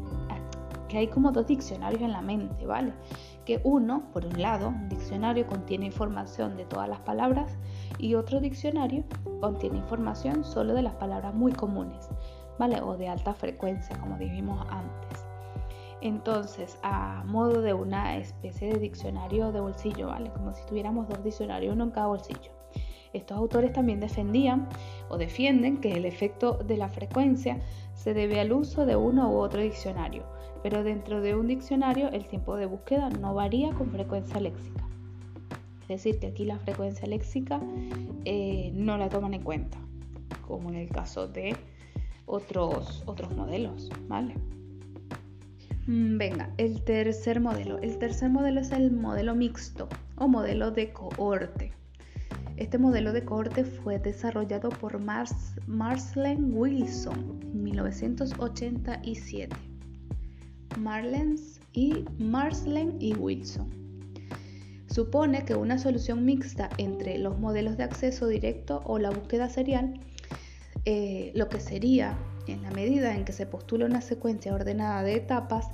que 0.87 0.97
hay 0.97 1.07
como 1.07 1.31
dos 1.31 1.47
diccionarios 1.47 2.01
en 2.01 2.11
la 2.11 2.21
mente, 2.21 2.65
¿vale? 2.65 2.93
Que 3.45 3.61
uno, 3.63 4.03
por 4.11 4.25
un 4.25 4.41
lado, 4.41 4.69
un 4.69 4.89
diccionario 4.89 5.47
contiene 5.47 5.85
información 5.85 6.57
de 6.57 6.65
todas 6.65 6.89
las 6.89 6.99
palabras 6.99 7.57
y 7.97 8.15
otro 8.15 8.39
diccionario 8.39 9.03
contiene 9.39 9.77
información 9.77 10.43
solo 10.43 10.73
de 10.73 10.81
las 10.81 10.95
palabras 10.95 11.33
muy 11.33 11.53
comunes, 11.53 12.09
¿vale? 12.57 12.81
O 12.81 12.97
de 12.97 13.07
alta 13.07 13.33
frecuencia, 13.33 13.97
como 13.99 14.17
dijimos 14.17 14.65
antes. 14.69 15.28
Entonces, 16.01 16.77
a 16.81 17.23
modo 17.25 17.61
de 17.61 17.73
una 17.73 18.17
especie 18.17 18.73
de 18.73 18.79
diccionario 18.79 19.51
de 19.51 19.59
bolsillo, 19.59 20.07
¿vale? 20.07 20.31
Como 20.31 20.53
si 20.53 20.65
tuviéramos 20.65 21.07
dos 21.09 21.23
diccionarios, 21.23 21.73
uno 21.73 21.85
en 21.85 21.91
cada 21.91 22.07
bolsillo. 22.07 22.51
Estos 23.11 23.37
autores 23.37 23.73
también 23.73 23.99
defendían 23.99 24.69
o 25.09 25.17
defienden 25.17 25.77
que 25.77 25.93
el 25.93 26.05
efecto 26.05 26.53
de 26.53 26.77
la 26.77 26.89
frecuencia 26.89 27.59
se 27.93 28.13
debe 28.13 28.39
al 28.39 28.53
uso 28.53 28.85
de 28.85 28.95
uno 28.95 29.31
u 29.31 29.37
otro 29.37 29.61
diccionario, 29.61 30.23
pero 30.61 30.83
dentro 30.83 31.19
de 31.19 31.35
un 31.35 31.47
diccionario 31.47 32.09
el 32.09 32.27
tiempo 32.27 32.55
de 32.55 32.67
búsqueda 32.67 33.09
no 33.09 33.33
varía 33.33 33.73
con 33.73 33.89
frecuencia 33.89 34.39
léxica. 34.39 34.87
Es 35.81 35.87
decir, 36.03 36.19
que 36.19 36.27
aquí 36.27 36.45
la 36.45 36.59
frecuencia 36.59 37.07
léxica 37.07 37.59
eh, 38.25 38.71
no 38.75 38.97
la 38.97 39.09
toman 39.09 39.33
en 39.33 39.43
cuenta, 39.43 39.79
como 40.47 40.69
en 40.69 40.75
el 40.75 40.89
caso 40.89 41.27
de 41.27 41.57
otros, 42.27 43.03
otros 43.07 43.35
modelos, 43.35 43.89
¿vale? 44.07 44.35
Mm, 45.87 46.17
venga, 46.17 46.49
el 46.57 46.81
tercer 46.83 47.39
modelo. 47.39 47.79
El 47.79 47.97
tercer 47.97 48.29
modelo 48.29 48.61
es 48.61 48.71
el 48.71 48.91
modelo 48.91 49.35
mixto 49.35 49.89
o 50.15 50.27
modelo 50.27 50.71
de 50.71 50.91
cohorte. 50.91 51.71
Este 52.57 52.77
modelo 52.77 53.13
de 53.13 53.23
cohorte 53.23 53.63
fue 53.63 53.99
desarrollado 53.99 54.69
por 54.69 54.99
Marslen 54.99 56.51
Wilson 56.53 57.39
en 57.41 57.63
1987. 57.63 59.55
Marlens 60.77 61.59
y 61.73 62.05
Marslen 62.17 62.97
y 62.99 63.13
Wilson. 63.13 63.69
Supone 64.87 65.45
que 65.45 65.55
una 65.55 65.77
solución 65.77 66.25
mixta 66.25 66.69
entre 66.77 67.17
los 67.17 67.39
modelos 67.39 67.77
de 67.77 67.83
acceso 67.83 68.27
directo 68.27 68.81
o 68.85 68.99
la 68.99 69.11
búsqueda 69.11 69.47
serial, 69.49 69.99
eh, 70.85 71.31
lo 71.35 71.47
que 71.47 71.59
sería 71.59 72.17
en 72.51 72.63
la 72.63 72.71
medida 72.71 73.15
en 73.15 73.25
que 73.25 73.33
se 73.33 73.45
postula 73.45 73.85
una 73.85 74.01
secuencia 74.01 74.53
ordenada 74.53 75.03
de 75.03 75.15
etapas, 75.15 75.67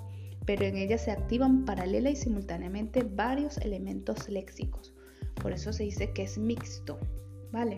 pero 0.45 0.63
en 0.65 0.77
ella 0.77 0.97
se 0.97 1.11
activan 1.11 1.65
paralela 1.65 2.09
y 2.09 2.15
simultáneamente 2.15 3.03
varios 3.03 3.57
elementos 3.57 4.29
léxicos. 4.29 4.93
Por 5.41 5.51
eso 5.51 5.73
se 5.73 5.83
dice 5.83 6.11
que 6.11 6.23
es 6.23 6.37
mixto, 6.37 6.99
¿vale? 7.51 7.75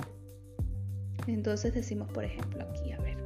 Entonces 1.28 1.74
decimos, 1.74 2.12
por 2.12 2.24
ejemplo, 2.24 2.64
aquí, 2.64 2.92
a 2.92 3.00
ver, 3.00 3.18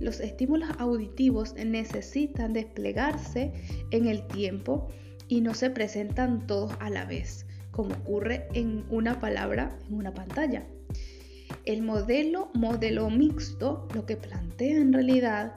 los 0.00 0.20
estímulos 0.20 0.70
auditivos 0.78 1.54
necesitan 1.54 2.52
desplegarse 2.52 3.52
en 3.90 4.06
el 4.06 4.26
tiempo 4.26 4.88
y 5.28 5.40
no 5.40 5.54
se 5.54 5.70
presentan 5.70 6.46
todos 6.46 6.72
a 6.80 6.90
la 6.90 7.04
vez, 7.04 7.46
como 7.70 7.94
ocurre 7.94 8.48
en 8.54 8.84
una 8.90 9.20
palabra 9.20 9.76
en 9.88 9.94
una 9.94 10.14
pantalla. 10.14 10.66
El 11.64 11.82
modelo 11.82 12.50
modelo 12.54 13.10
mixto 13.10 13.88
lo 13.94 14.06
que 14.06 14.16
plantea 14.16 14.76
en 14.76 14.92
realidad 14.92 15.54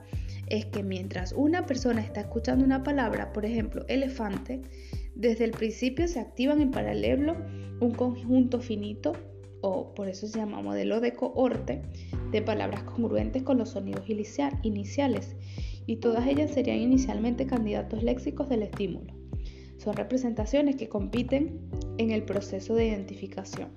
es 0.48 0.66
que 0.66 0.84
mientras 0.84 1.32
una 1.32 1.66
persona 1.66 2.02
está 2.02 2.22
escuchando 2.22 2.66
una 2.66 2.84
palabra, 2.84 3.32
por 3.32 3.46
ejemplo, 3.46 3.86
elefante, 3.88 4.62
desde 5.16 5.46
el 5.46 5.52
principio 5.52 6.08
se 6.08 6.20
activan 6.20 6.62
en 6.62 6.72
paralelo 6.72 7.38
un 7.80 7.92
conjunto 7.92 8.60
finito, 8.60 9.14
o 9.62 9.94
por 9.94 10.10
eso 10.10 10.28
se 10.28 10.40
llama 10.40 10.62
modelo 10.62 11.00
de 11.00 11.14
cohorte, 11.14 11.82
de 12.32 12.42
palabras 12.42 12.84
congruentes 12.84 13.44
con 13.44 13.58
los 13.58 13.70
sonidos 13.70 14.06
iniciales, 14.64 15.36
y 15.86 15.98
todas 15.98 16.28
ellas 16.28 16.52
serían 16.52 16.80
inicialmente 16.80 17.46
candidatos 17.46 18.04
léxicos 18.04 18.50
del 18.50 18.64
estímulo. 18.64 19.14
Son 19.78 19.96
representaciones 19.96 20.76
que 20.76 20.90
compiten 20.90 21.60
en 21.98 22.12
el 22.12 22.24
proceso 22.24 22.76
de 22.76 22.88
identificación. 22.88 23.70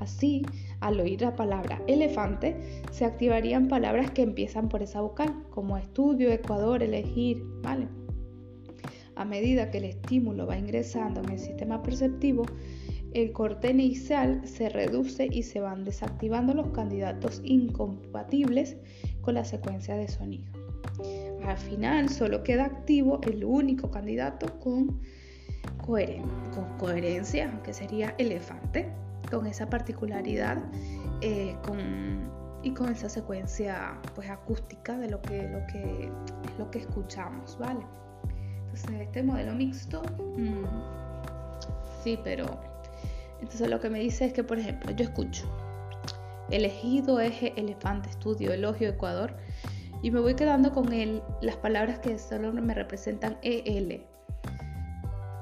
Así, 0.00 0.42
al 0.82 1.00
oír 1.00 1.22
la 1.22 1.34
palabra 1.34 1.80
elefante, 1.86 2.82
se 2.90 3.04
activarían 3.04 3.68
palabras 3.68 4.10
que 4.10 4.22
empiezan 4.22 4.68
por 4.68 4.82
esa 4.82 5.00
vocal, 5.00 5.44
como 5.50 5.78
estudio, 5.78 6.30
ecuador, 6.30 6.82
elegir, 6.82 7.42
¿vale? 7.62 7.88
A 9.14 9.24
medida 9.24 9.70
que 9.70 9.78
el 9.78 9.84
estímulo 9.84 10.46
va 10.46 10.58
ingresando 10.58 11.22
en 11.22 11.30
el 11.30 11.38
sistema 11.38 11.82
perceptivo, 11.82 12.44
el 13.14 13.32
corte 13.32 13.70
inicial 13.70 14.40
se 14.44 14.70
reduce 14.70 15.28
y 15.30 15.42
se 15.42 15.60
van 15.60 15.84
desactivando 15.84 16.54
los 16.54 16.68
candidatos 16.68 17.40
incompatibles 17.44 18.76
con 19.20 19.34
la 19.34 19.44
secuencia 19.44 19.96
de 19.96 20.08
sonido. 20.08 20.50
Al 21.44 21.58
final 21.58 22.08
solo 22.08 22.42
queda 22.42 22.64
activo 22.64 23.20
el 23.22 23.44
único 23.44 23.90
candidato 23.90 24.58
con, 24.58 25.00
con 25.86 26.78
coherencia, 26.78 27.60
que 27.62 27.72
sería 27.72 28.14
elefante. 28.18 28.90
Con 29.32 29.46
esa 29.46 29.68
particularidad 29.68 30.58
eh, 31.22 31.56
y 32.62 32.74
con 32.74 32.88
esa 32.90 33.08
secuencia 33.08 33.98
pues 34.14 34.28
acústica 34.28 34.98
de 34.98 35.08
lo 35.08 35.22
que, 35.22 36.10
escuchamos, 36.74 37.58
¿vale? 37.58 37.84
Entonces 38.66 39.00
este 39.00 39.22
modelo 39.22 39.54
mixto, 39.54 40.02
mm, 40.36 40.64
sí, 42.04 42.18
pero 42.22 42.46
entonces 43.40 43.68
lo 43.70 43.80
que 43.80 43.88
me 43.88 44.00
dice 44.00 44.26
es 44.26 44.32
que, 44.32 44.44
por 44.44 44.58
ejemplo, 44.58 44.92
yo 44.92 45.04
escucho 45.04 45.46
elegido 46.50 47.18
eje, 47.18 47.54
elefante, 47.56 48.10
estudio, 48.10 48.52
elogio, 48.52 48.90
Ecuador, 48.90 49.34
y 50.02 50.10
me 50.10 50.20
voy 50.20 50.34
quedando 50.34 50.72
con 50.72 50.92
el, 50.92 51.22
las 51.40 51.56
palabras 51.56 52.00
que 52.00 52.18
solo 52.18 52.52
me 52.52 52.74
representan 52.74 53.38
EL. 53.42 54.04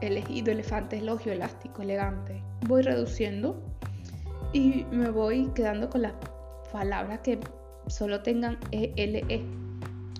Elegido, 0.01 0.53
elefante, 0.53 0.99
elogio, 0.99 1.33
elástico, 1.33 1.83
elegante. 1.83 2.43
Voy 2.67 2.83
reduciendo 2.83 3.69
y 4.52 4.85
me 4.90 5.10
voy 5.10 5.48
quedando 5.55 5.89
con 5.89 6.02
las 6.02 6.14
palabras 6.72 7.20
que 7.20 7.39
solo 7.86 8.22
tengan 8.22 8.59
ELE. 8.72 9.44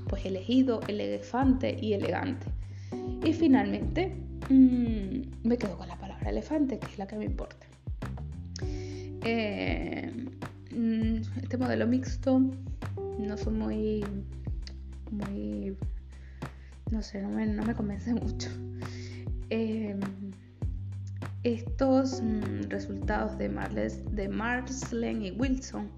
Pues 0.09 0.24
elegido, 0.24 0.81
elefante 0.89 1.77
y 1.81 1.93
elegante. 1.93 2.47
Y 3.24 3.32
finalmente 3.32 4.16
mm, 4.48 5.47
me 5.47 5.57
quedo 5.57 5.77
con 5.77 5.86
la 5.89 5.97
palabra 5.98 6.31
elefante, 6.31 6.78
que 6.78 6.86
es 6.86 6.98
la 6.98 7.07
que 7.07 7.16
me 7.16 7.24
importa. 7.27 7.66
Eh, 9.24 10.11
mm, 10.74 11.43
este 11.43 11.57
modelo 11.59 11.86
mixto 11.86 12.40
no 13.19 13.36
son 13.36 13.59
muy, 13.59 14.05
muy, 15.11 15.77
no 16.90 17.02
sé, 17.02 17.23
no 17.23 17.28
me, 17.28 17.74
convence 17.74 18.15
mucho. 18.15 18.48
Eh, 19.51 19.97
estos 21.43 22.23
mm, 22.23 22.69
resultados 22.69 23.39
de, 23.39 23.49
Marles, 23.49 24.03
Marslen 24.31 25.23
y 25.23 25.31
Wilson 25.31 25.91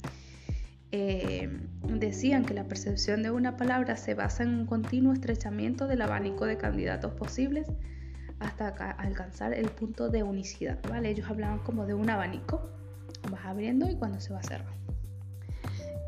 eh, 0.92 1.48
decían 1.84 2.44
que 2.44 2.54
la 2.54 2.68
percepción 2.68 3.22
de 3.22 3.30
una 3.30 3.56
palabra 3.56 3.96
se 3.96 4.14
basa 4.14 4.42
en 4.42 4.50
un 4.50 4.66
continuo 4.66 5.12
estrechamiento 5.12 5.86
del 5.86 6.02
abanico 6.02 6.44
de 6.44 6.58
candidatos 6.58 7.14
posibles 7.14 7.66
hasta 8.40 8.68
alcanzar 8.68 9.54
el 9.54 9.68
punto 9.70 10.08
de 10.08 10.22
unicidad, 10.22 10.78
¿vale? 10.88 11.10
Ellos 11.10 11.30
hablaban 11.30 11.60
como 11.60 11.86
de 11.86 11.94
un 11.94 12.10
abanico, 12.10 12.68
vas 13.30 13.44
abriendo 13.44 13.88
y 13.88 13.96
cuando 13.96 14.20
se 14.20 14.32
va 14.32 14.42
cerrando. 14.42 14.82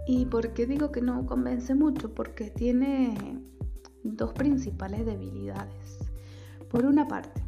¿Y 0.06 0.26
por 0.26 0.52
qué 0.52 0.66
digo 0.66 0.92
que 0.92 1.00
no 1.00 1.24
convence 1.26 1.74
mucho? 1.74 2.12
Porque 2.12 2.50
tiene 2.50 3.40
dos 4.02 4.32
principales 4.32 5.06
debilidades. 5.06 5.98
Por 6.68 6.84
una 6.84 7.06
parte, 7.06 7.43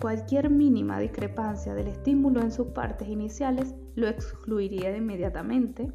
cualquier 0.00 0.50
mínima 0.50 0.98
discrepancia 0.98 1.74
del 1.74 1.88
estímulo 1.88 2.40
en 2.40 2.52
sus 2.52 2.68
partes 2.68 3.08
iniciales 3.08 3.74
lo 3.94 4.08
excluiría 4.08 4.94
inmediatamente 4.96 5.92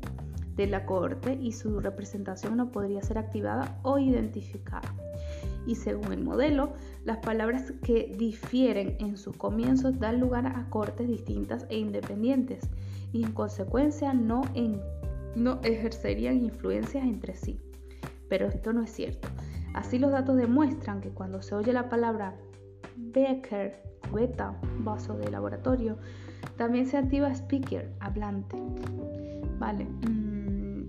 de 0.55 0.67
la 0.67 0.85
cohorte 0.85 1.37
y 1.41 1.53
su 1.53 1.79
representación 1.79 2.57
no 2.57 2.71
podría 2.71 3.01
ser 3.01 3.17
activada 3.17 3.79
o 3.83 3.99
identificada. 3.99 4.93
Y 5.65 5.75
según 5.75 6.11
el 6.11 6.23
modelo, 6.23 6.73
las 7.05 7.17
palabras 7.17 7.73
que 7.83 8.13
difieren 8.17 8.95
en 8.99 9.17
sus 9.17 9.37
comienzos 9.37 9.99
dan 9.99 10.19
lugar 10.19 10.47
a 10.47 10.69
cortes 10.69 11.07
distintas 11.07 11.65
e 11.69 11.77
independientes 11.77 12.69
y 13.13 13.23
en 13.23 13.31
consecuencia 13.31 14.13
no, 14.13 14.41
no 15.35 15.59
ejercerían 15.63 16.43
influencias 16.43 17.03
entre 17.03 17.35
sí. 17.35 17.59
Pero 18.27 18.47
esto 18.47 18.73
no 18.73 18.81
es 18.81 18.91
cierto. 18.91 19.27
Así 19.73 19.99
los 19.99 20.11
datos 20.11 20.35
demuestran 20.35 21.01
que 21.01 21.09
cuando 21.11 21.41
se 21.41 21.55
oye 21.55 21.71
la 21.71 21.89
palabra 21.89 22.35
Becker, 22.97 23.90
cubeta, 24.09 24.59
vaso 24.79 25.17
de 25.17 25.29
laboratorio, 25.31 25.97
también 26.57 26.85
se 26.85 26.97
activa 26.97 27.31
speaker, 27.31 27.91
hablante. 27.99 28.57
Vale, 29.59 29.85
mm, 29.85 30.83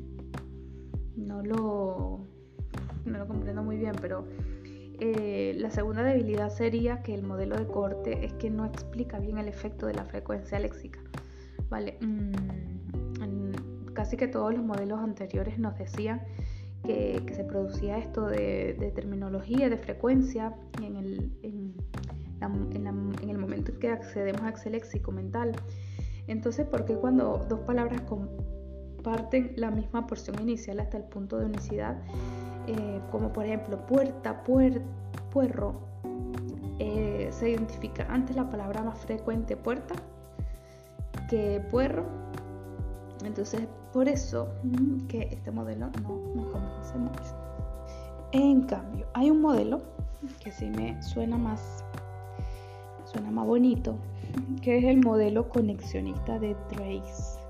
no, 1.17 1.43
lo, 1.43 2.21
no 3.05 3.19
lo 3.19 3.27
comprendo 3.27 3.63
muy 3.63 3.77
bien, 3.77 3.95
pero 4.01 4.25
eh, 4.99 5.55
la 5.59 5.71
segunda 5.71 6.03
debilidad 6.03 6.51
sería 6.51 7.03
que 7.03 7.15
el 7.15 7.23
modelo 7.23 7.57
de 7.57 7.67
corte 7.67 8.25
es 8.25 8.33
que 8.35 8.51
no 8.51 8.65
explica 8.65 9.19
bien 9.19 9.39
el 9.39 9.49
efecto 9.49 9.87
de 9.87 9.95
la 9.95 10.05
frecuencia 10.05 10.59
léxica. 10.59 11.01
Vale, 11.69 11.99
mm, 12.01 12.33
casi 13.93 14.17
que 14.17 14.27
todos 14.27 14.55
los 14.55 14.65
modelos 14.65 15.01
anteriores 15.01 15.59
nos 15.59 15.77
decían 15.79 16.23
que, 16.85 17.23
se 17.35 17.45
producía 17.45 17.99
esto 17.99 18.27
de, 18.27 18.93
terminología, 18.95 19.69
de 19.69 19.77
frecuencia 19.77 20.55
en 20.83 20.97
el, 20.97 21.33
el 22.43 23.39
momento 23.39 23.73
en 23.73 23.79
que 23.79 23.91
accedemos 23.91 24.43
a 24.43 24.51
ese 24.51 24.71
léxico 24.71 25.13
mental. 25.13 25.53
Entonces, 26.27 26.67
¿por 26.67 26.85
qué 26.85 26.95
cuando 26.95 27.45
dos 27.49 27.61
palabras 27.61 28.01
comparten 28.03 29.53
la 29.57 29.71
misma 29.71 30.07
porción 30.07 30.41
inicial 30.41 30.81
hasta 30.81 30.97
el 30.97 31.05
punto 31.05 31.39
de 31.39 31.47
unicidad, 31.47 32.01
eh, 32.67 33.01
como 33.11 33.33
por 33.33 33.45
ejemplo 33.45 33.87
puerta, 33.87 34.43
puer, 34.45 34.83
puerro, 35.31 35.81
eh, 36.79 37.29
se 37.31 37.51
identifica 37.51 38.07
antes 38.09 38.37
la 38.37 38.49
palabra 38.49 38.83
más 38.83 38.99
frecuente 38.99 39.57
puerta 39.57 39.95
puerro. 41.71 42.05
Entonces, 43.25 43.67
por 43.93 44.09
eso 44.09 44.49
mm, 44.63 45.07
que 45.07 45.29
este 45.31 45.51
modelo 45.51 45.91
no 46.03 46.21
me 46.35 46.51
convence 46.51 46.99
mucho. 46.99 47.37
En 48.33 48.63
cambio, 48.63 49.07
hay 49.15 49.31
un 49.31 49.41
modelo 49.41 49.83
que 50.43 50.51
sí 50.51 50.71
me 50.71 51.01
suena 51.03 51.37
más, 51.37 51.85
suena 53.13 53.31
más 53.31 53.47
bonito, 53.47 53.97
que 54.63 54.79
es 54.79 54.85
el 54.85 54.99
modelo 54.99 55.49
conexionista 55.49 56.39
de 56.39 56.57
Trace. 56.69 57.41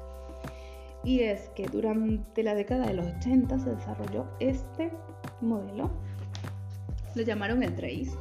Y 1.05 1.20
es 1.20 1.48
que 1.51 1.66
durante 1.66 2.43
la 2.43 2.55
década 2.55 2.86
de 2.86 2.94
los 2.94 3.06
80 3.18 3.59
se 3.59 3.70
desarrolló 3.70 4.26
este 4.40 4.90
modelo, 5.40 5.90
lo 7.14 7.22
llamaron 7.22 7.62
el 7.62 7.74
Trace, 7.74 8.12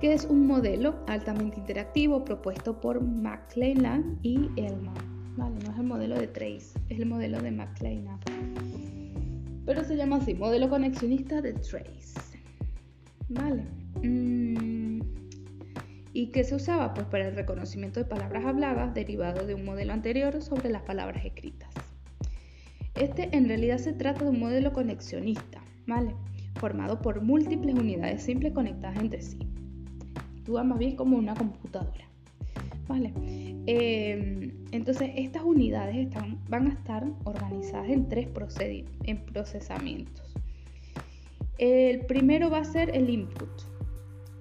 que 0.00 0.12
es 0.12 0.24
un 0.24 0.46
modelo 0.46 0.96
altamente 1.06 1.60
interactivo 1.60 2.24
propuesto 2.24 2.80
por 2.80 3.00
McClellan 3.02 4.18
y 4.22 4.50
Elman. 4.56 4.94
Vale, 5.36 5.56
no 5.64 5.72
es 5.72 5.78
el 5.78 5.84
modelo 5.84 6.16
de 6.16 6.26
Trace, 6.28 6.78
es 6.88 6.98
el 6.98 7.06
modelo 7.06 7.40
de 7.40 7.50
McClellan. 7.50 8.18
Pero 9.64 9.82
se 9.82 9.96
llama 9.96 10.16
así, 10.16 10.34
modelo 10.34 10.68
conexionista 10.68 11.40
de 11.40 11.54
Trace. 11.54 12.40
Vale. 13.28 13.64
Mm, 14.02 15.00
¿Y 16.14 16.28
qué 16.28 16.44
se 16.44 16.54
usaba? 16.54 16.94
Pues 16.94 17.06
para 17.08 17.28
el 17.28 17.36
reconocimiento 17.36 18.00
de 18.00 18.06
palabras 18.06 18.46
habladas 18.46 18.94
derivado 18.94 19.46
de 19.46 19.54
un 19.54 19.66
modelo 19.66 19.92
anterior 19.92 20.40
sobre 20.40 20.70
las 20.70 20.82
palabras 20.82 21.26
escritas. 21.26 21.68
Este 22.94 23.28
en 23.36 23.46
realidad 23.46 23.76
se 23.76 23.92
trata 23.92 24.24
de 24.24 24.30
un 24.30 24.40
modelo 24.40 24.72
conexionista, 24.72 25.62
¿vale? 25.86 26.14
Formado 26.54 27.02
por 27.02 27.20
múltiples 27.20 27.74
unidades 27.74 28.22
simples 28.22 28.54
conectadas 28.54 28.96
entre 28.98 29.20
sí 29.20 29.38
actúa 30.44 30.62
más 30.62 30.78
bien 30.78 30.94
como 30.94 31.16
una 31.16 31.34
computadora. 31.34 32.04
¿Vale? 32.86 33.14
Em, 33.66 34.52
entonces, 34.72 35.10
estas 35.16 35.42
unidades 35.42 35.96
están, 35.96 36.38
van 36.50 36.66
a 36.66 36.74
estar 36.74 37.02
organizadas 37.24 37.88
en 37.88 38.10
tres 38.10 38.28
en 39.04 39.24
procesamientos. 39.24 40.34
El 41.56 42.04
primero 42.04 42.50
va 42.50 42.58
a 42.58 42.64
ser 42.64 42.94
el 42.94 43.08
input 43.08 43.62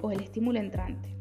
o 0.02 0.12
el 0.12 0.20
estímulo 0.20 0.60
entrante. 0.60 1.13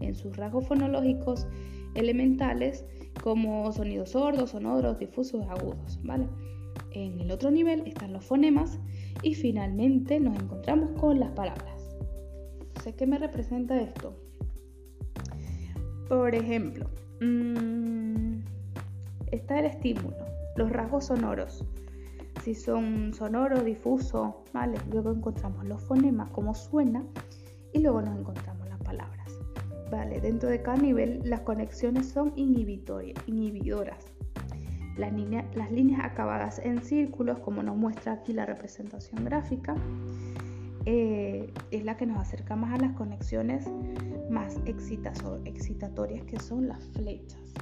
En 0.00 0.14
sus 0.14 0.36
rasgos 0.36 0.66
fonológicos 0.66 1.46
elementales 1.94 2.84
como 3.22 3.72
sonidos 3.72 4.10
sordos, 4.10 4.50
sonoros, 4.50 4.98
difusos, 4.98 5.46
agudos. 5.48 5.98
¿vale? 6.02 6.28
En 6.90 7.20
el 7.20 7.30
otro 7.30 7.50
nivel 7.50 7.82
están 7.86 8.12
los 8.12 8.24
fonemas 8.24 8.78
y 9.22 9.34
finalmente 9.34 10.20
nos 10.20 10.38
encontramos 10.38 10.90
con 11.00 11.20
las 11.20 11.30
palabras. 11.30 11.74
¿qué 12.92 13.06
me 13.06 13.18
representa 13.18 13.80
esto? 13.80 14.14
Por 16.08 16.34
ejemplo, 16.34 16.86
mm, 17.20 18.40
está 19.30 19.58
el 19.58 19.66
estímulo, 19.66 20.16
los 20.56 20.70
rasgos 20.70 21.06
sonoros. 21.06 21.64
Si 22.42 22.54
son 22.54 23.14
sonoro, 23.14 23.62
difuso, 23.62 24.44
¿vale? 24.52 24.78
Luego 24.90 25.12
encontramos 25.12 25.64
los 25.64 25.82
fonemas, 25.82 26.28
cómo 26.30 26.54
suena, 26.54 27.02
y 27.72 27.78
luego 27.78 28.02
nos 28.02 28.18
encontramos. 28.18 28.53
Dentro 29.94 30.48
de 30.48 30.60
cada 30.60 30.76
nivel 30.76 31.20
las 31.24 31.40
conexiones 31.42 32.08
son 32.08 32.32
inhibidoras. 32.34 34.12
Las, 34.96 35.12
las 35.54 35.70
líneas 35.70 36.00
acabadas 36.02 36.58
en 36.58 36.82
círculos, 36.82 37.38
como 37.38 37.62
nos 37.62 37.76
muestra 37.76 38.14
aquí 38.14 38.32
la 38.32 38.44
representación 38.44 39.24
gráfica, 39.24 39.76
eh, 40.84 41.52
es 41.70 41.84
la 41.84 41.96
que 41.96 42.06
nos 42.06 42.18
acerca 42.18 42.56
más 42.56 42.74
a 42.74 42.82
las 42.82 42.92
conexiones 42.94 43.66
más 44.28 44.58
excitatorias 44.64 46.24
que 46.24 46.40
son 46.40 46.66
las 46.68 46.84
flechas. 46.88 47.54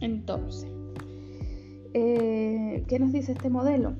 Entonces, 0.00 0.70
eh, 1.92 2.84
¿qué 2.86 2.98
nos 3.00 3.12
dice 3.12 3.32
este 3.32 3.50
modelo? 3.50 3.94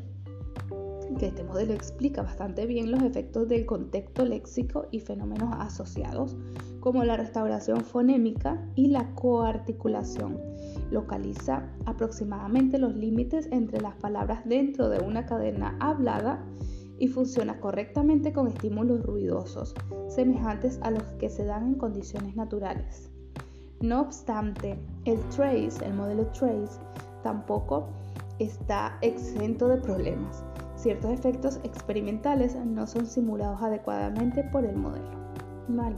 Que 1.15 1.27
este 1.27 1.45
modelo 1.45 1.73
explica 1.73 2.23
bastante 2.23 2.66
bien 2.66 2.91
los 2.91 3.03
efectos 3.03 3.49
del 3.49 3.66
contexto 3.66 4.24
léxico 4.24 4.86
y 4.91 5.01
fenómenos 5.01 5.55
asociados, 5.59 6.36
como 6.81 7.05
la 7.05 7.16
restauración 7.16 7.81
fonémica 7.82 8.66
y 8.74 8.89
la 8.89 9.15
coarticulación. 9.15 10.41
Localiza 10.91 11.69
aproximadamente 11.86 12.78
los 12.78 12.95
límites 12.95 13.49
entre 13.51 13.81
las 13.81 13.95
palabras 13.97 14.43
dentro 14.45 14.89
de 14.89 14.99
una 14.99 15.27
cadena 15.27 15.77
hablada 15.81 16.45
y 16.99 17.09
funciona 17.09 17.61
correctamente 17.61 18.32
con 18.32 18.49
estímulos 18.49 19.03
ruidosos, 19.05 19.74
semejantes 20.09 20.78
a 20.82 20.91
los 20.91 21.03
que 21.19 21.28
se 21.28 21.45
dan 21.45 21.66
en 21.66 21.74
condiciones 21.74 22.36
naturales. 22.36 23.11
No 23.81 24.01
obstante, 24.01 24.78
el 25.05 25.19
trace, 25.31 25.85
el 25.85 25.95
modelo 25.95 26.27
trace, 26.28 26.81
tampoco 27.23 27.89
está 28.39 28.99
exento 29.03 29.69
de 29.69 29.77
problemas. 29.78 30.45
Ciertos 30.76 31.10
efectos 31.12 31.60
experimentales 31.62 32.56
no 32.56 32.86
son 32.86 33.06
simulados 33.06 33.62
adecuadamente 33.62 34.44
por 34.44 34.64
el 34.64 34.76
modelo. 34.76 35.10
Vale. 35.68 35.96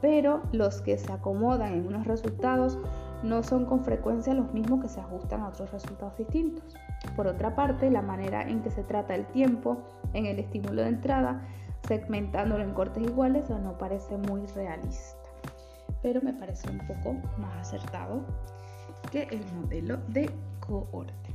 Pero 0.00 0.42
los 0.52 0.80
que 0.82 0.98
se 0.98 1.12
acomodan 1.12 1.74
en 1.74 1.86
unos 1.86 2.06
resultados 2.06 2.78
no 3.22 3.42
son 3.42 3.66
con 3.66 3.84
frecuencia 3.84 4.34
los 4.34 4.52
mismos 4.52 4.82
que 4.82 4.88
se 4.88 5.00
ajustan 5.00 5.42
a 5.42 5.48
otros 5.48 5.70
resultados 5.70 6.16
distintos. 6.18 6.74
Por 7.16 7.26
otra 7.26 7.54
parte, 7.54 7.90
la 7.90 8.02
manera 8.02 8.42
en 8.42 8.62
que 8.62 8.70
se 8.70 8.82
trata 8.82 9.14
el 9.14 9.26
tiempo 9.26 9.78
en 10.12 10.26
el 10.26 10.38
estímulo 10.38 10.82
de 10.82 10.88
entrada, 10.88 11.46
segmentándolo 11.86 12.62
en 12.62 12.74
cortes 12.74 13.02
iguales, 13.02 13.48
no 13.50 13.78
parece 13.78 14.16
muy 14.16 14.44
realista, 14.46 15.30
pero 16.02 16.20
me 16.22 16.32
parece 16.32 16.70
un 16.70 16.78
poco 16.86 17.14
más 17.38 17.68
acertado 17.68 18.22
que 19.10 19.22
el 19.24 19.44
modelo 19.54 19.98
de 20.08 20.30
cohorte. 20.60 21.34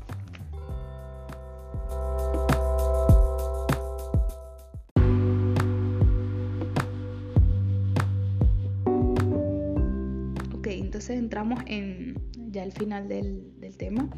Entramos 11.15 11.59
en 11.67 12.15
ya 12.51 12.63
el 12.63 12.71
final 12.71 13.07
del, 13.07 13.59
del 13.59 13.77
tema 13.77 14.09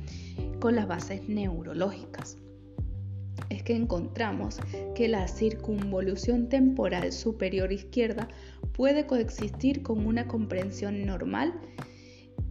con 0.59 0.75
las 0.75 0.87
bases 0.87 1.27
neurológicas. 1.27 2.37
Es 3.49 3.63
que 3.63 3.75
encontramos 3.75 4.59
que 4.95 5.07
la 5.07 5.27
circunvolución 5.27 6.49
temporal 6.49 7.11
superior 7.11 7.71
izquierda 7.71 8.27
puede 8.73 9.07
coexistir 9.07 9.81
con 9.81 10.05
una 10.05 10.27
comprensión 10.27 11.05
normal 11.05 11.53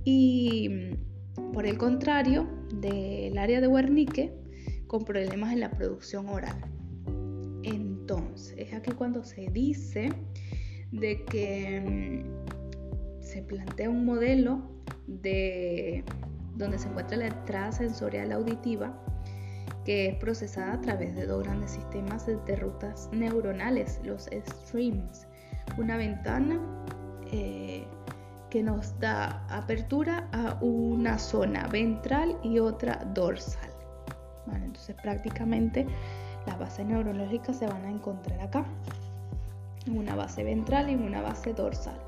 y 0.04 0.70
por 1.52 1.66
el 1.66 1.78
contrario 1.78 2.48
del 2.74 3.36
área 3.38 3.60
de 3.60 3.68
Wernicke 3.68 4.32
con 4.86 5.04
problemas 5.04 5.52
en 5.52 5.60
la 5.60 5.70
producción 5.70 6.28
oral. 6.28 6.58
Entonces, 7.62 8.54
es 8.56 8.72
aquí 8.72 8.92
cuando 8.92 9.22
se 9.22 9.48
dice 9.50 10.10
de 10.92 11.24
que 11.24 12.24
se 13.28 13.42
plantea 13.42 13.90
un 13.90 14.06
modelo 14.06 14.62
de 15.06 16.02
donde 16.56 16.78
se 16.78 16.88
encuentra 16.88 17.18
la 17.18 17.26
entrada 17.26 17.72
sensorial 17.72 18.32
auditiva 18.32 18.98
que 19.84 20.08
es 20.08 20.14
procesada 20.16 20.74
a 20.74 20.80
través 20.80 21.14
de 21.14 21.26
dos 21.26 21.44
grandes 21.44 21.72
sistemas 21.72 22.26
de 22.26 22.56
rutas 22.56 23.08
neuronales, 23.12 24.00
los 24.04 24.28
streams. 24.32 25.26
Una 25.78 25.96
ventana 25.96 26.60
eh, 27.32 27.86
que 28.50 28.62
nos 28.62 28.98
da 28.98 29.46
apertura 29.48 30.28
a 30.32 30.58
una 30.62 31.18
zona 31.18 31.66
ventral 31.68 32.36
y 32.42 32.58
otra 32.58 32.96
dorsal. 33.14 33.70
entonces 34.52 34.94
prácticamente 35.02 35.86
las 36.46 36.58
bases 36.58 36.84
neurológicas 36.84 37.58
se 37.58 37.66
van 37.66 37.84
a 37.84 37.90
encontrar 37.90 38.40
acá. 38.40 38.64
Una 39.86 40.14
base 40.16 40.44
ventral 40.44 40.90
y 40.90 40.96
una 40.96 41.22
base 41.22 41.54
dorsal 41.54 42.07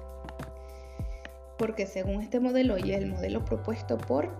porque 1.60 1.84
según 1.84 2.22
este 2.22 2.40
modelo 2.40 2.78
y 2.78 2.92
el 2.92 3.06
modelo 3.06 3.44
propuesto 3.44 3.98
por 3.98 4.30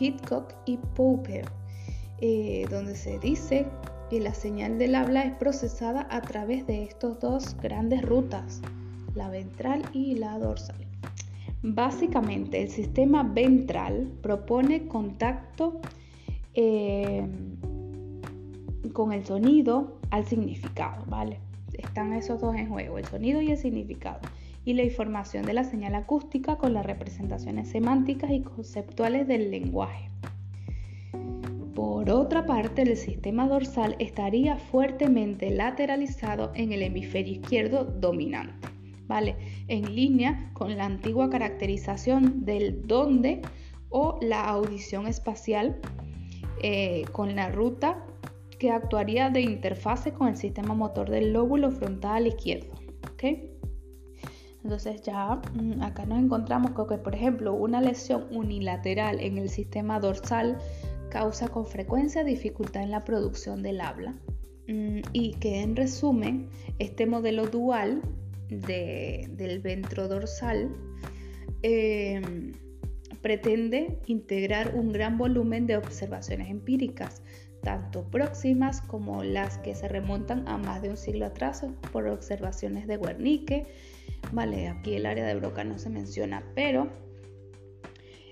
Hitchcock 0.00 0.54
y 0.64 0.78
Popper, 0.78 1.44
eh, 2.22 2.64
donde 2.70 2.96
se 2.96 3.18
dice 3.18 3.66
que 4.08 4.18
la 4.18 4.32
señal 4.32 4.78
del 4.78 4.94
habla 4.94 5.24
es 5.24 5.34
procesada 5.34 6.08
a 6.10 6.22
través 6.22 6.66
de 6.66 6.84
estos 6.84 7.20
dos 7.20 7.54
grandes 7.60 8.00
rutas, 8.00 8.62
la 9.14 9.28
ventral 9.28 9.82
y 9.92 10.14
la 10.14 10.38
dorsal. 10.38 10.86
Básicamente, 11.62 12.62
el 12.62 12.70
sistema 12.70 13.22
ventral 13.22 14.10
propone 14.22 14.88
contacto 14.88 15.82
eh, 16.54 17.26
con 18.94 19.12
el 19.12 19.26
sonido 19.26 19.98
al 20.10 20.24
significado, 20.24 21.04
¿vale? 21.08 21.40
Están 21.74 22.14
esos 22.14 22.40
dos 22.40 22.56
en 22.56 22.70
juego, 22.70 22.96
el 22.96 23.04
sonido 23.04 23.42
y 23.42 23.50
el 23.50 23.58
significado 23.58 24.20
y 24.64 24.74
la 24.74 24.82
información 24.82 25.44
de 25.44 25.52
la 25.52 25.64
señal 25.64 25.94
acústica 25.94 26.56
con 26.56 26.72
las 26.72 26.86
representaciones 26.86 27.68
semánticas 27.68 28.30
y 28.30 28.40
conceptuales 28.40 29.28
del 29.28 29.50
lenguaje. 29.50 30.10
Por 31.74 32.08
otra 32.10 32.46
parte, 32.46 32.82
el 32.82 32.96
sistema 32.96 33.48
dorsal 33.48 33.96
estaría 33.98 34.56
fuertemente 34.56 35.50
lateralizado 35.50 36.52
en 36.54 36.72
el 36.72 36.82
hemisferio 36.82 37.34
izquierdo 37.34 37.84
dominante, 37.84 38.68
¿vale? 39.06 39.36
En 39.68 39.94
línea 39.94 40.50
con 40.52 40.76
la 40.76 40.84
antigua 40.84 41.28
caracterización 41.30 42.44
del 42.44 42.86
dónde 42.86 43.42
o 43.90 44.18
la 44.22 44.44
audición 44.44 45.06
espacial 45.06 45.80
eh, 46.62 47.04
con 47.12 47.34
la 47.34 47.50
ruta 47.50 48.06
que 48.58 48.70
actuaría 48.70 49.30
de 49.30 49.42
interfase 49.42 50.12
con 50.12 50.28
el 50.28 50.36
sistema 50.36 50.74
motor 50.74 51.10
del 51.10 51.32
lóbulo 51.32 51.70
frontal 51.70 52.26
izquierdo. 52.26 52.72
Entonces 54.64 55.02
ya 55.02 55.42
mm, 55.54 55.82
acá 55.82 56.06
nos 56.06 56.18
encontramos 56.18 56.72
con 56.72 56.88
que, 56.88 56.96
por 56.96 57.14
ejemplo, 57.14 57.54
una 57.54 57.80
lesión 57.80 58.26
unilateral 58.30 59.20
en 59.20 59.36
el 59.36 59.50
sistema 59.50 60.00
dorsal 60.00 60.58
causa 61.10 61.48
con 61.48 61.66
frecuencia 61.66 62.24
dificultad 62.24 62.82
en 62.82 62.90
la 62.90 63.04
producción 63.04 63.62
del 63.62 63.80
habla. 63.82 64.14
Mm, 64.66 65.00
y 65.12 65.34
que 65.34 65.60
en 65.60 65.76
resumen, 65.76 66.48
este 66.78 67.06
modelo 67.06 67.46
dual 67.46 68.00
del 68.48 69.60
ventro 69.60 70.08
dorsal 70.08 70.74
em, 71.62 72.52
pretende 73.20 73.98
integrar 74.06 74.74
un 74.74 74.92
gran 74.92 75.18
volumen 75.18 75.66
de 75.66 75.76
observaciones 75.76 76.50
empíricas, 76.50 77.22
tanto 77.62 78.04
próximas 78.04 78.80
como 78.82 79.24
las 79.24 79.58
que 79.58 79.74
se 79.74 79.88
remontan 79.88 80.46
a 80.48 80.56
más 80.56 80.82
de 80.82 80.90
un 80.90 80.96
siglo 80.96 81.26
atrás 81.26 81.66
por 81.92 82.06
observaciones 82.06 82.86
de 82.86 82.96
Wernicke, 82.96 83.66
Vale, 84.32 84.68
aquí 84.68 84.94
el 84.94 85.06
área 85.06 85.26
de 85.26 85.34
Broca 85.36 85.64
no 85.64 85.78
se 85.78 85.90
menciona, 85.90 86.42
pero 86.54 86.88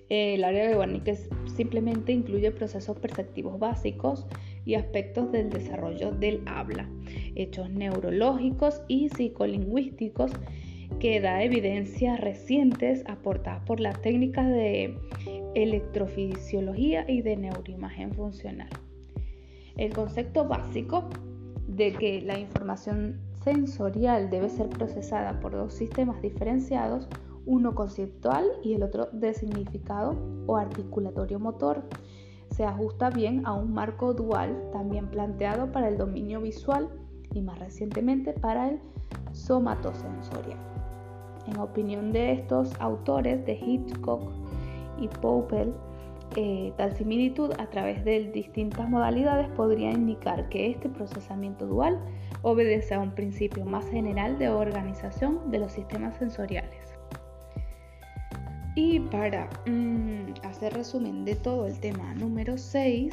eh, 0.08 0.34
el 0.34 0.44
área 0.44 0.68
de 0.68 0.76
Wernicke 0.76 1.16
simplemente 1.56 2.12
incluye 2.12 2.50
procesos 2.50 2.98
perceptivos 2.98 3.58
básicos 3.58 4.26
y 4.64 4.74
aspectos 4.74 5.32
del 5.32 5.50
desarrollo 5.50 6.12
del 6.12 6.42
habla, 6.46 6.88
hechos 7.34 7.70
neurológicos 7.70 8.82
y 8.88 9.08
psicolingüísticos 9.08 10.32
que 11.00 11.20
da 11.20 11.42
evidencias 11.42 12.20
recientes 12.20 13.04
aportadas 13.06 13.64
por 13.64 13.80
las 13.80 14.00
técnicas 14.02 14.48
de 14.48 14.94
electrofisiología 15.54 17.04
y 17.08 17.22
de 17.22 17.36
neuroimagen 17.36 18.12
funcional. 18.12 18.68
El 19.76 19.92
concepto 19.94 20.46
básico 20.46 21.08
de 21.66 21.92
que 21.92 22.20
la 22.20 22.38
información 22.38 23.18
sensorial 23.44 24.30
debe 24.30 24.48
ser 24.48 24.68
procesada 24.68 25.40
por 25.40 25.52
dos 25.52 25.74
sistemas 25.74 26.20
diferenciados, 26.22 27.08
uno 27.46 27.74
conceptual 27.74 28.46
y 28.62 28.74
el 28.74 28.82
otro 28.82 29.08
de 29.12 29.34
significado 29.34 30.16
o 30.46 30.56
articulatorio 30.56 31.40
motor. 31.40 31.82
Se 32.50 32.64
ajusta 32.64 33.10
bien 33.10 33.46
a 33.46 33.52
un 33.52 33.72
marco 33.72 34.14
dual 34.14 34.70
también 34.72 35.08
planteado 35.08 35.72
para 35.72 35.88
el 35.88 35.98
dominio 35.98 36.40
visual 36.40 36.88
y 37.34 37.40
más 37.40 37.58
recientemente 37.58 38.32
para 38.32 38.68
el 38.68 38.80
somatosensorial. 39.32 40.58
En 41.46 41.58
opinión 41.58 42.12
de 42.12 42.32
estos 42.32 42.72
autores 42.80 43.44
de 43.46 43.54
Hitchcock 43.54 44.22
y 44.98 45.08
Popel, 45.08 45.74
eh, 46.36 46.72
tal 46.78 46.96
similitud 46.96 47.52
a 47.58 47.66
través 47.68 48.04
de 48.04 48.30
distintas 48.32 48.88
modalidades 48.88 49.48
podría 49.50 49.90
indicar 49.90 50.48
que 50.48 50.70
este 50.70 50.88
procesamiento 50.88 51.66
dual 51.66 52.00
obedece 52.40 52.94
a 52.94 53.00
un 53.00 53.14
principio 53.14 53.64
más 53.66 53.88
general 53.90 54.38
de 54.38 54.48
organización 54.48 55.50
de 55.50 55.58
los 55.58 55.72
sistemas 55.72 56.16
sensoriales. 56.16 56.94
Y 58.74 59.00
para 59.00 59.50
mm, 59.66 60.32
hacer 60.44 60.72
resumen 60.72 61.26
de 61.26 61.34
todo 61.34 61.66
el 61.66 61.78
tema 61.80 62.14
número 62.14 62.56
6 62.56 63.12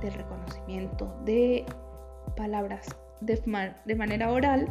del 0.00 0.14
reconocimiento 0.14 1.14
de 1.26 1.66
palabras 2.34 2.86
de, 3.20 3.94
manera 3.94 4.30
oral, 4.30 4.68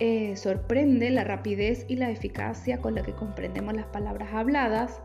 eh, 0.00 0.36
sorprende 0.36 1.10
la 1.10 1.24
rapidez 1.24 1.86
y 1.88 1.96
la 1.96 2.10
eficacia 2.10 2.82
con 2.82 2.94
la 2.94 3.02
que 3.02 3.14
comprendemos 3.14 3.72
las 3.72 3.86
palabras 3.86 4.34
habladas 4.34 5.00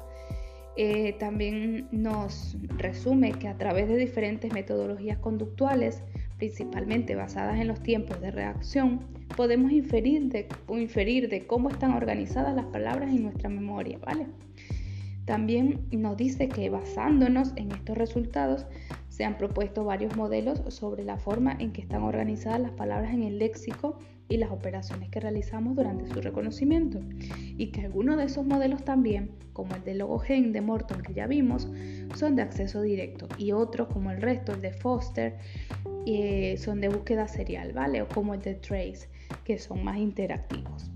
Eh, 0.83 1.13
también 1.19 1.87
nos 1.91 2.57
resume 2.77 3.33
que 3.33 3.47
a 3.47 3.55
través 3.55 3.87
de 3.87 3.97
diferentes 3.97 4.51
metodologías 4.51 5.19
conductuales, 5.19 6.01
principalmente 6.39 7.13
basadas 7.13 7.59
en 7.59 7.67
los 7.67 7.83
tiempos 7.83 8.19
de 8.19 8.31
reacción, 8.31 9.01
podemos 9.37 9.71
inferir 9.71 10.29
de, 10.29 10.47
inferir 10.69 11.29
de 11.29 11.45
cómo 11.45 11.69
están 11.69 11.91
organizadas 11.91 12.55
las 12.55 12.65
palabras 12.65 13.11
en 13.11 13.21
nuestra 13.21 13.47
memoria, 13.47 13.99
¿vale? 13.99 14.25
También 15.25 15.85
nos 15.91 16.17
dice 16.17 16.49
que 16.49 16.71
basándonos 16.71 17.53
en 17.57 17.71
estos 17.73 17.95
resultados 17.95 18.65
se 19.09 19.23
han 19.23 19.37
propuesto 19.37 19.83
varios 19.83 20.15
modelos 20.15 20.63
sobre 20.73 21.03
la 21.03 21.17
forma 21.17 21.55
en 21.59 21.73
que 21.73 21.81
están 21.81 22.01
organizadas 22.01 22.59
las 22.59 22.71
palabras 22.71 23.13
en 23.13 23.21
el 23.21 23.37
léxico 23.37 23.99
y 24.31 24.37
las 24.37 24.51
operaciones 24.51 25.09
que 25.09 25.19
realizamos 25.19 25.75
durante 25.75 26.07
su 26.07 26.21
reconocimiento. 26.21 27.01
Y 27.57 27.67
que 27.67 27.81
algunos 27.81 28.17
de 28.17 28.23
esos 28.23 28.45
modelos 28.45 28.83
también, 28.83 29.31
como 29.51 29.75
el 29.75 29.83
de 29.83 29.95
Logogen 29.95 30.53
de 30.53 30.61
Morton 30.61 31.01
que 31.01 31.13
ya 31.13 31.27
vimos, 31.27 31.67
son 32.15 32.37
de 32.37 32.41
acceso 32.41 32.81
directo 32.81 33.27
y 33.37 33.51
otros 33.51 33.89
como 33.89 34.09
el 34.09 34.21
resto, 34.21 34.53
el 34.53 34.61
de 34.61 34.71
Foster, 34.71 35.37
eh, 36.05 36.55
son 36.57 36.79
de 36.79 36.87
búsqueda 36.87 37.27
serial, 37.27 37.73
¿vale? 37.73 38.01
O 38.01 38.07
como 38.07 38.33
el 38.33 38.41
de 38.41 38.55
Trace, 38.55 39.09
que 39.43 39.59
son 39.59 39.83
más 39.83 39.97
interactivos. 39.97 40.89